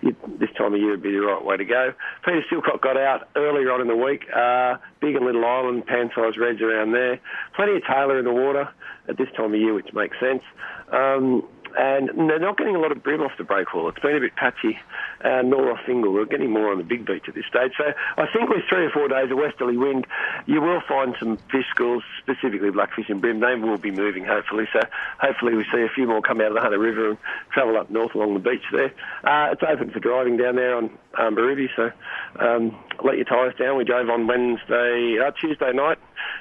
you, 0.00 0.14
this 0.38 0.50
time 0.56 0.74
of 0.74 0.80
year 0.80 0.90
would 0.90 1.02
be 1.02 1.12
the 1.12 1.20
right 1.20 1.44
way 1.44 1.56
to 1.56 1.64
go. 1.64 1.92
Peter 2.24 2.44
Silcock 2.50 2.80
got 2.80 2.96
out 2.96 3.28
earlier 3.36 3.72
on 3.72 3.80
in 3.80 3.88
the 3.88 3.96
week. 3.96 4.24
Uh, 4.34 4.76
big 5.00 5.16
and 5.16 5.24
Little 5.24 5.44
Island, 5.44 5.86
pan-sized 5.86 6.38
reds 6.38 6.60
around 6.60 6.92
there. 6.92 7.20
Plenty 7.54 7.76
of 7.76 7.82
tailor 7.84 8.18
in 8.18 8.24
the 8.24 8.32
water 8.32 8.68
at 9.08 9.16
this 9.16 9.28
time 9.36 9.54
of 9.54 9.60
year, 9.60 9.74
which 9.74 9.92
makes 9.92 10.18
sense. 10.20 10.42
Um, 10.92 11.46
and 11.76 12.08
they're 12.30 12.38
not 12.38 12.56
getting 12.56 12.76
a 12.76 12.78
lot 12.78 12.92
of 12.92 13.02
bream 13.02 13.20
off 13.20 13.32
the 13.36 13.44
breakwall. 13.44 13.88
It's 13.90 14.00
been 14.00 14.16
a 14.16 14.20
bit 14.20 14.34
patchy, 14.36 14.78
uh, 15.22 15.42
nor 15.42 15.72
off 15.72 15.80
Fingal. 15.86 16.12
We're 16.12 16.24
getting 16.24 16.50
more 16.50 16.72
on 16.72 16.78
the 16.78 16.84
big 16.84 17.06
beach 17.06 17.24
at 17.28 17.34
this 17.34 17.44
stage. 17.46 17.72
So 17.76 17.92
I 18.16 18.26
think 18.32 18.48
with 18.48 18.64
three 18.68 18.86
or 18.86 18.90
four 18.90 19.08
days 19.08 19.30
of 19.30 19.38
westerly 19.38 19.76
wind, 19.76 20.06
you 20.46 20.60
will 20.60 20.80
find 20.88 21.14
some 21.18 21.36
fish 21.52 21.66
schools, 21.70 22.02
specifically 22.18 22.70
blackfish 22.70 23.08
and 23.08 23.20
bream. 23.20 23.40
They 23.40 23.54
will 23.54 23.78
be 23.78 23.90
moving, 23.90 24.24
hopefully. 24.24 24.66
So 24.72 24.80
hopefully 25.20 25.54
we 25.54 25.64
see 25.72 25.82
a 25.82 25.88
few 25.94 26.06
more 26.06 26.22
come 26.22 26.40
out 26.40 26.48
of 26.48 26.54
the 26.54 26.60
Hunter 26.60 26.78
River 26.78 27.10
and 27.10 27.18
travel 27.52 27.76
up 27.76 27.90
north 27.90 28.14
along 28.14 28.34
the 28.34 28.40
beach 28.40 28.64
there. 28.72 28.92
Uh, 29.24 29.52
it's 29.52 29.62
open 29.62 29.90
for 29.90 30.00
driving 30.00 30.36
down 30.36 30.56
there 30.56 30.76
on 30.76 30.90
um, 31.18 31.36
Birubi, 31.36 31.68
so 31.76 31.90
um, 32.40 32.76
let 33.04 33.16
your 33.16 33.24
tyres 33.24 33.54
down. 33.58 33.76
We 33.76 33.84
drove 33.84 34.08
on 34.08 34.26
Wednesday, 34.26 35.18
uh, 35.18 35.32
Tuesday 35.32 35.72
night 35.72 35.98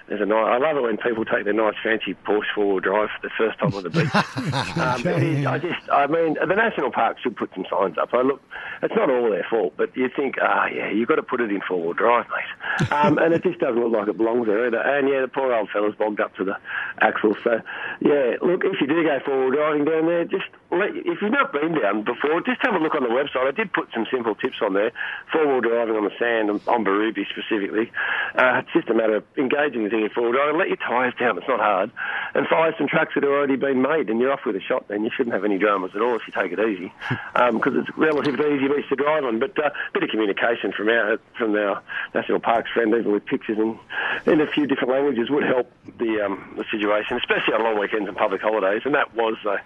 there's 0.07 0.21
a 0.21 0.25
nice. 0.25 0.47
I 0.47 0.57
love 0.57 0.77
it 0.77 0.83
when 0.83 0.97
people 0.97 1.25
take 1.25 1.45
their 1.45 1.53
nice 1.53 1.75
fancy 1.83 2.15
Porsche 2.25 2.47
four-wheel 2.55 2.79
drive 2.79 3.09
for 3.09 3.27
the 3.27 3.33
first 3.37 3.59
time 3.59 3.73
on 3.73 3.83
the 3.83 3.89
beach. 3.89 4.15
um, 4.15 5.47
I 5.47 5.59
just, 5.59 5.89
I 5.91 6.07
mean, 6.07 6.35
the 6.35 6.55
national 6.55 6.91
park 6.91 7.17
should 7.19 7.35
put 7.35 7.51
some 7.53 7.65
signs 7.69 7.97
up. 7.97 8.09
I 8.13 8.21
look, 8.21 8.41
it's 8.81 8.95
not 8.95 9.09
all 9.09 9.29
their 9.29 9.45
fault, 9.49 9.73
but 9.77 9.95
you 9.95 10.09
think, 10.15 10.35
ah, 10.41 10.67
yeah, 10.67 10.89
you've 10.89 11.07
got 11.07 11.15
to 11.15 11.23
put 11.23 11.41
it 11.41 11.51
in 11.51 11.61
four-wheel 11.67 11.93
drive, 11.93 12.25
mate. 12.29 12.91
Um, 12.91 13.17
and 13.17 13.33
it 13.33 13.43
just 13.43 13.59
doesn't 13.59 13.81
look 13.81 13.91
like 13.91 14.07
it 14.07 14.17
belongs 14.17 14.47
there 14.47 14.65
either. 14.67 14.79
And 14.79 15.09
yeah, 15.09 15.21
the 15.21 15.27
poor 15.27 15.53
old 15.53 15.69
fella's 15.69 15.95
bogged 15.95 16.19
up 16.19 16.35
to 16.37 16.45
the 16.45 16.57
axle. 17.01 17.35
So 17.43 17.61
yeah, 18.01 18.37
look, 18.41 18.63
if 18.63 18.79
you 18.81 18.87
do 18.87 19.03
go 19.03 19.19
four-wheel 19.25 19.51
driving 19.51 19.85
down 19.85 20.07
there, 20.07 20.25
just 20.25 20.47
let, 20.71 20.95
if 20.95 21.21
you've 21.21 21.31
not 21.31 21.51
been 21.51 21.79
down 21.79 22.03
before, 22.03 22.41
just 22.41 22.61
have 22.61 22.75
a 22.75 22.79
look 22.79 22.95
on 22.95 23.03
the 23.03 23.09
website. 23.09 23.47
I 23.47 23.51
did 23.51 23.71
put 23.73 23.89
some 23.93 24.05
simple 24.11 24.35
tips 24.35 24.57
on 24.61 24.73
there. 24.73 24.91
Four-wheel 25.31 25.61
driving 25.61 25.95
on 25.95 26.03
the 26.03 26.15
sand, 26.19 26.49
on, 26.49 26.61
on 26.67 26.85
Birubi 26.85 27.25
specifically. 27.29 27.91
Uh, 28.35 28.61
it's 28.63 28.73
just 28.73 28.89
a 28.89 28.93
matter 28.93 29.17
of 29.17 29.23
engaging 29.37 29.57
the 29.73 29.89
thing 29.89 30.03
in 30.03 30.09
four-wheel 30.09 30.33
driving. 30.33 30.57
Let 30.57 30.67
your 30.67 30.77
tyres 30.77 31.13
down. 31.19 31.37
It's 31.37 31.47
not 31.47 31.59
hard. 31.59 31.91
And 32.33 32.47
fire 32.47 32.73
some 32.77 32.87
tracks 32.87 33.13
that 33.15 33.23
have 33.23 33.31
already 33.31 33.55
been 33.55 33.81
made, 33.81 34.09
and 34.09 34.19
you're 34.19 34.31
off 34.31 34.45
with 34.45 34.55
a 34.55 34.61
shot. 34.61 34.87
Then 34.87 35.03
you 35.03 35.11
shouldn't 35.15 35.33
have 35.33 35.45
any 35.45 35.57
dramas 35.57 35.91
at 35.95 36.01
all 36.01 36.15
if 36.15 36.21
you 36.27 36.33
take 36.33 36.51
it 36.51 36.59
easy, 36.59 36.91
because 37.33 37.73
it's 37.75 37.89
relatively 37.97 38.55
easy 38.55 38.67
beach 38.67 38.87
to 38.89 38.95
drive 38.95 39.23
on. 39.23 39.39
But 39.39 39.57
a 39.57 39.65
uh, 39.65 39.69
bit 39.93 40.03
of 40.03 40.09
communication 40.09 40.71
from 40.71 40.89
our 40.89 41.19
from 41.37 41.55
our 41.55 41.81
national 42.13 42.39
parks 42.39 42.71
friend, 42.71 42.93
even 42.93 43.11
with 43.11 43.25
pictures 43.25 43.57
and 43.57 43.77
in 44.25 44.41
a 44.41 44.47
few 44.47 44.67
different 44.67 44.91
languages, 44.91 45.29
would 45.29 45.43
help 45.43 45.71
the 45.99 46.21
um, 46.25 46.53
the 46.57 46.65
situation, 46.71 47.17
especially 47.17 47.53
on 47.53 47.63
long 47.63 47.79
weekends 47.79 48.07
and 48.07 48.17
public 48.17 48.41
holidays. 48.41 48.81
And 48.85 48.93
that 48.95 49.15
was 49.15 49.35
uh, 49.45 49.57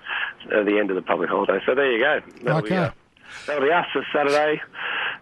uh, 0.54 0.64
the 0.64 0.78
end 0.80 0.90
of 0.90 0.96
the 0.96 1.02
public 1.02 1.30
holiday. 1.30 1.60
So 1.66 1.76
there 1.76 1.92
you 1.92 2.00
go. 2.00 2.22
That'll 2.44 2.60
Okay. 2.60 2.70
Be, 2.70 2.76
uh, 2.76 2.92
that'll 3.48 3.64
be 3.64 3.72
us 3.72 3.86
this 3.94 4.06
Saturday, 4.14 4.62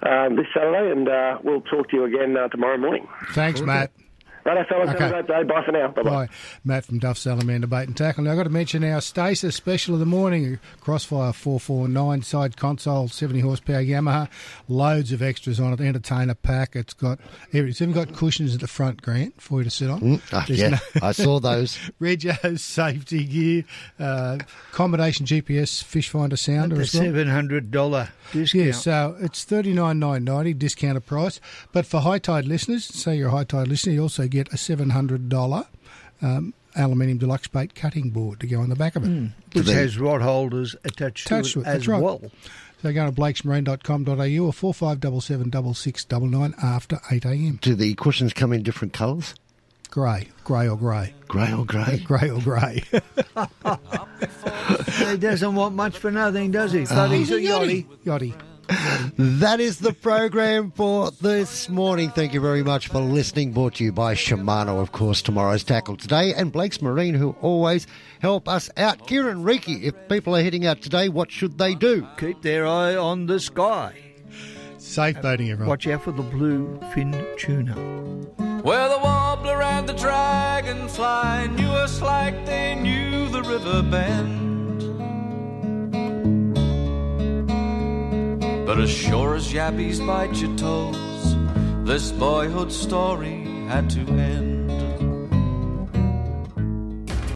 um, 0.04 0.36
this 0.36 0.48
Saturday, 0.54 0.92
and 0.92 1.08
uh, 1.08 1.40
we'll 1.44 1.62
talk 1.62 1.90
to 1.90 1.96
you 1.96 2.04
again 2.06 2.36
uh, 2.38 2.48
tomorrow 2.50 2.78
morning. 2.78 3.08
Thanks, 3.32 3.62
Matt. 3.62 3.92
Right, 4.46 4.68
fellas. 4.68 4.90
Okay. 4.90 5.00
Have 5.04 5.12
a 5.14 5.24
great 5.24 5.28
day. 5.28 5.44
Bye 5.44 5.64
for 5.66 5.72
now. 5.72 5.88
Bye 5.90 6.02
bye. 6.04 6.10
Bye. 6.10 6.30
Matt 6.64 6.86
from 6.86 7.00
Duff 7.00 7.18
Salamander 7.18 7.68
Bait 7.68 7.84
and 7.88 7.96
Tackle. 7.98 8.24
Now, 8.24 8.32
I've 8.32 8.38
got 8.38 8.44
to 8.44 8.50
mention 8.50 8.84
our 8.84 9.02
Stacer 9.02 9.52
special 9.52 9.94
of 9.94 10.00
the 10.00 10.06
morning 10.06 10.60
Crossfire 10.82 11.34
449 11.34 12.22
side 12.24 12.58
console, 12.58 13.08
70 13.08 13.42
horsepower 13.42 13.82
Yamaha. 13.84 14.30
Loads 14.68 15.12
of 15.12 15.22
extras 15.22 15.60
on 15.60 15.74
it. 15.74 15.82
Entertainer 15.82 16.34
pack. 16.36 16.76
It's 16.76 16.94
got 16.94 17.20
every- 17.54 17.70
it's 17.72 17.82
even 17.82 17.94
got 17.94 18.14
cushions 18.16 18.54
at 18.56 18.62
the 18.62 18.68
front, 18.68 19.02
Grant, 19.02 19.42
for 19.42 19.60
you 19.60 19.64
to 19.66 19.70
sit 19.70 19.90
on. 19.90 20.00
Mm, 20.02 20.22
ah, 20.34 20.46
There's 20.48 20.60
yeah, 20.60 20.80
I 21.02 21.12
saw 21.12 21.40
those. 21.40 21.78
Reggio's 22.00 22.64
safety 22.64 23.26
gear, 23.26 23.64
uh, 24.00 24.40
combination 24.72 25.26
GPS 25.26 25.84
fish 25.84 26.10
finder 26.10 26.38
sounder 26.38 26.76
The 26.76 26.82
as 26.84 26.94
well. 26.94 27.04
seven 27.04 27.28
hundred 27.28 27.72
dollar 27.72 28.10
discount. 28.32 28.66
Yeah, 28.66 28.72
so 28.72 29.16
it's 29.20 29.44
thirty 29.44 29.74
nine 29.74 30.00
nine 30.00 30.24
ninety 30.24 30.54
discounted 30.54 31.06
price. 31.06 31.40
But 31.72 31.86
for 31.86 32.00
Hi-Tide 32.02 32.46
listeners, 32.46 32.86
say 32.86 33.16
you're 33.18 33.28
a 33.28 33.32
Hi-Tide 33.32 33.68
listener, 33.68 33.94
you 33.94 34.02
also 34.04 34.28
get 34.30 34.54
a 34.54 34.58
seven 34.58 34.92
hundred 34.92 35.28
dollar 35.30 35.66
um, 36.22 36.54
aluminium 36.76 37.18
deluxe 37.18 37.48
bait 37.48 37.76
cutting 37.76 38.10
board 38.12 38.40
to 38.40 38.48
go 38.48 38.62
on 38.62 38.70
the 38.70 38.76
back 38.76 38.96
of 38.96 39.04
it, 39.04 39.10
Mm, 39.10 39.32
which 39.54 39.68
has 39.68 39.98
rod 40.00 40.22
holders 40.22 40.76
attached, 40.86 41.26
Attached 41.28 41.54
to 41.54 41.64
to 41.64 41.70
it 41.70 41.74
it, 41.74 41.76
as 41.76 41.88
right. 41.88 42.02
well. 42.02 42.22
So 42.82 42.94
go 42.94 43.06
to 43.08 43.12
blakesmarine.com.au 43.12 44.46
or 44.46 44.54
four 44.54 44.74
five 44.74 45.00
double 45.02 45.20
seven 45.22 45.50
double 45.50 45.74
six 45.74 46.06
double 46.06 46.28
nine 46.28 46.54
after 46.64 47.00
eight 47.12 47.26
a.m. 47.26 47.60
Do 47.62 47.76
the 47.76 47.94
cushions 47.96 48.32
come 48.34 48.54
in 48.54 48.64
different 48.64 48.94
colours? 48.94 49.36
Grey, 49.90 50.28
grey 50.44 50.70
or 50.70 50.78
grey, 50.78 51.14
grey 51.28 51.52
or 51.52 51.66
grey, 51.66 51.98
grey 52.06 52.30
or 52.30 52.40
grey. 52.40 52.84
he 55.10 55.18
doesn't 55.18 55.56
want 55.56 55.76
much 55.76 55.98
for 55.98 56.12
nothing, 56.12 56.52
does 56.52 56.72
he? 56.74 56.82
But 56.86 56.92
Oh. 56.92 57.08
he's 57.10 57.32
a 57.32 57.40
yachty. 57.40 57.86
Yachty. 58.06 58.34
That 59.18 59.60
is 59.60 59.80
the 59.80 59.94
program 59.94 60.72
for 60.72 61.10
this 61.10 61.70
morning. 61.70 62.12
Thank 62.12 62.34
you 62.34 62.40
very 62.40 62.64
much 62.64 62.88
for 62.88 63.00
listening. 63.00 63.52
Brought 63.52 63.76
to 63.76 63.84
you 63.84 63.92
by 63.92 64.14
Shimano, 64.14 64.80
of 64.80 64.92
course, 64.92 65.24
tomorrow's 65.24 65.64
tackle 65.64 65.98
today, 65.98 66.34
and 66.36 66.52
Blake's 66.52 66.82
Marine, 66.82 67.16
who 67.16 67.36
always 67.42 67.88
help 68.20 68.48
us 68.48 68.70
out. 68.78 69.08
Keiren 69.08 69.44
Reiki, 69.44 69.82
if 69.84 69.96
people 70.08 70.36
are 70.36 70.44
heading 70.44 70.68
out 70.68 70.82
today, 70.82 71.10
what 71.10 71.32
should 71.32 71.58
they 71.58 71.74
do? 71.74 72.08
Keep 72.18 72.44
their 72.44 72.68
eye 72.68 72.96
on 72.96 73.26
the 73.26 73.40
sky. 73.40 73.96
Safe 74.78 75.20
boating, 75.22 75.50
everyone. 75.50 75.70
Watch 75.70 75.88
out 75.88 76.04
for 76.04 76.12
the 76.12 76.22
blue 76.22 76.80
fin 76.94 77.26
tuna. 77.38 77.74
Where 78.62 78.90
the 78.90 79.00
warbler 79.00 79.64
and 79.64 79.90
the 79.90 79.94
dragonfly 79.94 81.48
knew 81.56 81.70
us 81.70 82.02
like 82.02 82.46
they 82.46 82.76
knew 82.76 83.30
the 83.30 83.42
river 83.42 83.82
bend. 83.82 84.59
But 88.70 88.80
as 88.80 88.92
sure 88.92 89.34
as 89.34 89.52
yappies 89.52 89.98
bite 90.06 90.36
your 90.36 90.56
toes, 90.56 91.36
this 91.88 92.12
boyhood 92.12 92.72
story 92.72 93.42
had 93.68 93.90
to 93.90 94.02
end. 94.02 94.59